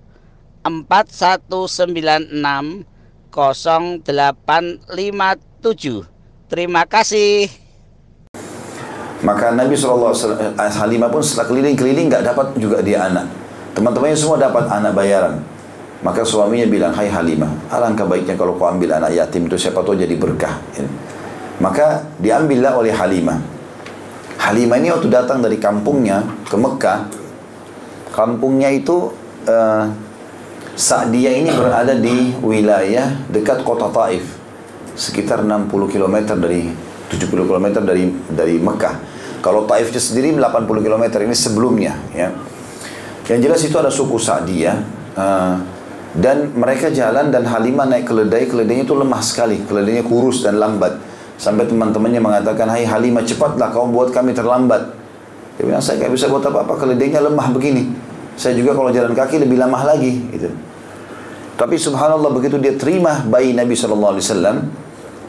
4196 0.63 2.87
0857. 3.31 6.03
Terima 6.51 6.83
kasih. 6.83 7.47
Maka 9.21 9.53
Nabi 9.53 9.77
SAW, 9.77 10.33
eh, 10.35 10.51
Halimah 10.57 11.13
pun 11.13 11.21
setelah 11.21 11.45
keliling-keliling 11.47 12.09
nggak 12.09 12.25
dapat 12.25 12.57
juga 12.57 12.81
dia 12.81 13.05
anak. 13.05 13.29
Teman-temannya 13.77 14.17
semua 14.17 14.41
dapat 14.41 14.65
anak 14.67 14.97
bayaran. 14.97 15.37
Maka 16.01 16.25
suaminya 16.25 16.65
bilang, 16.65 16.89
Hai 16.97 17.07
Halimah, 17.07 17.69
alangkah 17.69 18.09
baiknya 18.09 18.33
kalau 18.33 18.57
kau 18.57 18.65
ambil 18.65 18.97
anak 18.97 19.13
yatim 19.13 19.45
itu 19.45 19.61
siapa 19.61 19.85
tahu 19.85 19.93
jadi 19.93 20.17
berkah. 20.17 20.57
Maka 21.61 22.01
diambillah 22.17 22.73
oleh 22.73 22.89
Halimah. 22.89 23.37
Halimah 24.41 24.81
ini 24.81 24.89
waktu 24.89 25.13
datang 25.13 25.45
dari 25.45 25.61
kampungnya 25.61 26.25
ke 26.49 26.57
Mekah, 26.57 27.05
kampungnya 28.09 28.73
itu 28.73 29.13
uh, 29.45 29.85
Sa'diyah 30.71 31.33
ini 31.35 31.51
berada 31.51 31.91
di 31.91 32.31
wilayah 32.39 33.11
dekat 33.27 33.67
kota 33.67 33.91
Taif, 33.91 34.23
sekitar 34.95 35.43
60 35.43 35.67
km 35.91 36.39
dari 36.39 36.71
70 37.11 37.27
km 37.27 37.67
dari 37.83 38.07
dari 38.31 38.55
Mekah. 38.55 38.95
Kalau 39.43 39.67
Taifnya 39.67 39.99
sendiri 39.99 40.31
80 40.37 40.85
km 40.85 41.03
ini 41.27 41.35
sebelumnya, 41.35 41.93
ya. 42.15 42.31
Yang 43.27 43.39
jelas 43.47 43.61
itu 43.63 43.75
ada 43.79 43.91
suku 43.91 44.15
Sa'diyah 44.19 44.77
uh, 45.15 45.55
dan 46.11 46.51
mereka 46.51 46.91
jalan 46.91 47.31
dan 47.31 47.47
Halimah 47.47 47.87
naik 47.87 48.07
keledai, 48.07 48.47
keledainya 48.47 48.83
itu 48.83 48.95
lemah 48.95 49.23
sekali, 49.23 49.63
keledainya 49.63 50.03
kurus 50.03 50.43
dan 50.43 50.59
lambat. 50.59 50.99
Sampai 51.39 51.65
teman-temannya 51.65 52.21
mengatakan, 52.21 52.67
Hai 52.69 52.83
Halimah 52.85 53.23
cepatlah 53.23 53.71
kau 53.71 53.87
buat 53.87 54.11
kami 54.11 54.35
terlambat. 54.35 54.93
Dia 55.57 55.63
bilang, 55.63 55.81
saya 55.81 55.99
nggak 56.03 56.11
bisa 56.13 56.27
buat 56.27 56.43
apa-apa, 56.43 56.75
keledainya 56.79 57.23
lemah 57.23 57.47
begini. 57.55 58.10
Saya 58.39 58.57
juga 58.57 58.73
kalau 58.73 58.89
jalan 58.89 59.11
kaki 59.11 59.41
lebih 59.43 59.59
lama 59.59 59.81
lagi 59.83 60.27
gitu. 60.31 60.49
Tapi 61.59 61.75
subhanallah 61.77 62.31
begitu 62.33 62.57
dia 62.57 62.73
terima 62.73 63.21
bayi 63.27 63.53
Nabi 63.53 63.77
SAW 63.77 64.17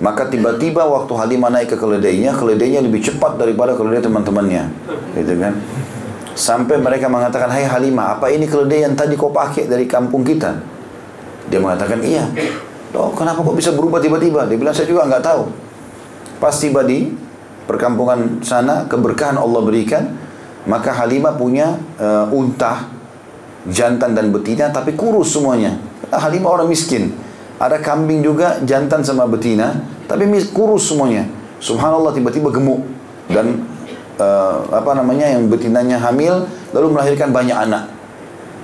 maka 0.03 0.27
tiba-tiba 0.27 0.83
waktu 0.83 1.15
Halimah 1.15 1.55
naik 1.55 1.71
ke 1.71 1.77
keledainya, 1.79 2.35
keledainya 2.35 2.83
lebih 2.83 3.07
cepat 3.07 3.39
daripada 3.39 3.79
keledai 3.79 4.03
teman-temannya. 4.03 4.67
Gitu 5.15 5.39
kan? 5.39 5.55
Sampai 6.35 6.83
mereka 6.83 7.07
mengatakan, 7.07 7.47
Hai 7.47 7.63
Halimah, 7.63 8.19
apa 8.19 8.27
ini 8.35 8.51
keledai 8.51 8.83
yang 8.83 8.99
tadi 8.99 9.15
kau 9.15 9.31
pakai 9.31 9.71
dari 9.71 9.87
kampung 9.87 10.27
kita? 10.27 10.59
Dia 11.47 11.63
mengatakan, 11.63 12.03
iya. 12.03 12.27
Oh, 12.99 13.15
kenapa 13.15 13.47
kok 13.47 13.55
bisa 13.55 13.71
berubah 13.71 14.03
tiba-tiba? 14.03 14.43
Dia 14.51 14.59
bilang, 14.59 14.75
saya 14.75 14.91
juga 14.91 15.07
nggak 15.07 15.23
tahu. 15.23 15.43
Pas 16.43 16.55
tiba 16.59 16.83
di 16.83 17.15
perkampungan 17.71 18.43
sana, 18.43 18.91
keberkahan 18.91 19.39
Allah 19.39 19.63
berikan, 19.63 20.19
maka 20.67 20.95
Halimah 20.95 21.35
punya 21.35 21.79
uh, 21.99 22.31
unta 22.31 22.87
jantan 23.67 24.15
dan 24.15 24.31
betina 24.31 24.71
tapi 24.71 24.95
kurus 24.95 25.35
semuanya. 25.35 25.79
Halimah 26.11 26.61
orang 26.61 26.69
miskin. 26.71 27.15
Ada 27.63 27.79
kambing 27.79 28.27
juga 28.27 28.59
jantan 28.63 29.07
sama 29.07 29.27
betina 29.27 29.83
tapi 30.07 30.27
kurus 30.51 30.91
semuanya. 30.91 31.27
Subhanallah 31.63 32.11
tiba-tiba 32.11 32.51
gemuk 32.51 32.83
dan 33.31 33.63
uh, 34.19 34.67
apa 34.75 34.99
namanya 34.99 35.31
yang 35.31 35.47
betinanya 35.47 35.99
hamil 36.03 36.47
lalu 36.75 36.87
melahirkan 36.95 37.31
banyak 37.31 37.55
anak. 37.55 37.91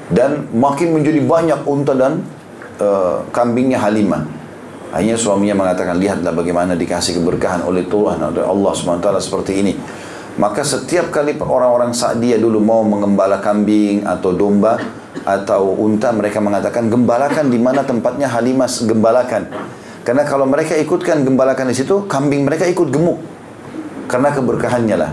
Dan 0.09 0.49
makin 0.57 0.97
menjadi 0.97 1.21
banyak 1.21 1.61
unta 1.69 1.93
dan 1.93 2.25
uh, 2.81 3.21
kambingnya 3.29 3.77
Halimah. 3.77 4.39
Akhirnya 4.89 5.21
suaminya 5.21 5.53
mengatakan, 5.53 6.01
lihatlah 6.01 6.33
bagaimana 6.33 6.73
dikasih 6.73 7.21
keberkahan 7.21 7.61
oleh 7.61 7.85
Tuhan, 7.85 8.17
oleh 8.25 8.41
Allah 8.41 8.73
SWT 8.73 9.05
seperti 9.21 9.61
ini. 9.61 9.73
Maka 10.39 10.63
setiap 10.63 11.11
kali 11.11 11.35
orang-orang 11.43 11.91
dia 12.23 12.39
dulu 12.39 12.63
mau 12.63 12.87
mengembala 12.87 13.43
kambing 13.43 14.07
atau 14.07 14.31
domba 14.31 14.79
atau 15.27 15.75
unta, 15.75 16.15
mereka 16.15 16.39
mengatakan 16.39 16.87
gembalakan 16.87 17.51
di 17.51 17.59
mana 17.59 17.83
tempatnya 17.83 18.31
Halimah 18.31 18.71
gembalakan. 18.87 19.51
Karena 20.07 20.23
kalau 20.23 20.47
mereka 20.47 20.79
ikutkan 20.79 21.27
gembalakan 21.27 21.69
di 21.69 21.77
situ, 21.77 22.07
kambing 22.07 22.47
mereka 22.47 22.71
ikut 22.71 22.87
gemuk. 22.87 23.19
Karena 24.07 24.31
keberkahannya 24.31 24.97
lah. 24.97 25.11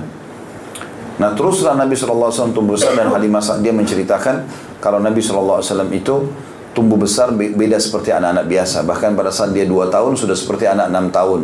Nah 1.17 1.33
teruslah 1.33 1.73
Nabi 1.73 1.97
SAW 1.97 2.53
tumbuh 2.53 2.77
besar 2.77 2.93
dan 2.93 3.09
Halimah 3.09 3.41
Sa'diyah 3.41 3.75
menceritakan 3.75 4.45
kalau 4.77 5.01
Nabi 5.01 5.25
SAW 5.25 5.59
itu 5.89 6.29
tumbuh 6.77 6.99
besar 7.01 7.33
be- 7.33 7.55
beda 7.55 7.81
seperti 7.81 8.13
anak-anak 8.13 8.45
biasa. 8.45 8.85
Bahkan 8.85 9.17
pada 9.17 9.33
saat 9.33 9.57
dia 9.57 9.65
2 9.65 9.89
tahun 9.89 10.13
sudah 10.19 10.37
seperti 10.37 10.69
anak 10.69 10.93
6 10.93 11.17
tahun. 11.17 11.41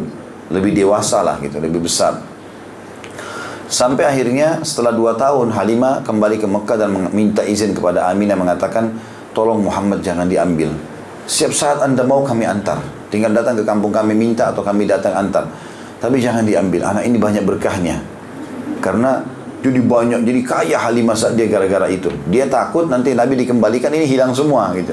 Lebih 0.54 0.72
dewasa 0.76 1.26
lah 1.26 1.42
gitu, 1.42 1.58
lebih 1.58 1.88
besar. 1.88 2.31
Sampai 3.72 4.04
akhirnya 4.04 4.60
setelah 4.68 4.92
2 4.92 5.16
tahun 5.16 5.48
Halimah 5.56 6.04
kembali 6.04 6.44
ke 6.44 6.48
Mekah 6.48 6.76
dan 6.76 6.92
minta 7.16 7.40
izin 7.40 7.72
kepada 7.72 8.12
Aminah 8.12 8.36
mengatakan 8.36 8.92
tolong 9.32 9.64
Muhammad 9.64 10.04
jangan 10.04 10.28
diambil. 10.28 10.76
Setiap 11.24 11.56
saat 11.56 11.80
anda 11.80 12.04
mau 12.04 12.20
kami 12.20 12.44
antar. 12.44 12.84
Tinggal 13.08 13.32
datang 13.32 13.56
ke 13.56 13.64
kampung 13.64 13.96
kami 13.96 14.12
minta 14.12 14.52
atau 14.52 14.60
kami 14.60 14.92
datang 14.92 15.16
antar. 15.16 15.48
Tapi 16.04 16.20
jangan 16.20 16.44
diambil. 16.44 16.84
Anak 16.84 17.08
ini 17.08 17.16
banyak 17.16 17.48
berkahnya. 17.48 18.04
Karena 18.84 19.24
jadi 19.64 19.80
banyak, 19.80 20.20
jadi 20.28 20.42
kaya 20.44 20.76
Halimah 20.76 21.16
saat 21.16 21.40
dia 21.40 21.48
gara-gara 21.48 21.88
itu. 21.88 22.12
Dia 22.28 22.52
takut 22.52 22.92
nanti 22.92 23.16
Nabi 23.16 23.40
dikembalikan 23.40 23.96
ini 23.96 24.04
hilang 24.04 24.36
semua 24.36 24.76
gitu. 24.76 24.92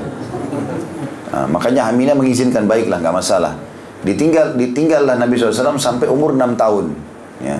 Nah, 1.34 1.50
makanya 1.50 1.90
Aminah 1.90 2.14
mengizinkan 2.14 2.70
baiklah 2.70 3.02
nggak 3.02 3.16
masalah. 3.26 3.58
Ditinggal 4.06 4.54
ditinggallah 4.54 5.18
Nabi 5.18 5.34
SAW 5.34 5.74
sampai 5.82 6.06
umur 6.06 6.30
6 6.30 6.54
tahun. 6.54 6.94
Ya. 7.42 7.58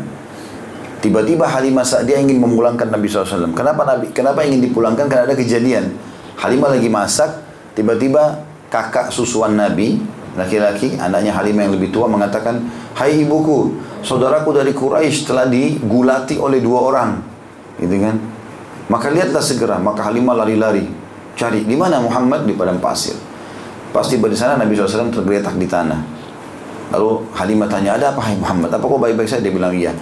Tiba-tiba 0.99 1.47
Halimah 1.47 1.87
Sa'diyah 1.87 2.19
ingin 2.19 2.43
memulangkan 2.43 2.91
Nabi 2.91 3.07
SAW. 3.07 3.55
Kenapa 3.55 3.87
Nabi? 3.87 4.11
Kenapa 4.11 4.43
ingin 4.43 4.59
dipulangkan? 4.67 5.07
Karena 5.07 5.31
ada 5.31 5.37
kejadian. 5.39 5.95
Halimah 6.39 6.75
lagi 6.75 6.91
masak, 6.91 7.39
tiba-tiba 7.79 8.43
kakak 8.67 9.15
susuan 9.15 9.55
Nabi, 9.55 10.03
laki-laki, 10.35 10.99
anaknya 10.99 11.35
Halimah 11.35 11.71
yang 11.71 11.75
lebih 11.79 11.95
tua 11.95 12.11
mengatakan, 12.11 12.67
Hai 12.99 13.23
ibuku, 13.23 13.79
saudaraku 14.03 14.51
dari 14.59 14.75
Quraisy 14.75 15.23
telah 15.23 15.47
digulati 15.47 16.35
oleh 16.35 16.59
dua 16.59 16.79
orang. 16.83 17.11
Gitu 17.79 17.95
kan? 18.03 18.19
Maka 18.91 19.15
lihatlah 19.15 19.43
segera, 19.43 19.79
maka 19.79 20.03
Halimah 20.03 20.35
lari-lari. 20.43 20.91
Cari, 21.39 21.63
di 21.63 21.77
mana 21.79 22.03
Muhammad? 22.03 22.43
Di 22.43 22.59
padang 22.59 22.83
pasir. 22.83 23.15
Pasti 23.95 24.19
di 24.19 24.35
sana 24.35 24.59
Nabi 24.59 24.75
SAW 24.75 25.15
tergeletak 25.15 25.55
di 25.55 25.71
tanah. 25.71 26.01
Lalu 26.91 27.31
Halimah 27.39 27.71
tanya, 27.71 27.95
ada 27.95 28.11
apa 28.11 28.21
hai 28.27 28.35
Muhammad? 28.35 28.75
Apa 28.75 28.83
kau 28.83 28.99
baik-baik 28.99 29.31
saja? 29.31 29.47
Dia 29.47 29.55
bilang, 29.55 29.71
iya. 29.71 29.95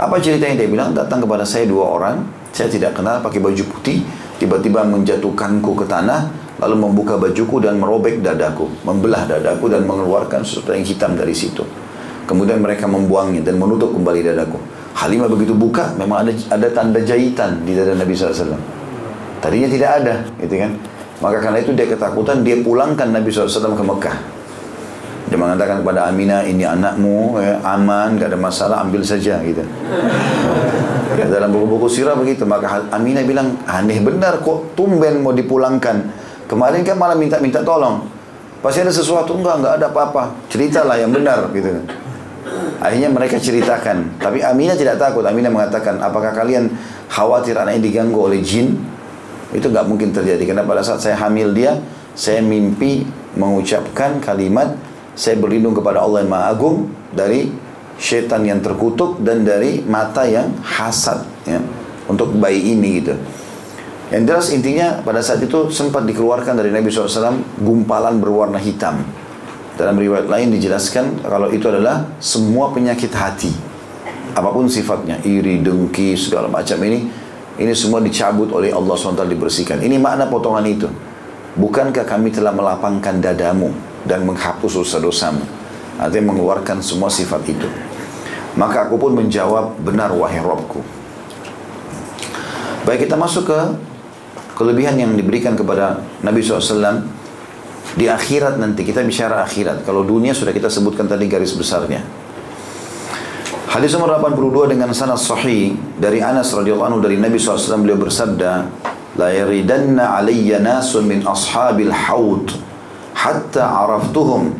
Apa 0.00 0.16
ceritanya? 0.16 0.64
Dia 0.64 0.68
bilang, 0.72 0.96
datang 0.96 1.20
kepada 1.20 1.44
saya 1.44 1.68
dua 1.68 1.92
orang, 1.92 2.24
saya 2.56 2.72
tidak 2.72 2.96
kenal, 2.96 3.20
pakai 3.20 3.36
baju 3.36 3.60
putih, 3.68 4.00
tiba-tiba 4.40 4.80
menjatuhkanku 4.88 5.76
ke 5.76 5.84
tanah, 5.84 6.32
lalu 6.56 6.88
membuka 6.88 7.20
bajuku 7.20 7.60
dan 7.60 7.76
merobek 7.76 8.24
dadaku, 8.24 8.64
membelah 8.80 9.28
dadaku 9.28 9.68
dan 9.68 9.84
mengeluarkan 9.84 10.40
sesuatu 10.40 10.72
yang 10.72 10.88
hitam 10.88 11.12
dari 11.20 11.36
situ. 11.36 11.68
Kemudian 12.24 12.64
mereka 12.64 12.88
membuangnya 12.88 13.44
dan 13.44 13.60
menutup 13.60 13.92
kembali 13.92 14.24
dadaku. 14.24 14.56
Halimah 14.96 15.28
begitu 15.28 15.52
buka, 15.52 15.92
memang 16.00 16.24
ada 16.24 16.32
ada 16.48 16.68
tanda 16.72 17.00
jahitan 17.04 17.60
di 17.68 17.76
dada 17.76 17.92
Nabi 17.92 18.16
SAW. 18.16 18.56
Tadinya 19.44 19.68
tidak 19.68 19.90
ada, 20.00 20.14
gitu 20.40 20.54
kan? 20.64 20.72
Maka 21.20 21.36
karena 21.44 21.60
itu 21.60 21.76
dia 21.76 21.84
ketakutan, 21.84 22.40
dia 22.40 22.56
pulangkan 22.64 23.12
Nabi 23.12 23.28
SAW 23.28 23.76
ke 23.76 23.84
Mekah. 23.84 24.39
Dia 25.30 25.38
mengatakan 25.38 25.86
kepada 25.86 26.10
Aminah, 26.10 26.42
ini 26.42 26.66
anakmu, 26.66 27.38
ya, 27.38 27.62
aman, 27.62 28.18
gak 28.18 28.34
ada 28.34 28.38
masalah, 28.38 28.82
ambil 28.82 29.06
saja 29.06 29.38
gitu. 29.46 29.62
Ya, 31.14 31.26
dalam 31.30 31.54
buku-buku 31.54 31.86
sirah 31.86 32.18
begitu. 32.18 32.42
Maka 32.42 32.90
Aminah 32.90 33.22
bilang, 33.22 33.54
aneh 33.62 34.02
benar 34.02 34.42
kok 34.42 34.74
tumben 34.74 35.22
mau 35.22 35.30
dipulangkan. 35.30 36.02
Kemarin 36.50 36.82
kan 36.82 36.98
malah 36.98 37.14
minta-minta 37.14 37.62
tolong. 37.62 38.10
Pasti 38.58 38.82
ada 38.82 38.90
sesuatu, 38.90 39.38
enggak, 39.38 39.62
enggak 39.62 39.74
ada 39.78 39.86
apa-apa. 39.94 40.34
Ceritalah 40.50 40.98
yang 40.98 41.14
benar 41.14 41.46
gitu. 41.54 41.78
Akhirnya 42.82 43.08
mereka 43.14 43.38
ceritakan. 43.38 44.18
Tapi 44.18 44.42
Aminah 44.42 44.74
tidak 44.74 44.98
takut. 44.98 45.22
Aminah 45.22 45.54
mengatakan, 45.54 46.02
apakah 46.02 46.34
kalian 46.34 46.74
khawatir 47.06 47.54
anaknya 47.54 47.86
diganggu 47.86 48.18
oleh 48.18 48.42
jin? 48.42 48.82
Itu 49.54 49.70
nggak 49.70 49.86
mungkin 49.86 50.10
terjadi. 50.10 50.42
Karena 50.42 50.66
pada 50.66 50.82
saat 50.82 50.98
saya 51.06 51.14
hamil 51.22 51.54
dia, 51.54 51.78
saya 52.18 52.42
mimpi 52.42 53.06
mengucapkan 53.38 54.18
kalimat 54.18 54.74
saya 55.14 55.36
berlindung 55.36 55.74
kepada 55.74 56.02
Allah 56.02 56.22
yang 56.22 56.30
Maha 56.30 56.46
Agung 56.54 56.90
dari 57.10 57.50
setan 58.00 58.48
yang 58.48 58.64
terkutuk 58.64 59.20
dan 59.20 59.44
dari 59.44 59.84
mata 59.84 60.24
yang 60.24 60.56
hasad 60.64 61.20
ya, 61.44 61.60
untuk 62.08 62.32
bayi 62.40 62.72
ini 62.72 63.04
gitu. 63.04 63.14
Yang 64.10 64.22
jelas 64.26 64.46
intinya 64.50 64.88
pada 65.06 65.22
saat 65.22 65.38
itu 65.44 65.70
sempat 65.70 66.02
dikeluarkan 66.02 66.58
dari 66.58 66.74
Nabi 66.74 66.90
SAW 66.90 67.62
gumpalan 67.62 68.18
berwarna 68.18 68.58
hitam. 68.58 69.04
Dalam 69.78 69.94
riwayat 69.94 70.26
lain 70.26 70.50
dijelaskan 70.50 71.22
kalau 71.22 71.52
itu 71.54 71.70
adalah 71.70 72.08
semua 72.18 72.74
penyakit 72.74 73.12
hati. 73.14 73.52
Apa 74.34 74.50
pun 74.50 74.66
sifatnya, 74.66 75.18
iri, 75.22 75.62
dengki, 75.62 76.14
segala 76.18 76.50
macam 76.50 76.78
ini, 76.86 77.06
ini 77.58 77.72
semua 77.74 77.98
dicabut 78.02 78.50
oleh 78.50 78.70
Allah 78.70 78.94
SWT 78.94 79.26
dibersihkan. 79.26 79.78
Ini 79.82 79.98
makna 79.98 80.26
potongan 80.26 80.64
itu. 80.66 80.86
Bukankah 81.58 82.06
kami 82.06 82.30
telah 82.30 82.54
melapangkan 82.54 83.18
dadamu 83.18 83.89
dan 84.04 84.24
menghapus 84.24 84.80
dosa-dosamu. 84.80 85.42
Artinya 86.00 86.32
mengeluarkan 86.32 86.80
semua 86.80 87.12
sifat 87.12 87.44
itu. 87.44 87.68
Maka 88.56 88.88
aku 88.88 88.96
pun 88.96 89.12
menjawab, 89.14 89.78
benar 89.84 90.10
wahai 90.16 90.40
Robku. 90.42 90.80
Baik 92.88 93.06
kita 93.06 93.14
masuk 93.14 93.52
ke 93.52 93.60
kelebihan 94.56 94.96
yang 94.96 95.12
diberikan 95.12 95.52
kepada 95.54 96.00
Nabi 96.24 96.40
SAW 96.40 97.04
di 97.94 98.08
akhirat 98.08 98.56
nanti 98.56 98.82
kita 98.82 99.04
bicara 99.04 99.44
akhirat. 99.44 99.84
Kalau 99.84 100.02
dunia 100.02 100.32
sudah 100.32 100.50
kita 100.50 100.72
sebutkan 100.72 101.04
tadi 101.04 101.28
garis 101.28 101.52
besarnya. 101.52 102.00
Hadis 103.70 103.94
nomor 103.94 104.18
82 104.18 104.74
dengan 104.74 104.90
sanad 104.90 105.20
sahih 105.20 105.78
dari 105.94 106.18
Anas 106.18 106.50
radhiyallahu 106.50 106.90
anhu 106.90 107.00
dari 107.04 107.20
Nabi 107.22 107.38
SAW 107.38 107.86
beliau 107.86 108.02
bersabda, 108.02 108.66
"La 109.14 109.30
yaridanna 109.30 110.18
alayya 110.18 110.58
nasun 110.58 111.06
min 111.06 111.22
ashabil 111.22 111.94
haud 111.94 112.50
hatta 113.20 113.84
araftuhum 113.84 114.56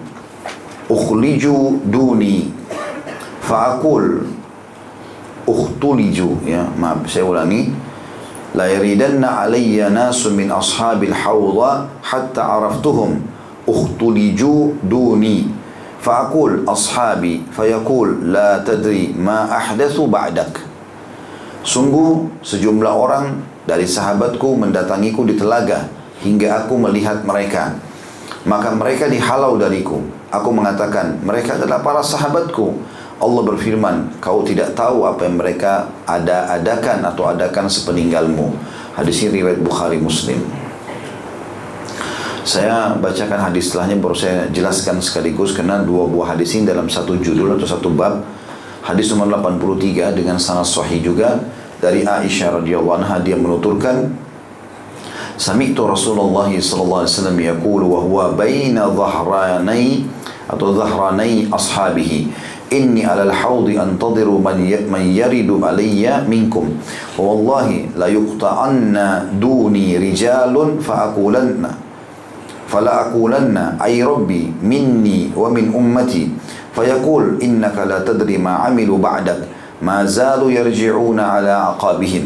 ukhliju 0.92 1.80
duni. 1.88 2.52
Fa'akul 3.40 4.28
ukhtuliju 5.48 6.44
ya 6.44 6.68
maaf 6.76 7.08
saya 7.08 7.24
ulangi. 7.24 7.72
La 8.52 8.68
yaridanna 8.68 9.46
alayya 9.46 9.88
nasun 9.88 10.36
min 10.36 10.52
ashabil 10.52 11.14
hawda 11.14 11.88
hatta 12.04 12.60
araftuhum 12.60 13.24
ukhtuliju 13.64 14.76
duni. 14.84 15.48
Fa'akul 16.04 16.68
ashabi 16.68 17.40
fayakul 17.56 18.28
la 18.28 18.60
tadri 18.60 19.16
ma 19.16 19.48
ahdathu 19.48 20.04
ba'dak. 20.04 20.68
Sungguh 21.64 22.28
sejumlah 22.44 22.92
orang 22.92 23.40
dari 23.64 23.88
sahabatku 23.88 24.56
mendatangiku 24.56 25.24
di 25.24 25.36
telaga 25.36 25.88
hingga 26.20 26.64
aku 26.64 26.76
melihat 26.76 27.24
mereka 27.24 27.76
maka 28.48 28.72
mereka 28.72 29.10
dihalau 29.10 29.60
dariku. 29.60 30.00
Aku 30.32 30.48
mengatakan, 30.54 31.20
mereka 31.20 31.60
adalah 31.60 31.84
para 31.84 32.00
sahabatku. 32.00 32.72
Allah 33.20 33.42
berfirman, 33.44 34.16
kau 34.16 34.40
tidak 34.40 34.72
tahu 34.72 35.04
apa 35.04 35.28
yang 35.28 35.36
mereka 35.36 35.92
ada-adakan 36.08 37.04
atau 37.04 37.28
adakan 37.28 37.68
sepeninggalmu. 37.68 38.56
Hadis 38.96 39.20
ini 39.24 39.44
riwayat 39.44 39.60
Bukhari 39.60 40.00
Muslim. 40.00 40.40
Saya 42.40 42.96
bacakan 42.96 43.52
hadis 43.52 43.68
setelahnya 43.68 44.00
baru 44.00 44.16
saya 44.16 44.48
jelaskan 44.48 44.96
sekaligus 45.04 45.52
karena 45.52 45.84
dua 45.84 46.08
buah 46.08 46.32
hadis 46.34 46.56
ini 46.56 46.64
dalam 46.64 46.88
satu 46.88 47.20
judul 47.20 47.60
atau 47.60 47.68
satu 47.68 47.92
bab. 47.92 48.24
Hadis 48.80 49.12
nomor 49.12 49.28
83 49.28 50.16
dengan 50.16 50.40
sanad 50.40 50.64
sahih 50.64 51.04
juga 51.04 51.36
dari 51.84 52.00
Aisyah 52.00 52.64
radhiyallahu 52.64 52.96
anha 53.04 53.20
dia 53.20 53.36
menuturkan 53.36 54.08
سمعت 55.39 55.79
رسول 55.79 56.17
الله 56.19 56.51
صلى 56.59 56.81
الله 56.83 56.99
عليه 57.03 57.15
وسلم 57.19 57.37
يقول 57.39 57.81
وهو 57.83 58.17
بين 58.37 58.77
ظهراني 58.79 59.85
atau 60.45 60.69
ظهراني 60.77 61.49
أصحابه 61.49 62.11
إني 62.73 63.05
على 63.05 63.23
الحوض 63.23 63.69
أنتظر 63.69 64.29
من 64.29 64.57
من 64.89 65.03
يرد 65.13 65.49
علي 65.63 66.05
منكم 66.29 66.65
والله 67.17 67.67
لا 67.97 68.07
يقطعن 68.07 68.95
دوني 69.41 69.97
رجال 69.97 70.55
فأقولن 70.81 71.63
فلا 72.67 72.93
أقولن 73.09 73.57
أي 73.83 74.03
ربي 74.03 74.53
مني 74.63 75.29
ومن 75.37 75.65
أمتي 75.75 76.29
فيقول 76.75 77.23
إنك 77.43 77.77
لا 77.87 77.99
تدري 78.01 78.37
ما 78.37 78.51
عملوا 78.65 78.97
بعدك 78.97 79.39
ما 79.81 80.05
زالوا 80.05 80.51
يرجعون 80.51 81.19
على 81.19 81.51
عقابهم 81.51 82.25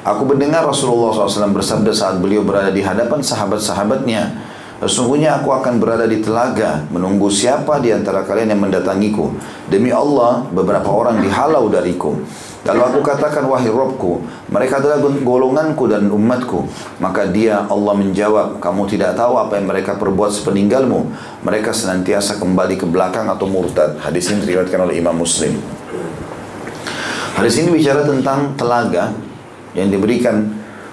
Aku 0.00 0.24
mendengar 0.24 0.64
Rasulullah 0.64 1.12
SAW 1.12 1.52
bersabda 1.52 1.92
saat 1.92 2.16
beliau 2.24 2.40
berada 2.40 2.72
di 2.72 2.80
hadapan 2.80 3.20
sahabat-sahabatnya. 3.20 4.48
Sesungguhnya 4.80 5.36
aku 5.36 5.52
akan 5.52 5.76
berada 5.76 6.08
di 6.08 6.24
telaga 6.24 6.88
menunggu 6.88 7.28
siapa 7.28 7.84
di 7.84 7.92
antara 7.92 8.24
kalian 8.24 8.56
yang 8.56 8.64
mendatangiku. 8.64 9.28
Demi 9.68 9.92
Allah, 9.92 10.40
beberapa 10.48 10.88
orang 10.88 11.20
dihalau 11.20 11.68
dariku. 11.68 12.16
Lalu 12.64 12.80
aku 12.80 13.00
katakan, 13.04 13.44
wahai 13.44 13.68
Robku, 13.68 14.24
mereka 14.48 14.80
adalah 14.80 15.04
golonganku 15.04 15.84
dan 15.84 16.08
umatku. 16.08 16.64
Maka 16.96 17.28
dia, 17.28 17.68
Allah 17.68 17.92
menjawab, 17.92 18.56
kamu 18.56 18.88
tidak 18.88 19.20
tahu 19.20 19.36
apa 19.36 19.60
yang 19.60 19.68
mereka 19.68 20.00
perbuat 20.00 20.32
sepeninggalmu. 20.32 21.12
Mereka 21.44 21.76
senantiasa 21.76 22.40
kembali 22.40 22.80
ke 22.80 22.88
belakang 22.88 23.28
atau 23.28 23.44
murtad. 23.44 24.00
Hadis 24.00 24.32
ini 24.32 24.48
diriwayatkan 24.48 24.80
oleh 24.80 24.96
Imam 24.96 25.12
Muslim. 25.12 25.60
Hadis 27.36 27.60
ini 27.60 27.68
bicara 27.72 28.04
tentang 28.04 28.56
telaga 28.56 29.12
yang 29.74 29.88
diberikan 29.88 30.50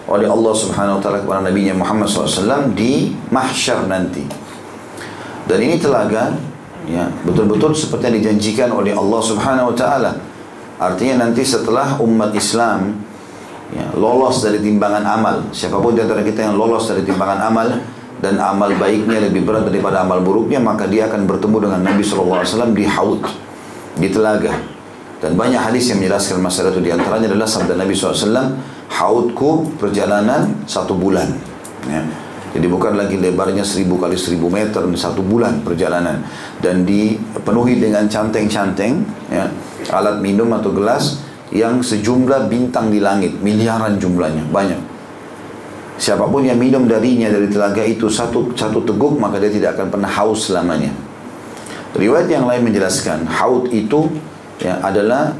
oleh 0.07 0.27
Allah 0.27 0.53
Subhanahu 0.55 0.97
wa 0.97 1.01
taala 1.03 1.19
kepada 1.21 1.41
Nabi 1.51 1.67
Muhammad 1.75 2.07
SAW 2.07 2.71
di 2.71 3.11
mahsyar 3.27 3.85
nanti. 3.91 4.23
Dan 5.47 5.59
ini 5.63 5.75
telaga 5.79 6.35
ya, 6.87 7.11
betul-betul 7.27 7.75
seperti 7.75 8.11
yang 8.11 8.15
dijanjikan 8.23 8.69
oleh 8.71 8.95
Allah 8.95 9.21
Subhanahu 9.23 9.71
wa 9.71 9.75
taala. 9.75 10.11
Artinya 10.77 11.27
nanti 11.27 11.43
setelah 11.43 11.99
umat 11.99 12.31
Islam 12.37 13.01
ya, 13.73 13.91
lolos 13.97 14.45
dari 14.45 14.63
timbangan 14.63 15.03
amal, 15.03 15.35
siapa 15.51 15.75
pun 15.81 15.97
di 15.97 16.05
antara 16.05 16.23
kita 16.23 16.47
yang 16.47 16.55
lolos 16.55 16.87
dari 16.87 17.03
timbangan 17.03 17.39
amal 17.43 17.67
dan 18.17 18.39
amal 18.41 18.71
baiknya 18.77 19.27
lebih 19.27 19.43
berat 19.45 19.67
daripada 19.67 20.01
amal 20.05 20.23
buruknya, 20.23 20.57
maka 20.61 20.87
dia 20.87 21.09
akan 21.11 21.27
bertemu 21.29 21.57
dengan 21.69 21.79
Nabi 21.83 22.01
SAW 22.01 22.73
di 22.73 22.85
haud, 22.87 23.21
di 23.97 24.07
telaga. 24.09 24.76
Dan 25.17 25.33
banyak 25.33 25.57
hadis 25.57 25.89
yang 25.89 25.97
menjelaskan 25.97 26.37
masalah 26.37 26.69
itu. 26.69 26.81
Di 26.85 26.93
antaranya 26.93 27.27
adalah 27.33 27.49
sabda 27.49 27.73
Nabi 27.73 27.97
SAW, 27.97 28.53
haudku 28.93 29.73
perjalanan 29.81 30.53
satu 30.69 30.93
bulan. 30.93 31.33
Ya. 31.89 32.05
Jadi 32.57 32.67
bukan 32.73 32.97
lagi 32.97 33.19
lebarnya 33.19 33.61
seribu 33.61 34.01
kali 34.01 34.17
seribu 34.17 34.49
meter, 34.49 34.81
satu 34.97 35.21
bulan 35.21 35.61
perjalanan. 35.61 36.25
Dan 36.61 36.85
dipenuhi 36.85 37.77
dengan 37.77 38.09
canteng-canteng, 38.09 39.03
ya, 39.29 39.45
alat 39.93 40.21
minum 40.23 40.49
atau 40.55 40.73
gelas 40.73 41.21
yang 41.53 41.81
sejumlah 41.85 42.49
bintang 42.49 42.89
di 42.89 42.97
langit, 42.97 43.37
miliaran 43.41 44.01
jumlahnya, 44.01 44.47
banyak. 44.49 44.81
Siapa 45.97 46.29
pun 46.29 46.45
yang 46.45 46.61
minum 46.61 46.85
darinya 46.85 47.25
dari 47.33 47.49
telaga 47.49 47.81
itu 47.81 48.05
satu 48.05 48.53
satu 48.53 48.85
teguk 48.85 49.17
maka 49.17 49.41
dia 49.41 49.49
tidak 49.49 49.81
akan 49.81 49.89
pernah 49.89 50.09
haus 50.13 50.45
selamanya. 50.45 50.93
Riwayat 51.97 52.29
yang 52.29 52.45
lain 52.45 52.69
menjelaskan 52.69 53.25
haud 53.25 53.73
itu 53.73 54.05
ya, 54.61 54.81
adalah 54.81 55.33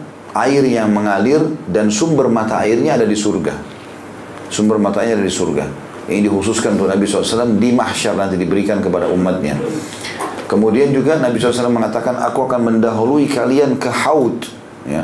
air 0.45 0.63
yang 0.65 0.93
mengalir 0.93 1.41
dan 1.65 1.89
sumber 1.89 2.29
mata 2.29 2.61
airnya 2.61 2.97
ada 2.97 3.05
di 3.05 3.17
surga. 3.17 3.53
Sumber 4.47 4.77
mata 4.77 5.01
airnya 5.01 5.21
ada 5.21 5.27
di 5.27 5.33
surga. 5.33 5.65
Ini 6.07 6.23
dikhususkan 6.23 6.79
untuk 6.79 6.87
Nabi 6.87 7.03
SAW 7.03 7.59
di 7.59 7.75
mahsyar 7.75 8.15
nanti 8.15 8.39
diberikan 8.39 8.79
kepada 8.79 9.11
umatnya. 9.11 9.59
Kemudian 10.47 10.95
juga 10.95 11.19
Nabi 11.19 11.35
SAW 11.35 11.67
mengatakan, 11.67 12.15
aku 12.23 12.47
akan 12.47 12.71
mendahului 12.71 13.27
kalian 13.27 13.75
ke 13.75 13.91
haud. 13.91 14.47
Ya. 14.87 15.03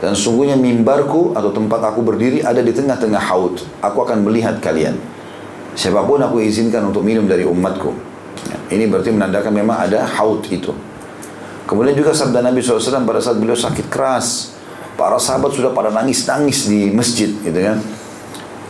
Dan 0.00 0.16
sungguhnya 0.16 0.56
mimbarku 0.56 1.36
atau 1.36 1.52
tempat 1.52 1.92
aku 1.92 2.00
berdiri 2.00 2.40
ada 2.40 2.64
di 2.64 2.72
tengah-tengah 2.72 3.20
haud. 3.20 3.60
Aku 3.84 4.00
akan 4.00 4.24
melihat 4.24 4.56
kalian. 4.64 4.96
Siapa 5.76 6.00
pun 6.08 6.24
aku 6.24 6.40
izinkan 6.40 6.88
untuk 6.88 7.04
minum 7.04 7.28
dari 7.28 7.44
umatku. 7.44 7.92
Ya. 8.48 8.56
Ini 8.80 8.88
berarti 8.88 9.12
menandakan 9.12 9.52
memang 9.52 9.76
ada 9.76 10.08
haud 10.08 10.48
itu. 10.48 10.72
Kemudian 11.70 11.94
juga 11.94 12.10
sabda 12.10 12.42
Nabi 12.42 12.58
SAW 12.58 13.06
pada 13.06 13.22
saat 13.22 13.38
beliau 13.38 13.54
sakit 13.54 13.86
keras. 13.86 14.58
Para 14.98 15.22
sahabat 15.22 15.54
sudah 15.54 15.70
pada 15.70 15.94
nangis-nangis 15.94 16.66
di 16.66 16.90
masjid 16.90 17.30
gitu 17.30 17.54
kan. 17.54 17.78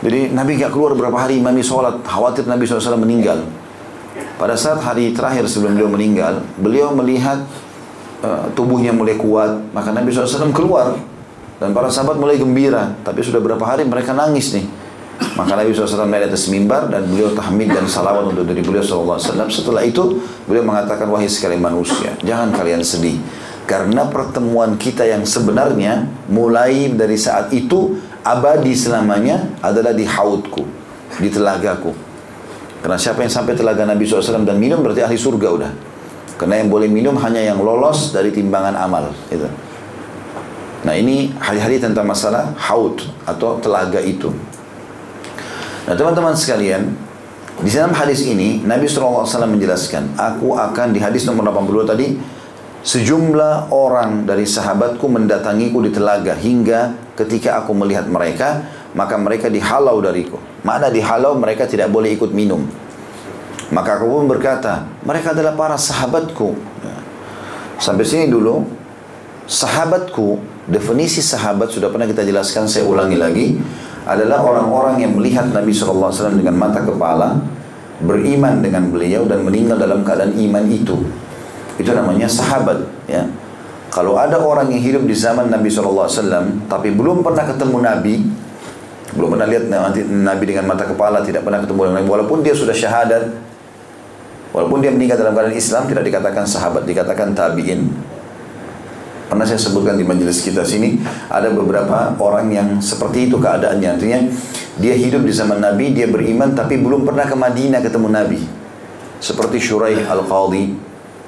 Jadi 0.05 0.29
Nabi 0.29 0.61
gak 0.61 0.69
keluar 0.69 0.93
berapa 0.93 1.17
hari 1.17 1.41
imami 1.41 1.65
sholat. 1.65 1.97
Khawatir 2.05 2.45
Nabi 2.45 2.69
SAW 2.69 3.01
meninggal. 3.01 3.41
Pada 4.37 4.53
saat 4.53 4.85
hari 4.85 5.17
terakhir 5.17 5.49
sebelum 5.49 5.81
beliau 5.81 5.89
meninggal, 5.89 6.45
beliau 6.61 6.93
melihat 6.93 7.41
uh, 8.21 8.53
tubuhnya 8.53 8.93
mulai 8.93 9.17
kuat. 9.17 9.73
Maka 9.73 9.89
Nabi 9.89 10.13
SAW 10.13 10.53
keluar. 10.53 10.93
Dan 11.57 11.73
para 11.73 11.89
sahabat 11.89 12.21
mulai 12.21 12.37
gembira. 12.37 12.93
Tapi 13.01 13.25
sudah 13.25 13.41
berapa 13.41 13.65
hari 13.65 13.81
mereka 13.81 14.13
nangis 14.13 14.53
nih. 14.53 14.65
Maka 15.37 15.53
Nabi 15.53 15.71
SAW 15.71 16.09
naik 16.09 16.33
atas 16.33 16.49
mimbar 16.49 16.89
dan 16.89 17.05
beliau 17.07 17.31
tahmid 17.37 17.71
dan 17.71 17.85
salawat 17.85 18.33
untuk 18.33 18.45
dari 18.45 18.61
beliau 18.65 18.81
SAW. 18.81 19.21
Setelah 19.47 19.85
itu 19.85 20.19
beliau 20.49 20.65
mengatakan 20.65 21.07
wahai 21.07 21.29
sekalian 21.29 21.61
manusia, 21.61 22.17
jangan 22.25 22.51
kalian 22.51 22.81
sedih. 22.81 23.21
Karena 23.69 24.09
pertemuan 24.09 24.75
kita 24.75 25.07
yang 25.07 25.23
sebenarnya 25.23 26.09
mulai 26.27 26.91
dari 26.91 27.15
saat 27.15 27.53
itu 27.55 27.95
abadi 28.25 28.75
selamanya 28.75 29.47
adalah 29.63 29.95
di 29.95 30.03
haudku, 30.03 30.65
di 31.21 31.29
telagaku. 31.31 31.93
Karena 32.81 32.97
siapa 32.97 33.21
yang 33.21 33.31
sampai 33.31 33.53
telaga 33.53 33.85
Nabi 33.85 34.09
SAW 34.09 34.41
dan 34.41 34.57
minum 34.57 34.81
berarti 34.81 35.05
ahli 35.05 35.15
surga 35.15 35.47
udah. 35.53 35.71
Karena 36.41 36.57
yang 36.57 36.73
boleh 36.73 36.89
minum 36.89 37.13
hanya 37.21 37.37
yang 37.37 37.61
lolos 37.61 38.09
dari 38.09 38.33
timbangan 38.33 38.73
amal. 38.73 39.13
Itu. 39.29 39.45
Nah 40.81 40.97
ini 40.97 41.29
hari-hari 41.37 41.77
tentang 41.77 42.09
masalah 42.09 42.57
haud 42.57 42.97
atau 43.29 43.61
telaga 43.61 44.01
itu. 44.01 44.33
Nah 45.89 45.97
teman-teman 45.97 46.37
sekalian, 46.37 46.93
di 47.61 47.69
dalam 47.73 47.93
hadis 47.97 48.21
ini 48.25 48.61
Nabi 48.61 48.85
SAW 48.85 49.25
menjelaskan, 49.49 50.13
aku 50.13 50.53
akan 50.53 50.93
di 50.93 51.01
hadis 51.01 51.25
nomor 51.25 51.49
82 51.49 51.89
tadi, 51.89 52.07
sejumlah 52.81 53.73
orang 53.73 54.25
dari 54.25 54.45
sahabatku 54.45 55.05
mendatangiku 55.09 55.81
di 55.81 55.89
telaga 55.93 56.37
hingga 56.37 56.93
ketika 57.17 57.61
aku 57.61 57.73
melihat 57.73 58.05
mereka, 58.05 58.65
maka 58.93 59.17
mereka 59.17 59.49
dihalau 59.49 59.97
dariku. 60.01 60.37
Mana 60.61 60.93
dihalau 60.93 61.33
mereka 61.37 61.65
tidak 61.65 61.89
boleh 61.89 62.13
ikut 62.13 62.29
minum. 62.29 62.65
Maka 63.71 63.97
aku 63.97 64.05
pun 64.05 64.25
berkata, 64.29 64.85
mereka 65.01 65.31
adalah 65.31 65.55
para 65.55 65.77
sahabatku. 65.79 66.53
Sampai 67.81 68.05
sini 68.05 68.29
dulu, 68.29 68.67
sahabatku, 69.49 70.37
definisi 70.69 71.23
sahabat 71.23 71.73
sudah 71.73 71.89
pernah 71.89 72.05
kita 72.05 72.21
jelaskan, 72.21 72.69
saya 72.69 72.85
ulangi 72.85 73.17
lagi 73.17 73.47
adalah 74.05 74.41
orang-orang 74.41 75.05
yang 75.05 75.13
melihat 75.13 75.49
Nabi 75.53 75.69
SAW 75.69 76.09
dengan 76.33 76.57
mata 76.57 76.81
kepala, 76.81 77.37
beriman 78.01 78.65
dengan 78.65 78.89
beliau 78.89 79.29
dan 79.29 79.45
meninggal 79.45 79.77
dalam 79.77 80.01
keadaan 80.01 80.33
iman 80.33 80.65
itu. 80.69 80.97
Itu 81.77 81.93
namanya 81.93 82.25
sahabat. 82.25 82.81
Ya. 83.05 83.29
Kalau 83.91 84.15
ada 84.15 84.39
orang 84.39 84.71
yang 84.71 84.81
hidup 84.81 85.03
di 85.03 85.13
zaman 85.13 85.51
Nabi 85.51 85.67
SAW 85.67 86.07
tapi 86.71 86.95
belum 86.95 87.21
pernah 87.21 87.43
ketemu 87.43 87.77
Nabi, 87.83 88.15
belum 89.11 89.35
pernah 89.35 89.47
lihat 89.51 89.67
Nabi 90.07 90.43
dengan 90.47 90.65
mata 90.71 90.87
kepala, 90.87 91.19
tidak 91.21 91.43
pernah 91.43 91.59
ketemu 91.59 91.91
Nabi, 91.91 92.07
walaupun 92.07 92.39
dia 92.39 92.55
sudah 92.55 92.71
syahadat, 92.71 93.27
walaupun 94.55 94.79
dia 94.79 94.95
meninggal 94.95 95.19
dalam 95.19 95.35
keadaan 95.35 95.53
Islam, 95.53 95.83
tidak 95.91 96.07
dikatakan 96.07 96.47
sahabat, 96.47 96.87
dikatakan 96.87 97.35
tabi'in. 97.35 97.91
Pernah 99.31 99.47
saya 99.47 99.63
sebutkan 99.63 99.95
di 99.95 100.03
majelis 100.03 100.43
kita 100.43 100.59
sini 100.67 100.99
ada 101.31 101.47
beberapa 101.55 102.11
orang 102.19 102.51
yang 102.51 102.67
seperti 102.83 103.31
itu 103.31 103.39
keadaannya. 103.39 103.87
Artinya 103.95 104.19
dia 104.75 104.91
hidup 104.91 105.23
di 105.23 105.31
zaman 105.31 105.63
Nabi, 105.63 105.95
dia 105.95 106.11
beriman 106.11 106.51
tapi 106.51 106.75
belum 106.75 107.07
pernah 107.07 107.23
ke 107.23 107.31
Madinah 107.39 107.79
ketemu 107.79 108.11
Nabi. 108.11 108.43
Seperti 109.23 109.55
Shuraih 109.63 110.03
Al-Qadhi. 110.03 110.75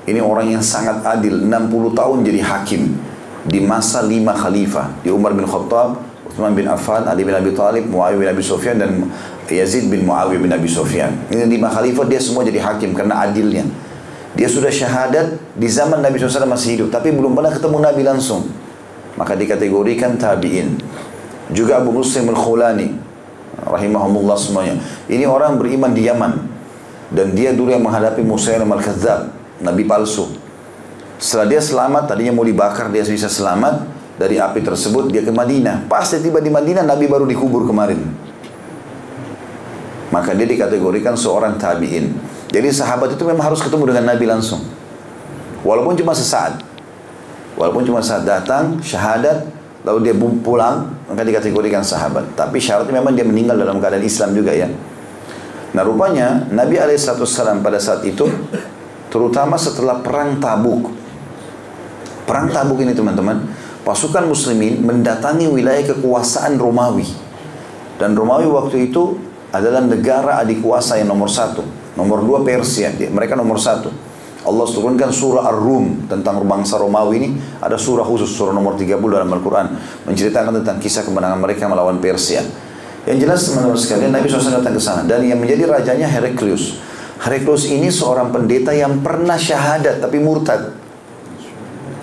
Ini 0.04 0.20
orang 0.20 0.52
yang 0.52 0.60
sangat 0.60 1.00
adil, 1.08 1.48
60 1.48 1.96
tahun 1.96 2.28
jadi 2.28 2.44
hakim 2.44 2.92
di 3.48 3.64
masa 3.64 4.04
lima 4.04 4.36
khalifah. 4.36 5.00
Di 5.00 5.08
Umar 5.08 5.32
bin 5.32 5.48
Khattab, 5.48 5.96
Uthman 6.28 6.52
bin 6.60 6.68
Affan, 6.68 7.08
Ali 7.08 7.24
bin 7.24 7.32
Abi 7.32 7.56
Talib, 7.56 7.88
Muawiyah 7.88 8.20
bin 8.20 8.28
Abi 8.36 8.44
Sufyan 8.44 8.84
dan 8.84 9.08
Yazid 9.48 9.88
bin 9.88 10.04
Muawiyah 10.04 10.44
bin 10.44 10.52
Abi 10.52 10.68
Sufyan. 10.68 11.16
Ini 11.32 11.48
lima 11.48 11.72
khalifah 11.72 12.04
dia 12.04 12.20
semua 12.20 12.44
jadi 12.44 12.60
hakim 12.60 12.92
karena 12.92 13.24
adilnya. 13.24 13.64
Dia 14.34 14.50
sudah 14.50 14.74
syahadat 14.74 15.38
di 15.54 15.70
zaman 15.70 16.02
Nabi 16.02 16.18
SAW 16.18 16.50
masih 16.50 16.78
hidup, 16.78 16.90
tapi 16.90 17.14
belum 17.14 17.38
pernah 17.38 17.54
ketemu 17.54 17.78
Nabi 17.78 18.02
langsung. 18.02 18.50
Maka 19.14 19.38
dikategorikan 19.38 20.18
tabi'in. 20.18 20.74
Juga 21.54 21.78
Abu 21.78 21.94
Muslim 21.94 22.34
al-Khulani, 22.34 22.98
rahimahumullah 23.62 24.34
semuanya. 24.34 24.82
Ini 25.06 25.30
orang 25.30 25.62
beriman 25.62 25.94
di 25.94 26.10
Yaman. 26.10 26.34
Dan 27.14 27.38
dia 27.38 27.54
dulu 27.54 27.70
yang 27.70 27.86
menghadapi 27.86 28.26
Musailam 28.26 28.74
al-Kadzab, 28.74 29.30
Nabi 29.62 29.86
palsu. 29.86 30.34
Setelah 31.22 31.46
dia 31.54 31.62
selamat, 31.62 32.10
tadinya 32.10 32.34
mau 32.34 32.42
dibakar, 32.42 32.90
dia 32.90 33.06
bisa 33.06 33.30
selamat 33.30 33.86
dari 34.18 34.42
api 34.42 34.66
tersebut, 34.66 35.14
dia 35.14 35.22
ke 35.22 35.30
Madinah. 35.30 35.86
Pas 35.86 36.10
dia 36.10 36.18
tiba 36.18 36.42
di 36.42 36.50
Madinah, 36.50 36.82
Nabi 36.82 37.06
baru 37.06 37.30
dikubur 37.30 37.70
kemarin. 37.70 38.02
Maka 40.10 40.34
dia 40.34 40.50
dikategorikan 40.50 41.14
seorang 41.14 41.62
tabi'in. 41.62 42.33
Jadi 42.54 42.70
sahabat 42.70 43.18
itu 43.18 43.24
memang 43.26 43.50
harus 43.50 43.66
ketemu 43.66 43.90
dengan 43.90 44.14
Nabi 44.14 44.30
langsung. 44.30 44.62
Walaupun 45.66 45.98
cuma 45.98 46.14
sesaat. 46.14 46.62
Walaupun 47.58 47.82
cuma 47.82 47.98
saat 47.98 48.30
datang, 48.30 48.78
syahadat, 48.78 49.50
lalu 49.82 50.06
dia 50.06 50.16
pulang, 50.18 50.94
maka 51.10 51.26
dikategorikan 51.26 51.82
sahabat. 51.82 52.38
Tapi 52.38 52.62
syaratnya 52.62 53.02
memang 53.02 53.18
dia 53.18 53.26
meninggal 53.26 53.58
dalam 53.58 53.82
keadaan 53.82 54.06
Islam 54.06 54.38
juga 54.38 54.54
ya. 54.54 54.70
Nah 55.74 55.82
rupanya 55.82 56.46
Nabi 56.54 56.78
Alaihissalam 56.78 57.66
pada 57.66 57.82
saat 57.82 58.06
itu, 58.06 58.30
terutama 59.10 59.58
setelah 59.58 60.06
perang 60.06 60.38
Tabuk. 60.38 60.94
Perang 62.30 62.54
Tabuk 62.54 62.78
ini 62.86 62.94
teman-teman, 62.94 63.50
pasukan 63.82 64.30
muslimin 64.30 64.86
mendatangi 64.86 65.50
wilayah 65.50 65.98
kekuasaan 65.98 66.62
Romawi. 66.62 67.10
Dan 67.98 68.14
Romawi 68.14 68.46
waktu 68.46 68.94
itu 68.94 69.18
adalah 69.50 69.82
negara 69.82 70.42
adik 70.42 70.62
kuasa 70.62 71.02
yang 71.02 71.10
nomor 71.10 71.30
satu 71.30 71.83
Nomor 71.94 72.26
dua 72.26 72.40
Persia, 72.42 72.90
mereka 73.14 73.38
nomor 73.38 73.62
satu. 73.62 73.94
Allah 74.44 74.68
turunkan 74.68 75.08
surah 75.08 75.48
Ar-Rum 75.48 76.12
tentang 76.12 76.44
bangsa 76.44 76.76
Romawi 76.76 77.16
ini. 77.16 77.30
Ada 77.64 77.80
surah 77.80 78.04
khusus, 78.04 78.28
surah 78.28 78.52
nomor 78.52 78.76
30 78.76 79.00
dalam 79.00 79.32
Al-Quran. 79.32 79.72
Menceritakan 80.04 80.60
tentang 80.60 80.84
kisah 80.84 81.08
kemenangan 81.08 81.40
mereka 81.40 81.72
melawan 81.72 82.04
Persia. 82.04 82.44
Yang 83.08 83.18
jelas 83.24 83.40
teman-teman 83.48 83.80
sekalian, 83.80 84.12
Nabi 84.12 84.28
SAW 84.28 84.60
datang 84.60 84.76
ke 84.76 84.84
sana. 84.84 85.08
Dan 85.08 85.24
yang 85.24 85.40
menjadi 85.40 85.64
rajanya 85.64 86.12
Heraklius. 86.12 86.76
Heraklius 87.24 87.72
ini 87.72 87.88
seorang 87.88 88.36
pendeta 88.36 88.76
yang 88.76 89.00
pernah 89.00 89.40
syahadat 89.40 90.04
tapi 90.04 90.20
murtad. 90.20 90.76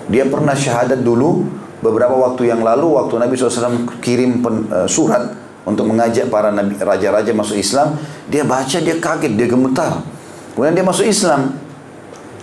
Dia 0.09 0.25
pernah 0.25 0.57
syahadat 0.57 1.05
dulu 1.05 1.45
beberapa 1.85 2.17
waktu 2.17 2.49
yang 2.49 2.65
lalu 2.65 2.97
waktu 2.97 3.21
Nabi 3.21 3.37
SAW 3.37 4.01
kirim 4.01 4.41
pen, 4.41 4.65
uh, 4.69 4.89
surat 4.89 5.40
untuk 5.61 5.85
mengajak 5.85 6.33
para 6.33 6.49
nabi 6.49 6.73
raja-raja 6.77 7.29
masuk 7.37 7.57
Islam, 7.57 7.97
dia 8.25 8.41
baca 8.41 8.77
dia 8.81 8.97
kaget, 8.97 9.33
dia 9.37 9.47
gemetar. 9.47 10.01
Kemudian 10.57 10.73
dia 10.73 10.85
masuk 10.85 11.05
Islam. 11.05 11.53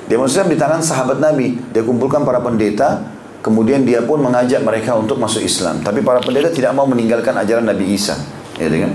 Dia 0.08 0.16
masuk 0.16 0.40
Islam 0.40 0.50
di 0.54 0.58
tangan 0.58 0.80
sahabat 0.80 1.18
Nabi. 1.20 1.60
Dia 1.74 1.84
kumpulkan 1.84 2.24
para 2.24 2.40
pendeta, 2.40 3.04
kemudian 3.44 3.84
dia 3.84 4.00
pun 4.00 4.22
mengajak 4.22 4.64
mereka 4.64 4.96
untuk 4.96 5.20
masuk 5.20 5.44
Islam. 5.44 5.84
Tapi 5.84 6.00
para 6.00 6.22
pendeta 6.22 6.48
tidak 6.48 6.72
mau 6.72 6.88
meninggalkan 6.88 7.36
ajaran 7.36 7.68
Nabi 7.68 7.92
Isa. 7.92 8.16
Ya, 8.56 8.70
kan? 8.70 8.92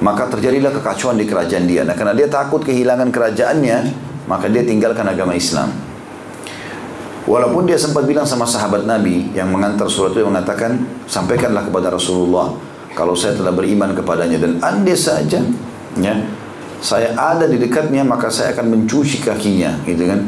Maka 0.00 0.32
terjadilah 0.32 0.72
kekacauan 0.74 1.20
di 1.20 1.28
kerajaan 1.28 1.68
dia. 1.68 1.84
Nah, 1.84 1.92
karena 1.92 2.16
dia 2.16 2.26
takut 2.26 2.64
kehilangan 2.64 3.12
kerajaannya, 3.12 3.78
maka 4.26 4.48
dia 4.48 4.64
tinggalkan 4.64 5.04
agama 5.04 5.36
Islam. 5.36 5.70
Walaupun 7.28 7.68
dia 7.68 7.76
sempat 7.76 8.08
bilang 8.08 8.24
sama 8.24 8.48
sahabat 8.48 8.88
Nabi 8.88 9.30
yang 9.36 9.52
mengantar 9.52 9.86
surat 9.86 10.16
itu 10.16 10.24
yang 10.24 10.32
mengatakan, 10.32 10.82
sampaikanlah 11.04 11.68
kepada 11.68 11.92
Rasulullah 11.92 12.69
kalau 12.94 13.14
saya 13.14 13.38
telah 13.38 13.54
beriman 13.54 13.94
kepadanya 13.94 14.38
dan 14.42 14.58
andai 14.60 14.98
saja 14.98 15.40
ya 15.98 16.14
saya 16.80 17.12
ada 17.14 17.44
di 17.44 17.60
dekatnya 17.60 18.02
maka 18.02 18.32
saya 18.32 18.56
akan 18.56 18.72
mencuci 18.72 19.20
kakinya 19.20 19.84
gitu 19.84 20.08
kan. 20.08 20.20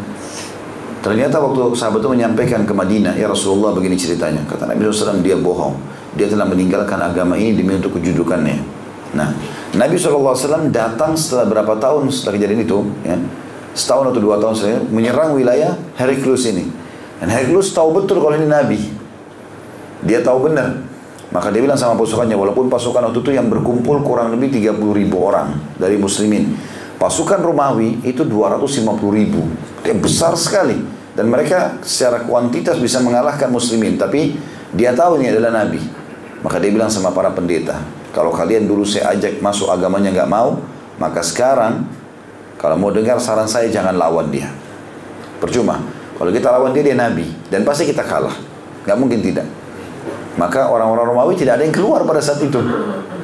Ternyata 1.03 1.43
waktu 1.43 1.75
sahabat 1.75 1.99
itu 1.99 2.11
menyampaikan 2.15 2.63
ke 2.63 2.71
Madinah 2.71 3.19
ya 3.19 3.27
Rasulullah 3.27 3.75
begini 3.75 3.99
ceritanya. 3.99 4.47
Kata 4.47 4.71
Nabi 4.71 4.87
SAW 4.87 5.19
dia 5.19 5.35
bohong. 5.35 5.75
Dia 6.15 6.31
telah 6.31 6.47
meninggalkan 6.47 7.01
agama 7.03 7.35
ini 7.35 7.57
demi 7.59 7.75
untuk 7.75 7.99
kejudukannya 7.99 8.83
nah 9.13 9.29
Nabi 9.77 10.01
SAW 10.01 10.73
datang 10.73 11.17
setelah 11.17 11.45
berapa 11.49 11.77
tahun 11.77 12.09
setelah 12.09 12.41
kejadian 12.41 12.65
itu 12.65 12.79
ya 13.05 13.17
setahun 13.73 14.13
atau 14.13 14.21
dua 14.21 14.37
tahun 14.41 14.53
setelah 14.57 14.85
menyerang 14.93 15.33
wilayah 15.33 15.73
Heriklus 15.97 16.45
ini. 16.49 16.69
Dan 17.21 17.33
Heriklus 17.33 17.73
tahu 17.73 18.03
betul 18.03 18.21
kalau 18.21 18.37
ini 18.37 18.45
Nabi. 18.45 18.81
Dia 20.05 20.21
tahu 20.21 20.51
benar. 20.51 20.77
Maka 21.33 21.49
dia 21.49 21.65
bilang 21.65 21.81
sama 21.81 21.97
pasukannya, 21.97 22.37
walaupun 22.37 22.69
pasukan 22.69 23.09
waktu 23.09 23.25
itu 23.25 23.33
yang 23.33 23.49
berkumpul 23.49 24.05
kurang 24.05 24.37
lebih 24.37 24.53
30 24.53 24.77
ribu 24.93 25.17
orang 25.25 25.57
dari 25.81 25.97
muslimin. 25.97 26.53
Pasukan 27.01 27.41
Romawi 27.41 28.05
itu 28.05 28.23
250 28.23 28.85
ribu. 29.11 29.41
Dia 29.81 29.97
besar 29.97 30.37
sekali. 30.37 30.77
Dan 31.13 31.33
mereka 31.33 31.81
secara 31.85 32.25
kuantitas 32.25 32.77
bisa 32.77 33.01
mengalahkan 33.01 33.49
muslimin. 33.49 33.97
Tapi 33.97 34.37
dia 34.77 34.93
tahu 34.93 35.21
ini 35.21 35.33
adalah 35.33 35.65
Nabi. 35.65 35.81
Maka 36.45 36.61
dia 36.61 36.69
bilang 36.69 36.93
sama 36.93 37.15
para 37.17 37.33
pendeta, 37.33 37.81
kalau 38.13 38.35
kalian 38.35 38.67
dulu 38.67 38.85
saya 38.85 39.15
ajak 39.17 39.41
masuk 39.41 39.71
agamanya 39.71 40.11
nggak 40.11 40.31
mau, 40.31 40.59
maka 41.01 41.23
sekarang 41.23 41.87
kalau 42.61 42.77
mau 42.79 42.91
dengar 42.91 43.19
saran 43.19 43.47
saya 43.49 43.73
jangan 43.73 43.95
lawan 43.97 44.29
dia. 44.29 44.51
Percuma. 45.43 45.83
Kalau 46.15 46.31
kita 46.31 46.55
lawan 46.55 46.71
dia, 46.71 46.87
dia 46.87 46.95
nabi. 46.95 47.27
Dan 47.51 47.67
pasti 47.67 47.83
kita 47.83 48.07
kalah. 48.07 48.35
Gak 48.87 48.95
mungkin 48.95 49.19
tidak. 49.19 49.43
Maka 50.33 50.73
orang-orang 50.73 51.13
Romawi 51.13 51.35
tidak 51.37 51.61
ada 51.61 51.65
yang 51.69 51.75
keluar 51.77 52.09
pada 52.09 52.25
saat 52.25 52.41
itu. 52.41 52.57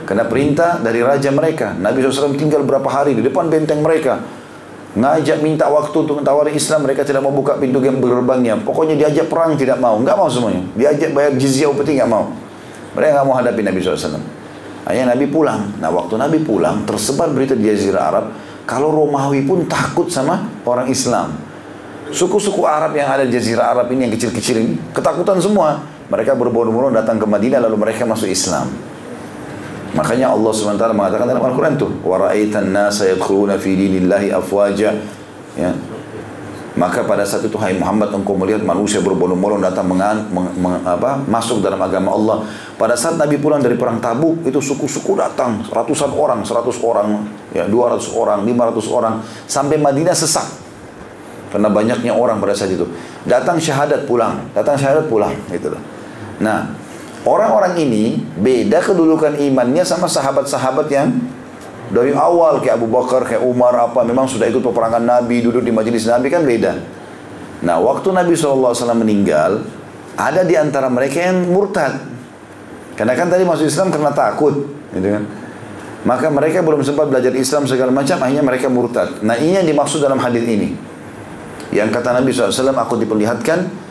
Karena 0.04 0.28
perintah 0.28 0.80
dari 0.80 1.00
raja 1.00 1.32
mereka. 1.32 1.72
Nabi 1.76 2.04
SAW 2.04 2.36
tinggal 2.36 2.64
berapa 2.64 2.84
hari 2.88 3.16
di 3.16 3.24
depan 3.24 3.48
benteng 3.48 3.80
mereka. 3.80 4.20
Ngajak 4.96 5.44
minta 5.44 5.68
waktu 5.68 5.96
untuk 6.04 6.20
tawarin 6.20 6.56
Islam. 6.56 6.84
Mereka 6.84 7.04
tidak 7.04 7.24
mau 7.24 7.32
buka 7.32 7.56
pintu 7.56 7.80
gerbangnya. 7.80 8.60
Pokoknya 8.60 8.96
diajak 8.96 9.28
perang 9.28 9.56
tidak 9.56 9.80
mau. 9.80 10.00
Nggak 10.00 10.16
mau 10.16 10.28
semuanya. 10.28 10.64
Diajak 10.76 11.12
bayar 11.16 11.32
jizyah 11.36 11.68
upeti 11.72 11.96
nggak 11.96 12.08
mau. 12.08 12.32
Mereka 12.96 13.10
nggak 13.20 13.26
mau 13.28 13.36
hadapi 13.36 13.60
Nabi 13.64 13.78
SAW. 13.80 14.20
Akhirnya 14.88 15.12
Nabi 15.12 15.24
pulang. 15.28 15.60
Nah 15.80 15.92
waktu 15.92 16.16
Nabi 16.16 16.40
pulang 16.40 16.88
tersebar 16.88 17.28
berita 17.32 17.52
di 17.52 17.68
Jazirah 17.68 18.02
Arab. 18.04 18.24
Kalau 18.68 18.92
Romawi 18.92 19.48
pun 19.48 19.64
takut 19.64 20.12
sama 20.12 20.44
orang 20.64 20.88
Islam. 20.92 21.36
Suku-suku 22.08 22.64
Arab 22.64 22.96
yang 22.96 23.08
ada 23.08 23.28
di 23.28 23.32
Jazirah 23.36 23.76
Arab 23.76 23.92
ini 23.92 24.08
yang 24.08 24.12
kecil-kecil 24.16 24.56
ini 24.60 24.72
ketakutan 24.96 25.36
semua. 25.40 25.97
Mereka 26.11 26.37
berbondong-bondong 26.37 26.95
datang 26.95 27.17
ke 27.19 27.25
Madinah 27.25 27.63
lalu 27.63 27.77
mereka 27.79 28.03
masuk 28.03 28.29
Islam. 28.29 28.69
Makanya 29.93 30.33
Allah 30.33 30.49
SWT 30.49 30.81
mengatakan 30.97 31.29
dalam 31.29 31.41
Al-Quran 31.45 31.77
tuh, 31.77 32.01
وَرَأَيْتَ 32.01 32.53
النَّاسَ 32.53 33.13
يَدْخُلُونَ 33.13 33.61
فِي 33.61 33.71
دِينِ 33.77 33.93
اللَّهِ 34.01 34.33
أَفْوَاجًا 34.41 34.89
ya. 35.53 35.71
Maka 36.73 37.05
pada 37.05 37.21
saat 37.21 37.45
itu 37.45 37.53
hai 37.61 37.77
Muhammad 37.77 38.09
engkau 38.09 38.33
melihat 38.33 38.65
manusia 38.65 38.97
berbondong-bondong 38.97 39.61
datang 39.61 39.85
mengan, 39.85 40.25
meng, 40.33 40.49
meng, 40.57 40.81
apa, 40.81 41.21
masuk 41.29 41.61
dalam 41.61 41.77
agama 41.77 42.09
Allah. 42.17 42.49
Pada 42.81 42.97
saat 42.97 43.13
Nabi 43.13 43.37
pulang 43.37 43.61
dari 43.61 43.77
perang 43.77 44.01
Tabuk 44.01 44.41
itu 44.41 44.57
suku-suku 44.57 45.13
datang 45.13 45.61
ratusan 45.69 46.09
orang, 46.09 46.41
seratus 46.41 46.81
orang, 46.81 47.29
ya 47.53 47.69
200 47.69 48.17
orang, 48.17 48.41
500 48.41 48.89
orang 48.89 49.21
sampai 49.45 49.77
Madinah 49.77 50.17
sesak. 50.17 50.49
Karena 51.53 51.69
banyaknya 51.69 52.17
orang 52.17 52.41
pada 52.41 52.57
saat 52.57 52.73
itu. 52.73 52.89
Datang 53.29 53.61
syahadat 53.61 54.09
pulang, 54.09 54.49
datang 54.57 54.73
syahadat 54.73 55.05
pulang, 55.05 55.37
gitu 55.53 55.69
loh. 55.69 55.81
Nah, 56.38 56.70
orang-orang 57.26 57.78
ini 57.82 58.22
beda 58.38 58.78
kedudukan 58.82 59.38
imannya 59.38 59.82
sama 59.82 60.06
sahabat-sahabat 60.06 60.86
yang 60.90 61.14
dari 61.88 62.12
awal 62.12 62.60
kayak 62.60 62.78
Abu 62.78 62.88
Bakar, 62.88 63.24
kayak 63.24 63.42
Umar 63.42 63.72
apa 63.74 64.04
memang 64.04 64.28
sudah 64.28 64.44
ikut 64.44 64.60
peperangan 64.60 65.00
Nabi, 65.00 65.40
duduk 65.40 65.64
di 65.64 65.72
majelis 65.72 66.04
Nabi 66.04 66.28
kan 66.28 66.44
beda. 66.44 66.78
Nah, 67.64 67.80
waktu 67.82 68.14
Nabi 68.14 68.38
SAW 68.38 68.70
meninggal, 68.94 69.66
ada 70.14 70.44
di 70.44 70.54
antara 70.54 70.86
mereka 70.92 71.18
yang 71.18 71.48
murtad. 71.48 71.96
Karena 72.94 73.14
kan 73.14 73.30
tadi 73.30 73.46
masuk 73.46 73.66
Islam 73.66 73.88
karena 73.94 74.10
takut, 74.12 74.68
gitu 74.94 75.08
kan. 75.08 75.24
Maka 76.06 76.30
mereka 76.30 76.62
belum 76.62 76.86
sempat 76.86 77.10
belajar 77.10 77.34
Islam 77.34 77.66
segala 77.66 77.90
macam, 77.90 78.20
akhirnya 78.22 78.44
mereka 78.44 78.70
murtad. 78.70 79.18
Nah, 79.24 79.34
ini 79.34 79.58
yang 79.58 79.66
dimaksud 79.66 79.98
dalam 79.98 80.20
hadis 80.22 80.44
ini. 80.46 80.76
Yang 81.74 81.88
kata 81.98 82.20
Nabi 82.20 82.30
SAW, 82.30 82.52
aku 82.78 83.00
diperlihatkan 83.00 83.87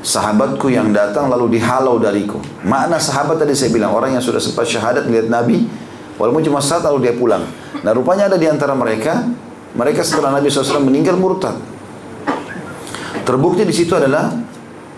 sahabatku 0.00 0.72
yang 0.72 0.90
datang 0.92 1.28
lalu 1.28 1.60
dihalau 1.60 2.00
dariku. 2.00 2.40
Makna 2.64 2.96
sahabat 2.96 3.40
tadi 3.40 3.52
saya 3.52 3.72
bilang, 3.72 3.92
orang 3.92 4.16
yang 4.16 4.24
sudah 4.24 4.40
sempat 4.40 4.64
syahadat 4.64 5.04
melihat 5.06 5.28
Nabi, 5.28 5.68
walaupun 6.16 6.40
cuma 6.44 6.60
saat 6.64 6.84
lalu 6.84 7.08
dia 7.08 7.14
pulang. 7.16 7.44
Nah 7.84 7.92
rupanya 7.92 8.28
ada 8.32 8.40
di 8.40 8.48
antara 8.48 8.72
mereka, 8.72 9.28
mereka 9.76 10.00
setelah 10.00 10.34
Nabi 10.34 10.48
SAW 10.48 10.82
meninggal 10.82 11.20
murtad. 11.20 11.56
Terbukti 13.22 13.62
di 13.62 13.74
situ 13.76 13.92
adalah 13.94 14.32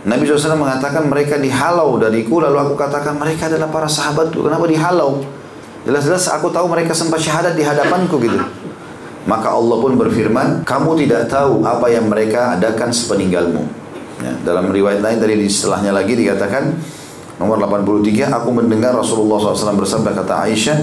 Nabi 0.02 0.22
SAW 0.26 0.58
mengatakan 0.58 1.06
mereka 1.06 1.38
dihalau 1.38 1.98
dariku, 1.98 2.38
lalu 2.42 2.58
aku 2.58 2.74
katakan 2.78 3.18
mereka 3.18 3.50
adalah 3.50 3.68
para 3.70 3.90
sahabatku. 3.90 4.46
Kenapa 4.46 4.64
dihalau? 4.70 5.22
Jelas-jelas 5.82 6.30
aku 6.30 6.46
tahu 6.54 6.70
mereka 6.70 6.94
sempat 6.94 7.18
syahadat 7.18 7.58
di 7.58 7.66
hadapanku 7.66 8.22
gitu. 8.22 8.38
Maka 9.26 9.54
Allah 9.54 9.76
pun 9.78 9.94
berfirman, 9.94 10.66
kamu 10.66 10.98
tidak 11.06 11.30
tahu 11.30 11.62
apa 11.62 11.86
yang 11.90 12.10
mereka 12.10 12.58
adakan 12.58 12.90
sepeninggalmu. 12.90 13.81
Ya, 14.22 14.32
dalam 14.46 14.70
riwayat 14.70 15.02
lain 15.02 15.18
tadi 15.18 15.34
di 15.34 15.50
setelahnya 15.50 15.90
lagi 15.90 16.14
dikatakan 16.14 16.78
nomor 17.42 17.58
83, 17.58 18.30
aku 18.30 18.48
mendengar 18.54 18.94
Rasulullah 18.94 19.42
SAW 19.42 19.82
bersabda 19.82 20.14
kata 20.14 20.46
Aisyah, 20.46 20.78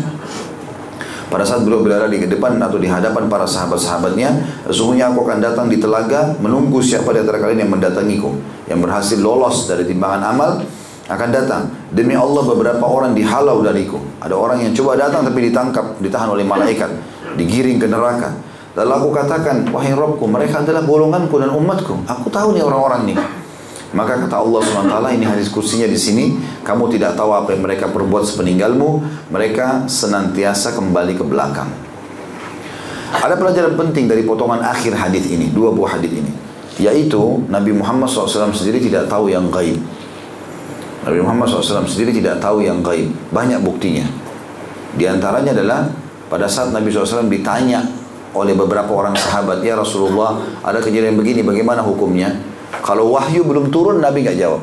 pada 1.31 1.47
saat 1.47 1.63
beliau 1.63 1.79
berada 1.79 2.11
di 2.11 2.19
depan 2.19 2.59
atau 2.59 2.75
di 2.75 2.91
hadapan 2.91 3.31
para 3.31 3.47
sahabat-sahabatnya, 3.47 4.59
sesungguhnya 4.67 5.07
aku 5.13 5.23
akan 5.23 5.39
datang 5.39 5.71
di 5.71 5.79
telaga 5.79 6.35
menunggu 6.43 6.83
siapa 6.83 7.15
di 7.15 7.23
antara 7.23 7.39
kalian 7.39 7.63
yang 7.63 7.71
mendatangiku, 7.71 8.35
yang 8.67 8.83
berhasil 8.83 9.15
lolos 9.15 9.71
dari 9.71 9.87
timbangan 9.87 10.35
amal 10.35 10.59
akan 11.07 11.29
datang. 11.31 11.63
Demi 11.95 12.17
Allah 12.19 12.43
beberapa 12.43 12.83
orang 12.83 13.15
dihalau 13.15 13.63
dariku. 13.63 13.97
Ada 14.19 14.35
orang 14.35 14.67
yang 14.67 14.75
coba 14.75 14.99
datang 14.99 15.23
tapi 15.23 15.47
ditangkap, 15.47 16.01
ditahan 16.03 16.27
oleh 16.27 16.43
malaikat 16.43 16.91
digiring 17.37 17.77
ke 17.77 17.87
neraka. 17.87 18.33
Lalu 18.79 18.91
aku 18.95 19.09
katakan, 19.11 19.67
wahai 19.75 19.91
Robku, 19.91 20.23
mereka 20.23 20.63
adalah 20.63 20.87
golonganku 20.87 21.35
dan 21.35 21.51
umatku. 21.51 21.99
Aku 22.07 22.31
tahu 22.31 22.55
nih 22.55 22.63
orang-orang 22.63 23.11
nih. 23.11 23.17
Maka 23.91 24.23
kata 24.23 24.39
Allah 24.39 24.61
SWT, 24.63 24.95
ini 25.19 25.25
hadis 25.27 25.51
kursinya 25.51 25.83
di 25.83 25.99
sini, 25.99 26.39
kamu 26.63 26.87
tidak 26.95 27.19
tahu 27.19 27.35
apa 27.35 27.51
yang 27.51 27.67
mereka 27.67 27.91
perbuat 27.91 28.23
sepeninggalmu, 28.23 29.03
mereka 29.35 29.83
senantiasa 29.83 30.79
kembali 30.79 31.19
ke 31.19 31.27
belakang. 31.27 31.67
Ada 33.19 33.35
pelajaran 33.35 33.75
penting 33.75 34.07
dari 34.07 34.23
potongan 34.23 34.63
akhir 34.63 34.95
hadis 34.95 35.27
ini, 35.27 35.51
dua 35.51 35.75
buah 35.75 35.99
hadis 35.99 36.15
ini, 36.15 36.31
yaitu 36.79 37.19
Nabi 37.51 37.75
Muhammad 37.75 38.07
SAW 38.07 38.55
sendiri 38.55 38.79
tidak 38.79 39.11
tahu 39.11 39.27
yang 39.27 39.51
gaib. 39.51 39.75
Nabi 41.03 41.19
Muhammad 41.19 41.51
SAW 41.51 41.83
sendiri 41.83 42.15
tidak 42.15 42.39
tahu 42.39 42.63
yang 42.63 42.79
gaib. 42.79 43.11
Banyak 43.33 43.59
buktinya. 43.59 44.07
Di 44.95 45.03
antaranya 45.03 45.51
adalah 45.51 45.89
pada 46.31 46.45
saat 46.45 46.69
Nabi 46.69 46.93
SAW 46.93 47.27
ditanya 47.27 47.98
oleh 48.33 48.53
beberapa 48.53 48.91
orang 48.93 49.17
sahabat, 49.17 49.65
ya 49.65 49.73
Rasulullah, 49.73 50.37
ada 50.61 50.77
kejadian 50.77 51.17
begini, 51.17 51.41
bagaimana 51.41 51.81
hukumnya? 51.81 52.37
Kalau 52.85 53.13
wahyu 53.13 53.41
belum 53.41 53.73
turun, 53.73 54.01
Nabi 54.01 54.21
nggak 54.21 54.37
jawab. 54.37 54.61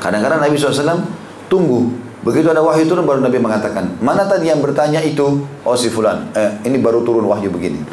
Kadang-kadang 0.00 0.40
Nabi 0.40 0.56
SAW 0.56 1.04
tunggu. 1.48 1.92
Begitu 2.24 2.48
ada 2.48 2.64
wahyu 2.64 2.88
turun, 2.88 3.04
baru 3.04 3.20
Nabi 3.20 3.36
mengatakan, 3.36 4.00
mana 4.00 4.24
tadi 4.24 4.48
yang 4.48 4.64
bertanya 4.64 5.04
itu? 5.04 5.44
Oh 5.64 5.76
si 5.76 5.92
Fulan, 5.92 6.32
eh, 6.32 6.56
ini 6.64 6.80
baru 6.80 7.04
turun 7.04 7.28
wahyu 7.28 7.52
begini. 7.52 7.84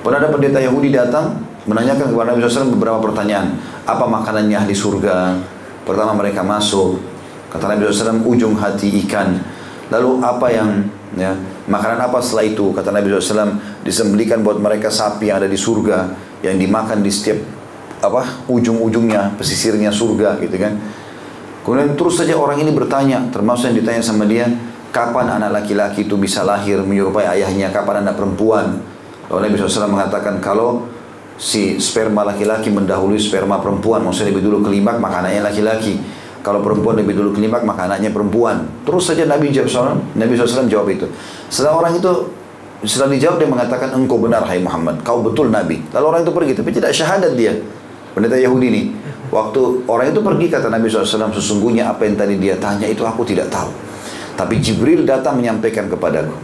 Pernah 0.00 0.20
ada 0.20 0.28
pendeta 0.32 0.60
Yahudi 0.60 0.92
datang, 0.92 1.44
menanyakan 1.68 2.12
kepada 2.12 2.32
Nabi 2.32 2.40
SAW 2.44 2.72
beberapa 2.76 3.00
pertanyaan. 3.04 3.56
Apa 3.84 4.04
makanannya 4.08 4.64
di 4.64 4.76
surga? 4.76 5.36
Pertama 5.84 6.16
mereka 6.16 6.40
masuk. 6.40 7.00
Kata 7.52 7.68
Nabi 7.68 7.84
SAW, 7.88 8.24
ujung 8.24 8.56
hati 8.56 8.88
ikan. 9.04 9.36
Lalu 9.92 10.24
apa 10.24 10.48
yang 10.48 10.88
ya 11.14 11.32
makanan 11.70 12.10
apa 12.10 12.18
setelah 12.18 12.44
itu 12.46 12.74
kata 12.74 12.90
Nabi 12.90 13.14
SAW 13.14 13.82
disembelikan 13.86 14.42
buat 14.42 14.58
mereka 14.58 14.90
sapi 14.90 15.30
yang 15.30 15.38
ada 15.38 15.48
di 15.50 15.58
surga 15.58 16.10
yang 16.44 16.60
dimakan 16.60 17.00
di 17.00 17.08
setiap 17.08 17.40
apa 18.04 18.44
ujung-ujungnya, 18.52 19.32
pesisirnya 19.40 19.88
surga 19.88 20.36
gitu 20.44 20.56
kan. 20.60 20.76
Kemudian 21.64 21.96
terus 21.96 22.20
saja 22.20 22.36
orang 22.36 22.60
ini 22.60 22.76
bertanya, 22.76 23.24
termasuk 23.32 23.72
yang 23.72 23.76
ditanya 23.80 24.02
sama 24.04 24.28
dia, 24.28 24.44
kapan 24.92 25.32
anak 25.32 25.64
laki-laki 25.64 26.04
itu 26.04 26.20
bisa 26.20 26.44
lahir 26.44 26.84
menyerupai 26.84 27.24
ayahnya, 27.24 27.72
kapan 27.72 28.04
anak 28.04 28.20
perempuan. 28.20 28.84
Lalu 29.32 29.48
Nabi 29.48 29.54
SAW 29.56 29.88
mengatakan 29.88 30.44
kalau 30.44 30.84
si 31.40 31.80
sperma 31.80 32.20
laki-laki 32.28 32.68
mendahului 32.68 33.16
sperma 33.16 33.64
perempuan, 33.64 34.04
maksudnya 34.04 34.36
lebih 34.36 34.44
dulu 34.44 34.68
kelimak 34.68 35.00
maka 35.00 35.24
anaknya 35.24 35.48
laki-laki. 35.48 35.96
Kalau 36.44 36.60
perempuan 36.60 37.00
lebih 37.00 37.16
dulu 37.16 37.32
kelimak 37.32 37.64
maka 37.64 37.88
anaknya 37.88 38.12
perempuan. 38.12 38.68
Terus 38.84 39.08
saja 39.08 39.24
Nabi 39.24 39.48
SAW, 39.48 39.96
Nabi 40.12 40.36
SAW 40.36 40.68
jawab 40.68 40.92
itu. 40.92 41.08
Setelah 41.48 41.80
orang 41.80 41.96
itu 41.96 42.12
setelah 42.84 43.16
dijawab 43.16 43.40
dia 43.40 43.48
mengatakan 43.48 43.96
engkau 43.96 44.20
benar 44.20 44.44
hai 44.44 44.60
Muhammad, 44.60 45.00
kau 45.00 45.24
betul 45.24 45.48
Nabi. 45.48 45.80
Lalu 45.96 46.04
orang 46.04 46.20
itu 46.20 46.32
pergi 46.36 46.52
tapi 46.52 46.68
tidak 46.68 46.92
syahadat 46.92 47.32
dia. 47.32 47.56
Pendeta 48.12 48.36
Yahudi 48.36 48.66
ini. 48.68 48.82
Waktu 49.32 49.88
orang 49.88 50.12
itu 50.12 50.20
pergi 50.20 50.46
kata 50.52 50.68
Nabi 50.68 50.86
SAW 50.86 51.32
sesungguhnya 51.32 51.88
apa 51.88 52.04
yang 52.04 52.14
tadi 52.14 52.36
dia 52.36 52.60
tanya 52.60 52.84
itu 52.84 53.00
aku 53.08 53.24
tidak 53.24 53.48
tahu. 53.48 53.72
Tapi 54.36 54.60
Jibril 54.60 55.08
datang 55.08 55.40
menyampaikan 55.40 55.88
kepadaku. 55.88 56.36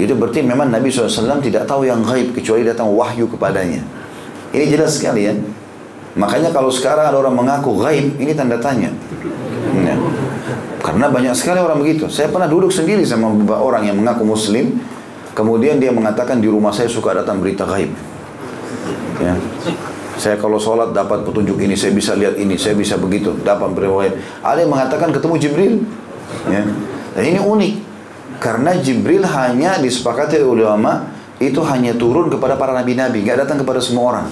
Itu 0.00 0.16
berarti 0.16 0.40
memang 0.40 0.72
Nabi 0.72 0.88
SAW 0.88 1.44
tidak 1.44 1.68
tahu 1.68 1.84
yang 1.84 2.00
gaib 2.00 2.32
kecuali 2.32 2.64
datang 2.64 2.88
wahyu 2.88 3.28
kepadanya. 3.28 3.84
Ini 4.56 4.64
jelas 4.72 4.96
sekali 4.96 5.28
ya. 5.28 5.36
Makanya 6.18 6.50
kalau 6.50 6.70
sekarang 6.74 7.10
ada 7.10 7.18
orang 7.18 7.34
mengaku 7.38 7.78
gaib, 7.78 8.18
ini 8.18 8.34
tanda 8.34 8.58
tanya. 8.58 8.90
Ya. 9.78 9.94
Karena 10.82 11.06
banyak 11.06 11.34
sekali 11.38 11.62
orang 11.62 11.78
begitu. 11.78 12.10
Saya 12.10 12.32
pernah 12.32 12.50
duduk 12.50 12.74
sendiri 12.74 13.06
sama 13.06 13.30
beberapa 13.30 13.62
orang 13.62 13.86
yang 13.86 13.96
mengaku 14.00 14.26
muslim, 14.26 14.82
kemudian 15.36 15.78
dia 15.78 15.94
mengatakan 15.94 16.42
di 16.42 16.50
rumah 16.50 16.74
saya 16.74 16.90
suka 16.90 17.14
datang 17.14 17.38
berita 17.38 17.62
gaib. 17.62 17.94
Ya. 19.22 19.38
Saya 20.20 20.36
kalau 20.36 20.60
sholat 20.60 20.92
dapat 20.92 21.24
petunjuk 21.24 21.56
ini, 21.62 21.78
saya 21.78 21.94
bisa 21.96 22.12
lihat 22.12 22.36
ini, 22.36 22.58
saya 22.58 22.76
bisa 22.76 22.98
begitu, 22.98 23.32
dapat 23.40 23.72
berita. 23.72 24.12
Ada 24.42 24.66
yang 24.66 24.72
mengatakan 24.74 25.14
ketemu 25.14 25.34
Jibril. 25.38 25.74
Ya. 26.50 26.66
Dan 27.14 27.24
ini 27.24 27.40
unik. 27.40 27.72
Karena 28.40 28.72
Jibril 28.76 29.22
hanya 29.24 29.76
disepakati 29.78 30.40
oleh 30.40 30.64
ulama 30.64 31.12
itu 31.40 31.60
hanya 31.64 31.96
turun 31.96 32.28
kepada 32.28 32.56
para 32.56 32.76
nabi-nabi, 32.76 33.24
nggak 33.24 33.48
datang 33.48 33.60
kepada 33.64 33.80
semua 33.80 34.16
orang. 34.16 34.26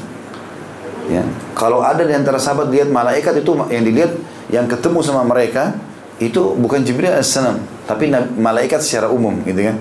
Ya. 1.09 1.25
Kalau 1.59 1.83
ada 1.83 2.07
di 2.07 2.15
antara 2.15 2.39
sahabat 2.39 2.71
lihat 2.71 2.87
malaikat 2.87 3.43
itu 3.43 3.51
yang 3.67 3.83
dilihat 3.83 4.13
yang 4.47 4.71
ketemu 4.71 5.03
sama 5.03 5.27
mereka 5.27 5.75
itu 6.23 6.55
bukan 6.55 6.87
Jibril 6.87 7.11
alaihissalam, 7.11 7.59
tapi 7.83 8.11
malaikat 8.39 8.79
secara 8.79 9.11
umum, 9.11 9.43
gitu 9.43 9.67
kan? 9.67 9.77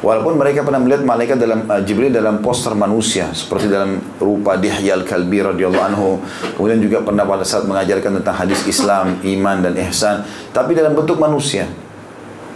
Walaupun 0.00 0.36
mereka 0.36 0.60
pernah 0.60 0.80
melihat 0.80 1.04
malaikat 1.08 1.40
dalam 1.40 1.64
uh, 1.68 1.80
Jibril 1.80 2.12
dalam 2.12 2.44
poster 2.44 2.76
manusia 2.76 3.32
seperti 3.32 3.72
dalam 3.72 3.96
rupa 4.20 4.60
Dihyal 4.60 5.04
Kalbi 5.08 5.40
radhiyallahu 5.40 5.84
anhu. 5.84 6.20
Kemudian 6.52 6.84
juga 6.84 7.00
pernah 7.00 7.24
pada 7.24 7.48
saat 7.48 7.64
mengajarkan 7.64 8.20
tentang 8.20 8.36
hadis 8.36 8.60
Islam, 8.68 9.20
iman 9.24 9.56
dan 9.64 9.72
ihsan, 9.88 10.24
tapi 10.52 10.76
dalam 10.76 10.92
bentuk 10.92 11.16
manusia. 11.16 11.64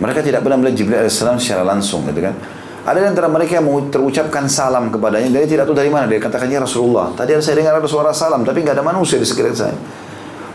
Mereka 0.00 0.20
tidak 0.20 0.44
pernah 0.44 0.60
melihat 0.60 0.76
Jibril 0.80 0.98
alaihissalam 1.00 1.40
secara 1.40 1.64
langsung, 1.64 2.04
gitu 2.08 2.24
kan? 2.24 2.36
Ada 2.90 3.06
di 3.06 3.08
antara 3.14 3.30
mereka 3.30 3.62
yang 3.62 3.70
mau 3.70 3.78
terucapkan 3.86 4.50
salam 4.50 4.90
kepadanya, 4.90 5.30
dia 5.30 5.46
tidak 5.46 5.70
tahu 5.70 5.78
dari 5.78 5.94
mana. 5.94 6.10
Dia 6.10 6.18
katakannya 6.18 6.66
Rasulullah. 6.66 7.14
Tadi 7.14 7.38
saya 7.38 7.62
dengar 7.62 7.78
ada 7.78 7.86
suara 7.86 8.10
salam, 8.10 8.42
tapi 8.42 8.66
nggak 8.66 8.74
ada 8.74 8.82
manusia 8.82 9.14
di 9.14 9.22
sekitar 9.22 9.54
saya. 9.54 9.76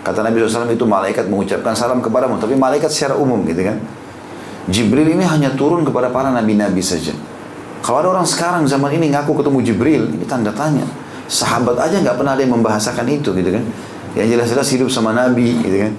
Kata 0.03 0.19
Nabi 0.19 0.43
SAW 0.43 0.67
itu 0.67 0.83
malaikat 0.83 1.31
mengucapkan 1.31 1.71
salam 1.71 2.03
kepadamu, 2.03 2.35
tapi 2.35 2.59
malaikat 2.59 2.91
secara 2.91 3.15
umum 3.15 3.39
gitu 3.47 3.63
kan. 3.63 3.79
Jibril 4.67 5.15
ini 5.15 5.23
hanya 5.23 5.55
turun 5.55 5.87
kepada 5.87 6.11
para 6.11 6.27
nabi-nabi 6.27 6.83
saja. 6.83 7.15
Kalau 7.79 8.03
ada 8.03 8.11
orang 8.19 8.27
sekarang 8.27 8.67
zaman 8.67 8.91
ini 8.99 9.15
ngaku 9.15 9.31
ketemu 9.39 9.57
Jibril, 9.63 10.03
ini 10.19 10.27
tanda 10.27 10.51
tanya. 10.51 10.83
Sahabat 11.31 11.79
aja 11.79 12.03
nggak 12.03 12.19
pernah 12.19 12.35
ada 12.35 12.43
yang 12.43 12.51
membahasakan 12.59 13.15
itu 13.15 13.31
gitu 13.31 13.47
kan. 13.47 13.63
Yang 14.11 14.27
jelas-jelas 14.35 14.67
hidup 14.75 14.89
sama 14.91 15.15
Nabi 15.15 15.55
gitu 15.63 15.87
kan. 15.87 15.93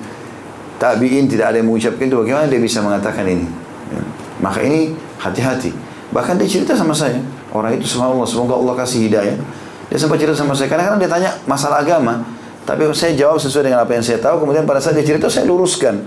Tabiin 0.76 1.32
tidak 1.32 1.56
ada 1.56 1.64
yang 1.64 1.72
mengucapkan 1.72 2.04
itu, 2.04 2.16
bagaimana 2.20 2.44
dia 2.44 2.60
bisa 2.60 2.84
mengatakan 2.84 3.24
ini? 3.24 3.48
Ya. 3.88 4.04
Maka 4.44 4.60
ini 4.60 4.92
hati-hati. 5.16 5.85
Bahkan 6.14 6.38
dia 6.38 6.46
cerita 6.46 6.78
sama 6.78 6.94
saya, 6.94 7.18
orang 7.50 7.74
itu 7.78 7.86
sama 7.86 8.10
Allah, 8.10 8.26
semoga 8.26 8.54
Allah 8.54 8.74
kasih 8.78 9.10
hidayah. 9.10 9.36
Dia 9.90 9.98
sempat 9.98 10.18
cerita 10.18 10.38
sama 10.38 10.54
saya, 10.54 10.70
kadang-kadang 10.70 11.00
dia 11.02 11.10
tanya 11.10 11.30
masalah 11.46 11.82
agama, 11.82 12.22
tapi 12.66 12.82
saya 12.94 13.14
jawab 13.14 13.38
sesuai 13.38 13.70
dengan 13.70 13.86
apa 13.86 13.94
yang 13.94 14.02
saya 14.02 14.18
tahu, 14.18 14.42
kemudian 14.42 14.66
pada 14.66 14.82
saat 14.82 14.98
dia 14.98 15.06
cerita 15.06 15.30
saya 15.30 15.46
luruskan. 15.46 16.02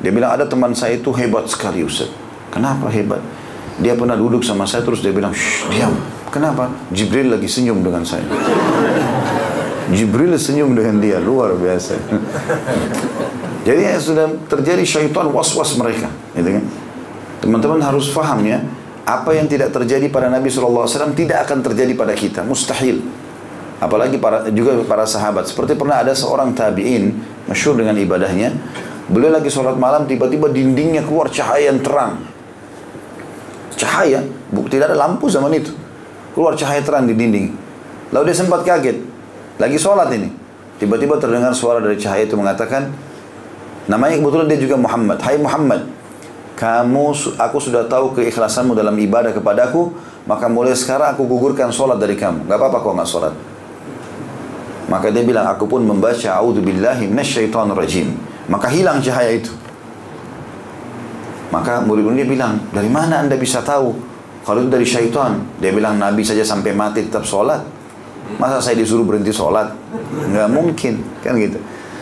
Dia 0.00 0.12
bilang 0.12 0.32
ada 0.32 0.48
teman 0.48 0.72
saya 0.72 0.96
itu 0.96 1.12
hebat 1.12 1.44
sekali 1.48 1.84
Ustaz. 1.84 2.08
Kenapa 2.48 2.88
hebat? 2.88 3.20
Dia 3.80 3.96
pernah 3.96 4.16
duduk 4.16 4.44
sama 4.44 4.68
saya 4.68 4.84
terus 4.84 5.00
dia 5.00 5.12
bilang, 5.12 5.32
Shh, 5.32 5.68
diam. 5.72 5.92
Kenapa? 6.28 6.68
Jibril 6.92 7.32
lagi 7.32 7.48
senyum 7.48 7.80
dengan 7.80 8.04
saya. 8.04 8.22
Jibril 9.90 10.36
senyum 10.36 10.76
dengan 10.76 11.02
dia, 11.02 11.18
luar 11.18 11.56
biasa. 11.56 11.98
Jadi 13.66 13.80
ya, 13.82 13.96
sudah 13.98 14.26
terjadi 14.46 14.84
syaitan 14.86 15.28
was-was 15.32 15.74
mereka, 15.76 16.08
gitu 16.32 16.60
kan? 16.60 16.64
Teman-teman 17.40 17.80
harus 17.82 18.12
paham 18.14 18.46
ya, 18.46 18.62
apa 19.04 19.30
yang 19.34 19.48
tidak 19.48 19.72
terjadi 19.72 20.06
pada 20.12 20.28
Nabi 20.28 20.52
SAW 20.52 20.86
tidak 21.16 21.48
akan 21.48 21.64
terjadi 21.64 21.92
pada 21.96 22.14
kita, 22.14 22.40
mustahil. 22.44 23.02
Apalagi 23.80 24.20
para, 24.20 24.44
juga 24.52 24.76
para 24.84 25.08
sahabat. 25.08 25.48
Seperti 25.48 25.72
pernah 25.72 26.04
ada 26.04 26.12
seorang 26.12 26.52
tabi'in, 26.52 27.16
masyur 27.48 27.80
dengan 27.80 27.96
ibadahnya, 27.96 28.52
beliau 29.08 29.32
lagi 29.32 29.48
sholat 29.48 29.80
malam, 29.80 30.04
tiba-tiba 30.04 30.52
dindingnya 30.52 31.00
keluar 31.00 31.32
cahaya 31.32 31.72
yang 31.72 31.80
terang. 31.80 32.20
Cahaya, 33.80 34.20
tidak 34.68 34.92
ada 34.92 34.96
lampu 35.00 35.32
zaman 35.32 35.56
itu. 35.56 35.72
Keluar 36.36 36.52
cahaya 36.60 36.84
terang 36.84 37.08
di 37.08 37.16
dinding. 37.16 37.56
Lalu 38.12 38.24
dia 38.28 38.36
sempat 38.36 38.68
kaget, 38.68 39.00
lagi 39.56 39.80
sholat 39.80 40.12
ini. 40.12 40.28
Tiba-tiba 40.76 41.16
terdengar 41.16 41.56
suara 41.56 41.80
dari 41.80 41.96
cahaya 41.96 42.28
itu 42.28 42.36
mengatakan, 42.36 42.92
namanya 43.88 44.20
kebetulan 44.20 44.46
dia 44.48 44.60
juga 44.60 44.76
Muhammad. 44.76 45.18
Hai 45.24 45.40
Muhammad, 45.40 45.88
kamu 46.60 47.16
aku 47.40 47.56
sudah 47.56 47.88
tahu 47.88 48.12
keikhlasanmu 48.20 48.76
dalam 48.76 48.92
ibadah 49.00 49.32
kepadaku, 49.32 49.96
maka 50.28 50.44
mulai 50.44 50.76
sekarang 50.76 51.16
aku 51.16 51.24
gugurkan 51.24 51.72
sholat 51.72 51.96
dari 51.96 52.20
kamu. 52.20 52.44
Gak 52.44 52.60
apa-apa 52.60 52.84
kau 52.84 52.92
nggak 52.92 53.08
sholat. 53.08 53.32
Maka 54.92 55.08
dia 55.08 55.24
bilang, 55.24 55.48
aku 55.48 55.64
pun 55.64 55.80
membaca 55.80 56.28
A'udzubillahi 56.36 57.08
rajim. 57.72 58.12
Maka 58.52 58.68
hilang 58.68 59.00
cahaya 59.00 59.40
itu. 59.40 59.54
Maka 61.48 61.80
murid-murid 61.80 62.26
dia 62.26 62.28
bilang, 62.28 62.60
dari 62.74 62.92
mana 62.92 63.24
anda 63.24 63.40
bisa 63.40 63.64
tahu? 63.64 63.96
Kalau 64.44 64.60
itu 64.60 64.68
dari 64.68 64.84
syaitan. 64.84 65.40
Dia 65.62 65.72
bilang, 65.72 65.96
Nabi 65.96 66.26
saja 66.26 66.44
sampai 66.44 66.76
mati 66.76 67.08
tetap 67.08 67.24
sholat. 67.24 67.64
Masa 68.36 68.60
saya 68.60 68.76
disuruh 68.76 69.06
berhenti 69.08 69.32
sholat? 69.32 69.72
Nggak 70.28 70.48
mungkin, 70.52 70.94
kan 71.24 71.40
gitu. 71.40 71.56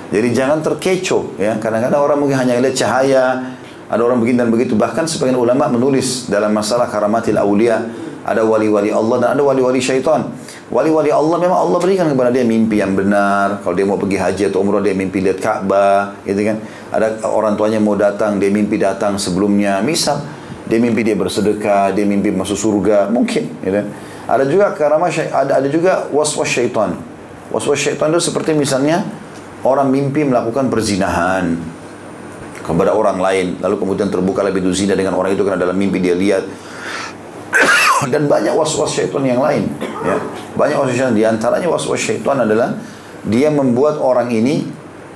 Jadi 0.09 0.29
jangan 0.33 0.65
terkecoh 0.65 1.37
ya. 1.37 1.61
Kadang-kadang 1.61 2.01
orang 2.01 2.19
mungkin 2.19 2.41
hanya 2.41 2.57
lihat 2.57 2.73
cahaya, 2.73 3.55
ada 3.89 4.05
orang 4.05 4.21
begini 4.21 4.37
dan 4.45 4.53
begitu. 4.53 4.77
Bahkan 4.77 5.09
sebagian 5.09 5.41
ulama 5.41 5.65
menulis 5.73 6.29
dalam 6.29 6.53
masalah 6.53 6.93
karamatil 6.93 7.41
aulia, 7.41 7.89
ada 8.29 8.45
wali-wali 8.45 8.93
Allah 8.93 9.17
dan 9.17 9.29
ada 9.33 9.43
wali-wali 9.43 9.81
syaitan. 9.81 10.29
Wali-wali 10.69 11.09
Allah 11.09 11.41
memang 11.41 11.57
Allah 11.57 11.81
berikan 11.81 12.13
kepada 12.13 12.29
dia 12.29 12.45
mimpi 12.45 12.85
yang 12.85 12.93
benar. 12.93 13.65
Kalau 13.65 13.73
dia 13.73 13.89
mau 13.89 13.97
pergi 13.97 14.21
haji 14.21 14.43
atau 14.53 14.61
umrah 14.61 14.85
dia 14.85 14.93
mimpi 14.93 15.25
lihat 15.25 15.41
Ka'bah, 15.41 16.21
gitu 16.29 16.37
kan. 16.45 16.61
Ada 16.93 17.25
orang 17.25 17.57
tuanya 17.57 17.81
mau 17.81 17.97
datang, 17.97 18.37
dia 18.37 18.53
mimpi 18.53 18.77
datang 18.77 19.17
sebelumnya. 19.17 19.81
Misal 19.81 20.21
dia 20.69 20.77
mimpi 20.77 21.01
dia 21.01 21.17
bersedekah, 21.17 21.97
dia 21.97 22.05
mimpi 22.05 22.29
masuk 22.29 22.61
surga, 22.61 23.09
mungkin, 23.09 23.49
gitu. 23.65 23.81
Ada 24.29 24.45
juga 24.45 24.77
karamah 24.77 25.09
ada 25.09 25.65
ada 25.65 25.69
juga 25.73 26.05
waswas 26.13 26.53
syaitan. 26.53 26.93
Waswas 27.49 27.81
syaitan 27.81 28.13
itu 28.13 28.21
seperti 28.21 28.53
misalnya 28.53 29.09
orang 29.65 29.89
mimpi 29.89 30.29
melakukan 30.29 30.69
perzinahan 30.69 31.78
kepada 32.69 32.93
orang 32.93 33.17
lain, 33.17 33.57
lalu 33.65 33.81
kemudian 33.81 34.13
terbuka 34.13 34.45
lebih 34.45 34.61
zina 34.77 34.93
dengan 34.93 35.17
orang 35.17 35.33
itu 35.33 35.41
karena 35.41 35.57
dalam 35.57 35.73
mimpi 35.73 36.05
dia 36.05 36.13
lihat. 36.13 36.45
Dan 38.13 38.29
banyak 38.29 38.53
was-was 38.53 38.93
syaitan 38.93 39.25
yang 39.25 39.41
lain 39.41 39.73
ya. 40.05 40.21
Banyak 40.53 40.77
was-was 40.77 41.01
syaitan. 41.01 41.17
Di 41.17 41.25
antaranya 41.25 41.73
was-was 41.73 41.97
syaitan 41.97 42.45
adalah 42.45 42.77
dia 43.25 43.49
membuat 43.49 43.97
orang 44.05 44.29
ini 44.29 44.69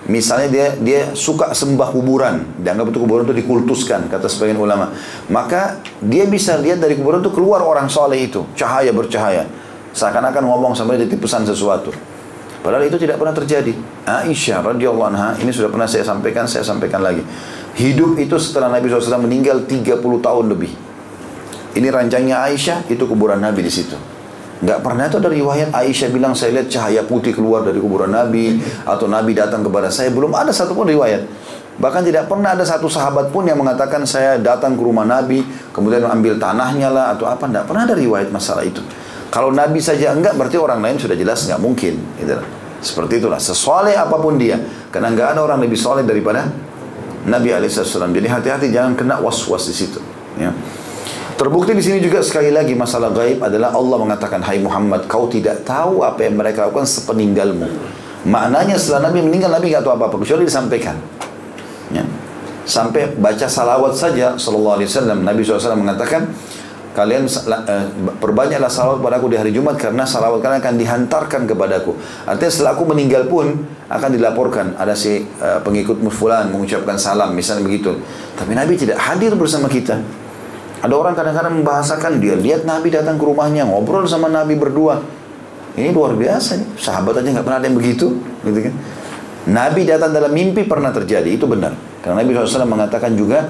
misalnya 0.09 0.49
dia 0.49 0.67
dia 0.81 1.01
suka 1.13 1.53
sembah 1.53 1.93
kuburan. 1.93 2.41
Dianggap 2.57 2.89
itu 2.89 2.99
kuburan 3.05 3.29
itu 3.29 3.37
dikultuskan 3.45 4.09
kata 4.09 4.33
sebagian 4.33 4.57
ulama. 4.57 4.89
Maka 5.29 5.85
dia 6.01 6.25
bisa 6.25 6.57
lihat 6.57 6.81
dari 6.81 6.97
kuburan 6.97 7.21
itu 7.21 7.37
keluar 7.37 7.61
orang 7.61 7.93
soleh 7.93 8.33
itu. 8.33 8.49
Cahaya 8.57 8.97
bercahaya. 8.97 9.45
Seakan-akan 9.93 10.49
ngomong 10.49 10.73
sampai 10.73 10.97
dia 10.97 11.21
pesan 11.21 11.45
sesuatu 11.45 11.93
padahal 12.63 12.87
itu 12.87 12.97
tidak 12.97 13.19
pernah 13.19 13.35
terjadi 13.35 13.75
Aisyah 14.07 14.63
radhiyallahu 14.75 15.09
anha 15.11 15.29
ini 15.43 15.51
sudah 15.51 15.69
pernah 15.69 15.91
saya 15.91 16.07
sampaikan 16.07 16.47
saya 16.47 16.63
sampaikan 16.63 17.03
lagi 17.03 17.21
hidup 17.77 18.17
itu 18.17 18.39
setelah 18.39 18.71
Nabi 18.73 18.89
SAW 18.89 19.27
meninggal 19.27 19.67
30 19.67 19.99
tahun 19.99 20.47
lebih 20.49 20.73
ini 21.73 21.89
rancangnya 21.89 22.45
Aisyah, 22.45 22.85
itu 22.93 23.09
kuburan 23.09 23.41
Nabi 23.41 23.65
di 23.65 23.73
situ. 23.73 23.97
Gak 24.63 24.79
pernah 24.85 25.11
itu 25.11 25.19
ada 25.19 25.33
riwayat 25.33 25.75
Aisyah 25.75 26.09
bilang 26.13 26.37
saya 26.39 26.61
lihat 26.61 26.69
cahaya 26.71 27.03
putih 27.03 27.35
keluar 27.35 27.67
dari 27.67 27.83
kuburan 27.83 28.13
Nabi 28.15 28.63
atau 28.87 29.11
Nabi 29.11 29.35
datang 29.35 29.65
kepada 29.65 29.91
saya. 29.91 30.13
Belum 30.13 30.31
ada 30.37 30.55
satupun 30.55 30.87
riwayat. 30.87 31.27
Bahkan 31.83 32.05
tidak 32.05 32.29
pernah 32.29 32.55
ada 32.55 32.63
satu 32.63 32.87
sahabat 32.87 33.33
pun 33.33 33.49
yang 33.49 33.59
mengatakan 33.59 34.05
saya 34.05 34.37
datang 34.39 34.77
ke 34.77 34.83
rumah 34.85 35.09
Nabi 35.09 35.43
kemudian 35.73 36.05
ambil 36.05 36.39
tanahnya 36.39 36.93
lah 36.93 37.17
atau 37.17 37.27
apa. 37.27 37.49
Tidak 37.49 37.65
pernah 37.67 37.83
ada 37.89 37.97
riwayat 37.97 38.29
masalah 38.31 38.63
itu. 38.63 38.85
Kalau 39.33 39.49
Nabi 39.49 39.81
saja 39.81 40.13
enggak, 40.13 40.37
berarti 40.37 40.61
orang 40.61 40.85
lain 40.85 41.01
sudah 41.01 41.17
jelas 41.17 41.49
enggak 41.49 41.61
mungkin. 41.65 41.97
Gitu. 42.21 42.37
Seperti 42.85 43.17
itulah. 43.17 43.41
Sesoleh 43.41 43.97
apa 43.97 44.21
pun 44.21 44.37
dia. 44.37 44.61
Karena 44.93 45.09
enggak 45.09 45.33
ada 45.33 45.41
orang 45.41 45.65
lebih 45.65 45.81
soleh 45.81 46.05
daripada 46.05 46.53
Nabi 47.25 47.49
Alaihissalam. 47.49 48.13
Jadi 48.13 48.29
hati-hati 48.29 48.67
jangan 48.69 48.93
kena 48.93 49.25
was-was 49.25 49.73
di 49.73 49.75
situ. 49.75 50.05
Ya. 50.37 50.53
Terbukti 51.41 51.73
di 51.73 51.81
sini 51.81 51.99
juga 51.99 52.21
sekali 52.21 52.53
lagi 52.53 52.77
masalah 52.77 53.09
gaib 53.09 53.41
adalah 53.41 53.73
Allah 53.73 53.97
mengatakan, 53.99 54.45
Hai 54.45 54.61
Muhammad, 54.61 55.09
kau 55.09 55.33
tidak 55.33 55.65
tahu 55.65 56.05
apa 56.05 56.29
yang 56.29 56.37
mereka 56.37 56.69
lakukan 56.69 56.85
sepeninggalmu. 56.85 57.67
Maknanya 58.29 58.77
setelah 58.77 59.11
Nabi 59.11 59.25
meninggal, 59.25 59.51
Nabi 59.51 59.73
nggak 59.73 59.83
tahu 59.83 59.97
apa-apa, 59.97 60.23
kecuali 60.23 60.45
disampaikan. 60.47 60.95
Ya. 61.91 62.05
Sampai 62.63 63.11
baca 63.19 63.49
salawat 63.49 63.99
saja, 63.99 64.39
Sallallahu 64.39 64.77
Alaihi 64.79 64.89
Wasallam, 64.93 65.19
Nabi 65.27 65.43
SAW 65.43 65.75
mengatakan, 65.75 66.31
kalian 66.93 67.25
uh, 67.25 67.87
perbanyaklah 68.21 68.69
salawat 68.69 69.01
padaku 69.01 69.33
di 69.33 69.37
hari 69.41 69.51
Jumat 69.53 69.81
karena 69.81 70.05
salawat 70.05 70.45
kalian 70.45 70.61
akan 70.61 70.75
dihantarkan 70.77 71.43
kepadaku. 71.49 71.97
Artinya 72.29 72.53
setelah 72.53 72.73
aku 72.77 72.85
meninggal 72.85 73.33
pun 73.33 73.65
akan 73.89 74.11
dilaporkan 74.13 74.77
ada 74.77 74.93
si 74.93 75.25
uh, 75.41 75.61
pengikut 75.65 76.01
mufulan 76.05 76.53
mengucapkan 76.53 77.01
salam 77.01 77.33
misalnya 77.33 77.65
begitu. 77.65 77.97
Tapi 78.37 78.53
Nabi 78.53 78.77
tidak 78.77 79.01
hadir 79.01 79.33
bersama 79.33 79.73
kita. 79.73 80.01
Ada 80.83 80.95
orang 80.99 81.15
kadang-kadang 81.15 81.63
membahasakan 81.63 82.19
dia 82.19 82.35
lihat 82.35 82.67
Nabi 82.69 82.91
datang 82.91 83.17
ke 83.17 83.25
rumahnya 83.25 83.65
ngobrol 83.65 84.05
sama 84.05 84.29
Nabi 84.29 84.59
berdua. 84.59 85.01
Ini 85.73 85.89
luar 85.95 86.13
biasa 86.13 86.61
nih. 86.61 86.69
Sahabat 86.77 87.25
aja 87.25 87.33
nggak 87.33 87.47
pernah 87.47 87.59
ada 87.63 87.67
yang 87.71 87.79
begitu, 87.79 88.21
gitu 88.45 88.61
kan? 88.69 88.75
Nabi 89.49 89.89
datang 89.89 90.13
dalam 90.13 90.29
mimpi 90.31 90.69
pernah 90.69 90.93
terjadi 90.93 91.27
itu 91.27 91.49
benar. 91.49 91.73
Karena 92.05 92.21
Nabi 92.21 92.35
SAW 92.35 92.69
mengatakan 92.69 93.17
juga, 93.17 93.49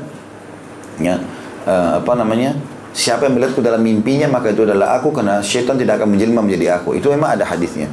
ya 1.03 1.19
uh, 1.67 1.99
apa 1.99 2.13
namanya? 2.15 2.55
Siapa 2.93 3.25
yang 3.25 3.41
melihatku 3.41 3.65
dalam 3.65 3.81
mimpinya 3.81 4.29
maka 4.29 4.53
itu 4.53 4.69
adalah 4.69 5.01
aku 5.01 5.17
karena 5.17 5.41
syaitan 5.41 5.81
tidak 5.81 5.97
akan 6.01 6.13
menjelma 6.13 6.45
menjadi 6.45 6.77
aku. 6.77 6.93
Itu 6.93 7.09
memang 7.09 7.41
ada 7.41 7.49
hadisnya. 7.49 7.89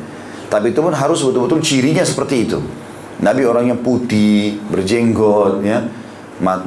Tapi 0.51 0.75
itu 0.75 0.83
pun 0.83 0.91
harus 0.91 1.23
betul-betul 1.23 1.63
cirinya 1.63 2.03
seperti 2.03 2.35
itu. 2.43 2.59
Nabi 3.23 3.47
orangnya 3.47 3.75
putih, 3.79 4.59
berjenggot, 4.71 5.63
ya, 5.63 5.87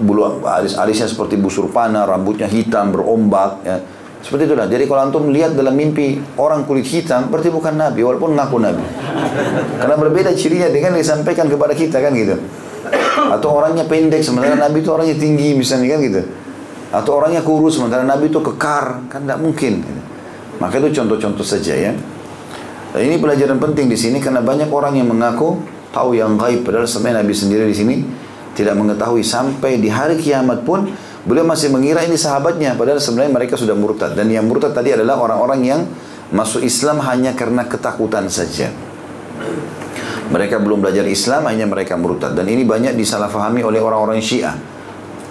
bulu 0.00 0.44
alis-alisnya 0.44 1.08
seperti 1.08 1.40
busur 1.40 1.68
panah, 1.72 2.04
rambutnya 2.04 2.48
hitam, 2.48 2.92
berombak, 2.92 3.64
ya. 3.64 3.76
Seperti 4.22 4.46
itulah. 4.46 4.70
Jadi 4.70 4.86
kalau 4.86 5.02
antum 5.02 5.34
lihat 5.34 5.58
dalam 5.58 5.74
mimpi 5.74 6.22
orang 6.38 6.62
kulit 6.62 6.86
hitam, 6.86 7.26
berarti 7.26 7.50
bukan 7.50 7.74
Nabi, 7.74 8.06
walaupun 8.06 8.38
ngaku 8.38 8.56
Nabi. 8.62 8.84
Karena 9.82 9.96
berbeda 9.98 10.30
cirinya 10.38 10.70
dengan 10.70 10.94
yang 10.94 11.02
disampaikan 11.02 11.50
kepada 11.50 11.74
kita 11.74 11.98
kan 11.98 12.14
gitu. 12.14 12.38
Atau 13.34 13.50
orangnya 13.50 13.82
pendek, 13.82 14.22
sementara 14.22 14.54
Nabi 14.54 14.78
itu 14.78 14.94
orangnya 14.94 15.18
tinggi 15.18 15.58
misalnya 15.58 15.98
kan 15.98 16.00
gitu. 16.06 16.22
Atau 16.92 17.18
orangnya 17.18 17.40
kurus 17.40 17.80
sementara 17.80 18.04
Nabi 18.04 18.28
itu 18.28 18.38
kekar, 18.38 19.08
kan 19.08 19.24
tidak 19.24 19.40
mungkin. 19.40 19.80
Maka 20.60 20.76
itu 20.78 21.00
contoh-contoh 21.02 21.42
saja 21.42 21.72
ya. 21.72 21.92
Dan 22.92 23.00
ini 23.08 23.16
pelajaran 23.16 23.56
penting 23.56 23.88
di 23.88 23.96
sini 23.96 24.20
karena 24.20 24.44
banyak 24.44 24.68
orang 24.68 25.00
yang 25.00 25.08
mengaku 25.08 25.56
tahu 25.92 26.16
yang 26.16 26.40
gaib 26.40 26.64
padahal 26.64 26.88
sebenarnya 26.88 27.24
Nabi 27.24 27.34
sendiri 27.36 27.64
di 27.68 27.76
sini 27.76 27.96
tidak 28.52 28.76
mengetahui 28.76 29.24
sampai 29.24 29.80
di 29.80 29.92
hari 29.92 30.20
kiamat 30.20 30.64
pun 30.64 30.88
beliau 31.24 31.48
masih 31.48 31.72
mengira 31.72 32.04
ini 32.04 32.20
sahabatnya 32.20 32.76
padahal 32.76 33.00
sebenarnya 33.00 33.32
mereka 33.32 33.54
sudah 33.56 33.72
murtad 33.72 34.12
dan 34.12 34.28
yang 34.28 34.44
murtad 34.44 34.76
tadi 34.76 34.92
adalah 34.92 35.20
orang-orang 35.20 35.60
yang 35.64 35.80
masuk 36.32 36.64
Islam 36.64 37.00
hanya 37.04 37.36
karena 37.36 37.68
ketakutan 37.68 38.28
saja. 38.32 38.72
Mereka 40.32 40.64
belum 40.64 40.80
belajar 40.80 41.04
Islam 41.04 41.44
hanya 41.48 41.68
mereka 41.68 41.96
murtad 42.00 42.32
dan 42.32 42.48
ini 42.48 42.64
banyak 42.64 42.96
disalahfahami 42.96 43.60
oleh 43.60 43.80
orang-orang 43.84 44.20
Syiah. 44.20 44.56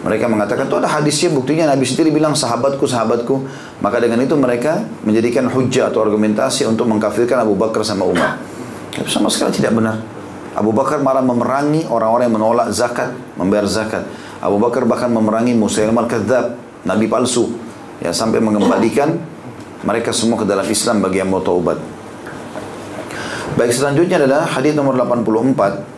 Mereka 0.01 0.25
mengatakan 0.25 0.65
itu 0.65 0.77
ada 0.81 0.89
hadisnya 0.89 1.29
buktinya 1.29 1.69
Nabi 1.69 1.85
sendiri 1.85 2.09
bilang 2.09 2.33
sahabatku 2.33 2.89
sahabatku 2.89 3.45
maka 3.85 4.01
dengan 4.01 4.17
itu 4.17 4.33
mereka 4.33 4.81
menjadikan 5.05 5.45
hujah 5.45 5.93
atau 5.93 6.01
argumentasi 6.01 6.65
untuk 6.65 6.89
mengkafirkan 6.89 7.45
Abu 7.45 7.53
Bakar 7.53 7.85
sama 7.85 8.09
Umar. 8.09 8.41
Tapi 8.97 9.05
sama 9.05 9.29
sekali 9.29 9.53
tidak 9.53 9.77
benar. 9.77 10.01
Abu 10.57 10.73
Bakar 10.73 10.99
malah 11.05 11.21
memerangi 11.21 11.85
orang-orang 11.85 12.27
yang 12.27 12.35
menolak 12.35 12.67
zakat, 12.73 13.13
membayar 13.37 13.69
zakat. 13.69 14.03
Abu 14.41 14.57
Bakar 14.57 14.89
bahkan 14.89 15.07
memerangi 15.13 15.53
Musailamah 15.53 16.09
al-Kadzab, 16.09 16.45
nabi 16.83 17.05
palsu, 17.05 17.55
ya 18.01 18.09
sampai 18.09 18.41
mengembalikan 18.41 19.15
mereka 19.85 20.09
semua 20.11 20.41
ke 20.41 20.45
dalam 20.49 20.65
Islam 20.65 20.99
bagi 21.05 21.21
yang 21.21 21.29
mau 21.29 21.45
taubat. 21.45 21.77
Baik 23.53 23.71
selanjutnya 23.75 24.17
adalah 24.17 24.49
hadis 24.49 24.73
nomor 24.73 24.97
84 24.97 25.90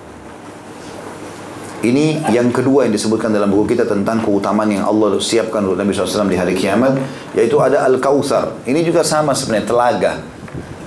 ini 1.84 2.24
yang 2.32 2.48
kedua 2.48 2.88
yang 2.88 2.96
disebutkan 2.96 3.36
dalam 3.36 3.52
buku 3.52 3.76
kita 3.76 3.84
tentang 3.84 4.24
keutamaan 4.24 4.72
yang 4.72 4.88
Allah 4.88 5.20
siapkan 5.20 5.68
untuk 5.68 5.76
Nabi 5.76 5.92
SAW 5.92 6.32
di 6.32 6.40
hari 6.40 6.56
kiamat, 6.56 6.96
yaitu 7.36 7.60
ada 7.60 7.84
Al-Kautsar. 7.84 8.64
Ini 8.64 8.88
juga 8.88 9.04
sama 9.04 9.36
sebenarnya, 9.36 9.68
telaga. 9.68 10.14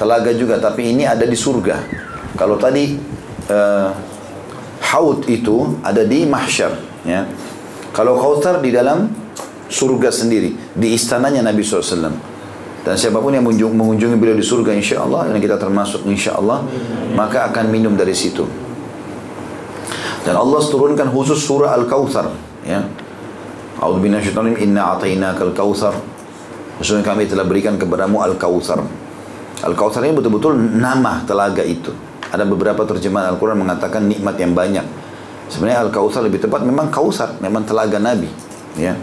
Telaga 0.01 0.33
juga, 0.33 0.57
tapi 0.57 0.97
ini 0.97 1.05
ada 1.05 1.29
di 1.29 1.37
surga. 1.37 1.85
Kalau 2.33 2.57
tadi 2.57 2.97
uh, 3.53 3.93
haud 4.81 5.29
itu 5.29 5.77
ada 5.85 6.01
di 6.01 6.25
mahsyar. 6.25 6.73
Ya. 7.05 7.29
Kalau 7.93 8.17
Kautsar 8.17 8.65
di 8.65 8.73
dalam 8.73 9.13
surga 9.69 10.09
sendiri, 10.09 10.57
di 10.73 10.97
istananya 10.97 11.45
Nabi 11.45 11.61
SAW. 11.61 12.17
Dan 12.87 12.95
siapa 12.97 13.21
pun 13.21 13.37
yang 13.37 13.45
mengunjungi 13.45 14.17
beliau 14.17 14.39
di 14.39 14.47
surga 14.47 14.73
insya 14.73 15.05
Allah, 15.05 15.29
dan 15.29 15.37
kita 15.45 15.61
termasuk 15.61 16.09
insya 16.09 16.41
Allah, 16.41 16.65
maka 17.13 17.53
akan 17.53 17.69
minum 17.69 17.93
dari 17.93 18.17
situ. 18.17 18.66
Dan 20.27 20.35
Allah 20.35 20.59
turunkan 20.59 21.07
khusus 21.15 21.39
surah 21.39 21.79
Al-Kautsar, 21.79 22.27
ya. 22.67 22.83
A'udzu 23.79 24.03
billahi 24.03 24.27
minasyaitonir 24.27 24.59
inna 24.59 24.97
atainakal 24.97 25.55
kautsar. 25.55 25.95
Sesungguhnya 26.81 27.07
kami 27.07 27.31
telah 27.31 27.45
berikan 27.47 27.79
kepadamu 27.79 28.25
Al-Kautsar. 28.25 28.83
Al-Kautsar 29.63 30.03
ini 30.03 30.19
betul-betul 30.19 30.57
nama 30.57 31.23
telaga 31.29 31.63
itu. 31.63 31.93
Ada 32.33 32.43
beberapa 32.43 32.83
terjemahan 32.85 33.37
Al-Quran 33.37 33.63
mengatakan 33.63 34.05
nikmat 34.05 34.35
yang 34.41 34.53
banyak. 34.53 34.85
Sebenarnya 35.47 35.87
Al-Kautsar 35.87 36.27
lebih 36.27 36.43
tepat 36.43 36.67
memang 36.67 36.91
Kautsar, 36.91 37.39
memang 37.39 37.63
telaga 37.63 38.03
Nabi. 38.03 38.29
Ya. 38.75 38.99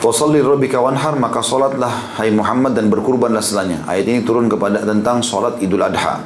Fasalli 0.00 0.38
rabbika 0.38 0.78
wanhar 0.78 1.18
maka 1.18 1.42
solatlah 1.42 2.14
hai 2.18 2.30
Muhammad 2.30 2.78
dan 2.78 2.86
berkurbanlah 2.86 3.42
setelahnya. 3.42 3.82
Ayat 3.90 4.06
ini 4.06 4.22
turun 4.22 4.46
kepada 4.46 4.86
tentang 4.86 5.18
solat 5.18 5.58
Idul 5.58 5.82
Adha. 5.82 6.22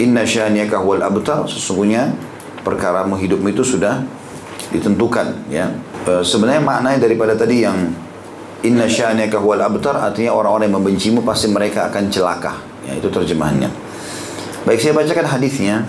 Inna 0.00 0.24
syaniaka 0.24 0.80
wal 0.80 1.04
abtar 1.04 1.44
sesungguhnya 1.44 2.29
perkara 2.62 3.04
hidupmu 3.04 3.52
itu 3.52 3.64
sudah 3.64 4.04
ditentukan 4.70 5.50
ya. 5.50 5.72
E, 6.06 6.22
sebenarnya 6.24 6.62
maknanya 6.62 6.98
daripada 7.02 7.34
tadi 7.34 7.64
yang 7.64 7.76
inna 8.62 8.86
syaniaka 8.86 9.40
wal 9.40 9.60
abtar 9.60 10.12
artinya 10.12 10.36
orang-orang 10.36 10.68
yang 10.68 10.76
membencimu 10.80 11.20
pasti 11.24 11.48
mereka 11.48 11.88
akan 11.88 12.12
celaka. 12.12 12.52
Ya, 12.84 12.96
itu 12.96 13.08
terjemahannya. 13.08 13.68
Baik 14.64 14.80
saya 14.80 14.92
bacakan 14.96 15.26
hadisnya. 15.26 15.84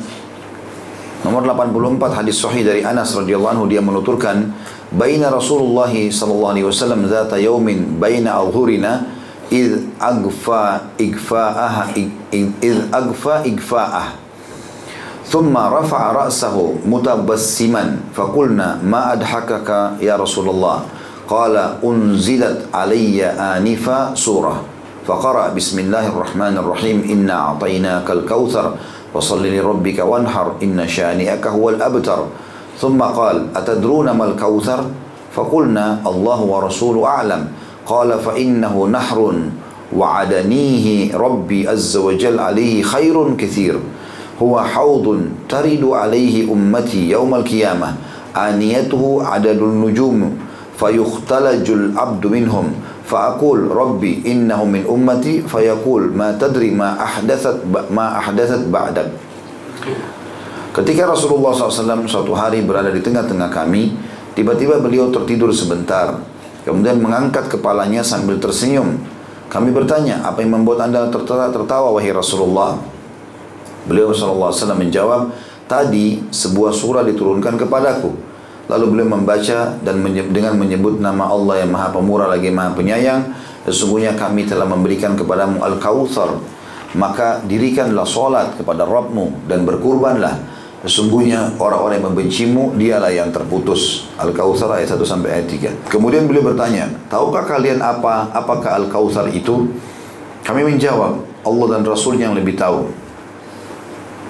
Nomor 1.22 1.46
84 1.46 2.18
hadis 2.18 2.42
sahih 2.42 2.66
dari 2.66 2.82
Anas 2.82 3.14
radhiyallahu 3.14 3.54
anhu 3.54 3.66
dia 3.70 3.78
menuturkan 3.78 4.50
baina 4.90 5.30
Rasulullah 5.30 5.94
sallallahu 5.94 6.52
alaihi 6.52 6.66
wasallam 6.66 7.06
zata 7.06 7.38
yaumin 7.38 8.02
baina 8.02 8.42
adhurina 8.42 9.06
id 9.54 9.86
agfa 10.02 10.90
igfa'ah 10.98 11.94
id 11.94 12.90
agfa 12.90 13.46
igfa'ah 13.46 14.21
ثم 15.32 15.58
رفع 15.58 16.12
رأسه 16.12 16.74
متبسما 16.86 17.98
فقلنا 18.16 18.84
ما 18.84 19.14
أضحكك 19.14 19.70
يا 20.04 20.16
رسول 20.20 20.50
الله؟ 20.50 20.80
قال 21.28 21.56
أنزلت 21.84 22.68
علي 22.74 23.24
آنفا 23.24 24.16
سورة. 24.16 24.56
فقرأ 25.08 25.56
بسم 25.56 25.80
الله 25.80 26.08
الرحمن 26.08 26.58
الرحيم 26.58 27.08
إنا 27.08 27.34
أعطيناك 27.34 28.12
الكوثر 28.12 28.76
وصل 29.14 29.48
لربك 29.48 30.00
وانحر 30.00 30.52
إن 30.64 30.88
شانئك 30.88 31.48
هو 31.48 31.70
الأبتر. 31.70 32.20
ثم 32.80 33.00
قال 33.02 33.48
أتدرون 33.56 34.12
ما 34.12 34.26
الكوثر؟ 34.26 34.84
فقلنا 35.32 36.04
الله 36.08 36.40
ورسول 36.42 37.04
أعلم. 37.04 37.48
قال 37.88 38.20
فإنه 38.20 38.88
نحر 38.88 39.20
وعدنيه 39.96 41.16
ربي 41.18 41.68
عز 41.68 41.98
وجل 41.98 42.40
عليه 42.40 42.84
خير 42.84 43.36
كثير. 43.36 43.80
هو 44.43 44.55
حوض 44.61 45.07
ترد 45.49 45.85
عليه 45.85 46.53
أمتي 46.53 47.11
يوم 47.11 47.35
القيامة 47.35 47.95
آنيته 48.37 49.03
عدد 49.25 49.61
النجوم 49.63 50.21
فيختلج 50.77 51.67
العبد 51.71 52.25
منهم 52.27 52.67
فأقول 53.07 53.59
ربي 53.73 54.23
إنه 54.27 54.61
من 54.65 54.83
أمتي 54.85 55.49
فيقول 55.49 56.03
ما 56.13 56.37
تدري 56.37 56.71
ما 56.71 57.01
أحدثت 57.01 57.57
ما 57.91 58.07
أحدثت 58.19 58.69
بعدك 58.69 59.09
Ketika 60.77 61.09
Rasulullah 61.09 61.57
SAW 61.57 62.05
suatu 62.05 62.37
hari 62.37 62.61
berada 62.61 62.93
di 62.93 63.01
tengah-tengah 63.01 63.49
kami, 63.49 63.97
tiba-tiba 64.37 64.77
beliau 64.77 65.09
tertidur 65.09 65.49
sebentar, 65.49 66.21
kemudian 66.69 67.01
mengangkat 67.01 67.49
kepalanya 67.49 68.05
sambil 68.05 68.37
tersenyum. 68.37 69.01
Kami 69.49 69.73
bertanya, 69.73 70.21
apa 70.21 70.45
yang 70.45 70.61
membuat 70.61 70.85
anda 70.85 71.09
tertawa, 71.09 71.49
tertawa 71.49 71.97
wahai 71.97 72.13
Rasulullah? 72.13 72.77
Beliau 73.90 74.14
SAW 74.14 74.54
menjawab, 74.78 75.34
tadi 75.66 76.22
sebuah 76.30 76.76
surah 76.76 77.02
diturunkan 77.08 77.58
kepadaku. 77.58 78.12
Lalu 78.70 78.86
beliau 78.88 79.10
membaca 79.20 79.76
dan 79.84 79.96
dengan 80.32 80.56
menyebut 80.56 81.02
nama 81.02 81.28
Allah 81.28 81.66
yang 81.66 81.74
maha 81.74 81.92
pemurah 81.92 82.30
lagi 82.30 82.52
maha 82.54 82.72
penyayang. 82.76 83.34
sesungguhnya 83.62 84.18
kami 84.18 84.50
telah 84.50 84.66
memberikan 84.66 85.14
kepadamu 85.14 85.62
Al-Kautsar. 85.62 86.34
Maka 86.98 87.40
dirikanlah 87.46 88.04
solat 88.04 88.58
kepada 88.58 88.84
Rabbmu 88.84 89.48
dan 89.48 89.64
berkurbanlah. 89.64 90.40
Sesungguhnya 90.82 91.62
orang-orang 91.62 92.02
yang 92.02 92.08
membencimu 92.10 92.74
dialah 92.74 93.14
yang 93.14 93.30
terputus. 93.30 94.10
Al-Kautsar 94.18 94.82
ayat 94.82 94.98
1 94.98 95.06
sampai 95.06 95.30
ayat 95.30 95.48
3 95.86 95.94
kemudian 95.94 96.26
beliau 96.26 96.42
bertanya 96.42 96.90
tahukah 97.06 97.46
kalian 97.46 97.86
apa 97.86 98.34
apakah 98.34 98.82
Al-Kautsar 98.82 99.30
itu? 99.30 99.70
Kami 100.42 100.66
menjawab 100.66 101.22
Allah 101.46 101.68
dan 101.78 101.86
Rasulnya 101.86 102.34
yang 102.34 102.38
lebih 102.40 102.58
tahu 102.58 103.01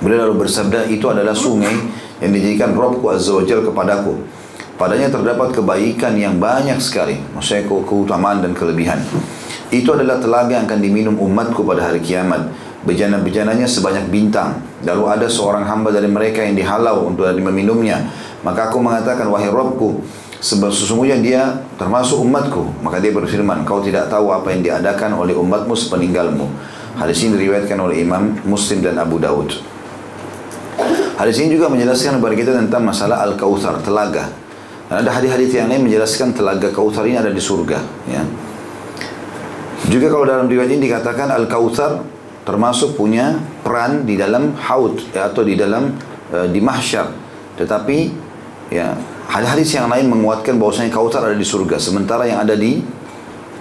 beliau 0.01 0.27
lalu 0.27 0.45
bersabda 0.45 0.89
itu 0.89 1.05
adalah 1.07 1.37
sungai 1.37 1.73
yang 2.19 2.31
dijadikan 2.33 2.73
Rabbku 2.73 3.05
Azza 3.07 3.37
wa 3.37 3.45
kepadaku 3.45 4.41
Padanya 4.81 5.13
terdapat 5.13 5.53
kebaikan 5.53 6.17
yang 6.17 6.41
banyak 6.41 6.81
sekali. 6.81 7.13
Maksudnya 7.37 7.69
ke 7.69 7.75
keutamaan 7.85 8.41
dan 8.41 8.57
kelebihan. 8.57 8.97
Itu 9.69 9.93
adalah 9.93 10.17
telaga 10.17 10.57
yang 10.57 10.65
akan 10.65 10.81
diminum 10.81 11.21
umatku 11.21 11.61
pada 11.61 11.85
hari 11.85 12.01
kiamat. 12.01 12.49
Bejana-bejananya 12.81 13.69
sebanyak 13.69 14.09
bintang. 14.09 14.57
Lalu 14.81 15.05
ada 15.05 15.29
seorang 15.29 15.69
hamba 15.69 15.93
dari 15.93 16.09
mereka 16.09 16.41
yang 16.41 16.57
dihalau 16.57 17.05
untuk 17.05 17.29
meminumnya. 17.29 18.09
Maka 18.41 18.73
aku 18.73 18.81
mengatakan, 18.81 19.29
wahai 19.29 19.53
Rabbku, 19.53 20.01
sebab 20.41 20.73
sesungguhnya 20.73 21.21
dia 21.21 21.61
termasuk 21.77 22.17
umatku. 22.17 22.81
Maka 22.81 22.97
dia 22.97 23.13
berfirman, 23.13 23.61
kau 23.69 23.85
tidak 23.85 24.09
tahu 24.09 24.33
apa 24.33 24.49
yang 24.49 24.65
diadakan 24.65 25.13
oleh 25.13 25.37
umatmu 25.37 25.77
sepeninggalmu. 25.77 26.49
Hadis 26.97 27.21
ini 27.21 27.37
diriwayatkan 27.37 27.77
oleh 27.77 28.01
Imam 28.01 28.33
Muslim 28.49 28.81
dan 28.81 28.97
Abu 28.97 29.21
Daud. 29.21 29.61
Hadis 31.21 31.37
ini 31.37 31.53
juga 31.53 31.69
menjelaskan 31.69 32.17
kepada 32.17 32.33
kita 32.33 32.51
tentang 32.57 32.81
masalah 32.81 33.21
Al-Kautsar, 33.21 33.77
telaga. 33.85 34.33
Dan 34.89 35.05
ada 35.05 35.21
hadis-hadis 35.21 35.53
yang 35.53 35.69
lain 35.69 35.85
menjelaskan 35.85 36.33
telaga 36.33 36.73
Kautsar 36.73 37.05
ini 37.05 37.13
ada 37.13 37.29
di 37.29 37.37
surga. 37.37 37.77
Ya. 38.09 38.25
Juga 39.85 40.09
kalau 40.09 40.25
dalam 40.25 40.49
riwayat 40.49 40.73
ini 40.73 40.89
dikatakan 40.89 41.29
Al 41.29 41.45
Kautsar 41.45 42.01
termasuk 42.41 42.97
punya 42.97 43.37
peran 43.61 44.01
di 44.01 44.17
dalam 44.17 44.57
haud 44.57 44.97
ya, 45.13 45.29
atau 45.29 45.45
di 45.45 45.53
dalam 45.53 45.93
uh, 46.33 46.49
di 46.49 46.57
mahsyar. 46.57 47.13
Tetapi 47.53 47.97
ya 48.73 48.97
hadis-hadis 49.29 49.77
yang 49.77 49.93
lain 49.93 50.09
menguatkan 50.09 50.57
bahwasanya 50.57 50.89
Kautsar 50.89 51.21
ada 51.21 51.37
di 51.37 51.45
surga. 51.45 51.77
Sementara 51.77 52.25
yang 52.25 52.41
ada 52.41 52.57
di 52.57 52.81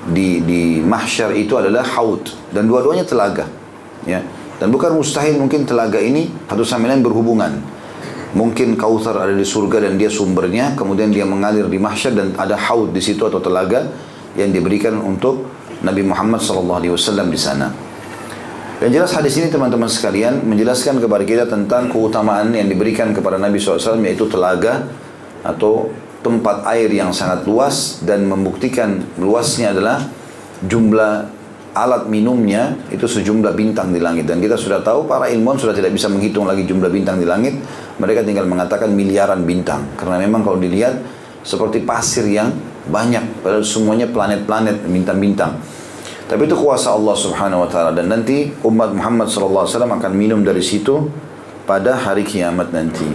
di 0.08 0.40
di 0.48 0.80
mahsyar 0.80 1.36
itu 1.36 1.61
adalah 1.61 1.84
haud 1.84 2.24
dan 2.56 2.64
dua-duanya 2.64 3.04
telaga. 3.04 3.44
Ya. 4.08 4.24
Dan 4.61 4.68
bukan 4.68 4.92
mustahil 4.92 5.40
mungkin 5.40 5.64
telaga 5.64 5.96
ini 5.96 6.28
satu 6.44 6.62
sama 6.68 6.92
lain 6.92 7.00
berhubungan. 7.00 7.56
Mungkin 8.36 8.76
Kautsar 8.76 9.16
ada 9.16 9.34
di 9.34 9.42
surga 9.42 9.88
dan 9.88 9.98
dia 9.98 10.12
sumbernya, 10.12 10.76
kemudian 10.76 11.11
dia 11.11 11.26
mengalir 11.26 11.66
di 11.66 11.80
mahsyar 11.80 12.14
dan 12.14 12.36
ada 12.36 12.54
haud 12.54 12.94
di 12.94 13.02
situ 13.02 13.24
atau 13.26 13.42
telaga 13.42 13.88
yang 14.38 14.52
diberikan 14.54 15.00
untuk 15.00 15.48
Nabi 15.82 16.04
Muhammad 16.04 16.38
SAW 16.38 16.78
di 17.26 17.40
sana. 17.40 17.72
Dan 18.80 18.88
jelas 18.92 19.12
hadis 19.12 19.36
ini 19.36 19.52
teman-teman 19.52 19.88
sekalian 19.88 20.44
menjelaskan 20.44 21.02
kepada 21.02 21.24
kita 21.24 21.44
tentang 21.48 21.92
keutamaan 21.92 22.52
yang 22.54 22.68
diberikan 22.68 23.12
kepada 23.12 23.36
Nabi 23.36 23.61
SAW 23.61 24.00
yaitu 24.04 24.24
telaga 24.30 24.88
atau 25.44 25.92
tempat 26.20 26.64
air 26.68 26.88
yang 26.92 27.12
sangat 27.12 27.44
luas 27.48 28.00
dan 28.04 28.28
membuktikan 28.28 29.00
luasnya 29.16 29.72
adalah 29.72 30.04
jumlah 30.64 31.39
alat 31.74 32.10
minumnya 32.10 32.74
itu 32.90 33.06
sejumlah 33.06 33.54
bintang 33.54 33.94
di 33.94 34.00
langit. 34.02 34.26
Dan 34.26 34.42
kita 34.42 34.58
sudah 34.58 34.82
tahu 34.82 35.06
para 35.06 35.30
ilmuwan 35.30 35.56
sudah 35.56 35.74
tidak 35.74 35.94
bisa 35.94 36.10
menghitung 36.10 36.44
lagi 36.46 36.66
jumlah 36.66 36.90
bintang 36.90 37.18
di 37.22 37.26
langit. 37.26 37.54
Mereka 37.98 38.26
tinggal 38.26 38.46
mengatakan 38.46 38.90
miliaran 38.90 39.46
bintang. 39.46 39.86
Karena 39.94 40.18
memang 40.18 40.42
kalau 40.42 40.58
dilihat 40.58 40.98
seperti 41.46 41.82
pasir 41.86 42.26
yang 42.26 42.50
banyak. 42.90 43.42
Padahal 43.44 43.64
semuanya 43.64 44.10
planet-planet 44.10 44.86
bintang-bintang. 44.86 45.56
Tapi 46.30 46.46
itu 46.46 46.54
kuasa 46.54 46.94
Allah 46.94 47.16
Subhanahu 47.18 47.66
wa 47.66 47.68
taala. 47.70 47.90
Dan 47.90 48.10
nanti 48.10 48.50
umat 48.62 48.94
Muhammad 48.94 49.26
wasallam 49.30 49.98
akan 49.98 50.12
minum 50.14 50.40
dari 50.42 50.62
situ 50.62 51.10
pada 51.66 51.98
hari 51.98 52.22
kiamat 52.22 52.70
nanti. 52.70 53.06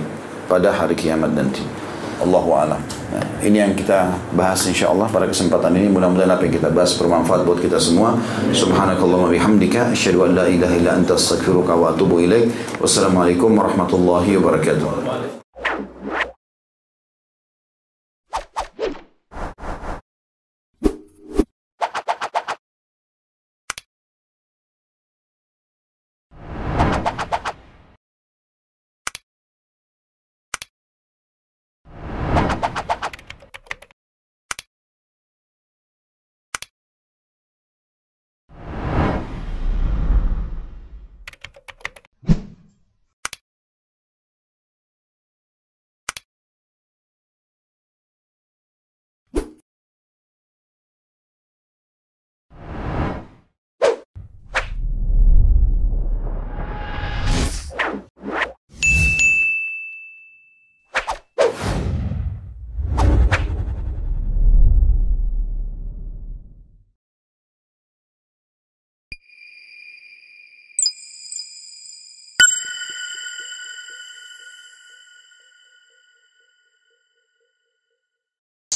Pada 0.45 0.69
hari 0.69 0.93
kiamat 0.93 1.33
nanti 1.33 1.84
Allahu 2.23 2.49
alam. 2.55 2.81
Ya, 3.13 3.21
ini 3.47 3.57
yang 3.63 3.73
kita 3.77 4.11
bahas 4.35 4.63
insyaallah 4.67 5.07
pada 5.07 5.29
kesempatan 5.29 5.71
ini 5.77 5.87
mudah-mudahan 5.87 6.35
apa 6.35 6.43
yang 6.47 6.55
kita 6.57 6.69
bahas 6.73 6.95
bermanfaat 6.97 7.47
buat 7.47 7.61
kita 7.61 7.79
semua. 7.79 8.17
Subhanakallahumma 8.51 9.31
bihamdika 9.31 9.93
asyhadu 9.93 10.27
an 10.27 10.31
la 10.35 10.45
ilaha 10.49 10.73
illa 10.75 10.91
anta 10.97 11.13
astaghfiruka 11.15 11.77
wa 11.77 11.93
atubu 11.93 12.25
ilaik. 12.25 12.51
Wassalamualaikum 12.81 13.53
warahmatullahi 13.55 14.35
wabarakatuh. 14.41 15.04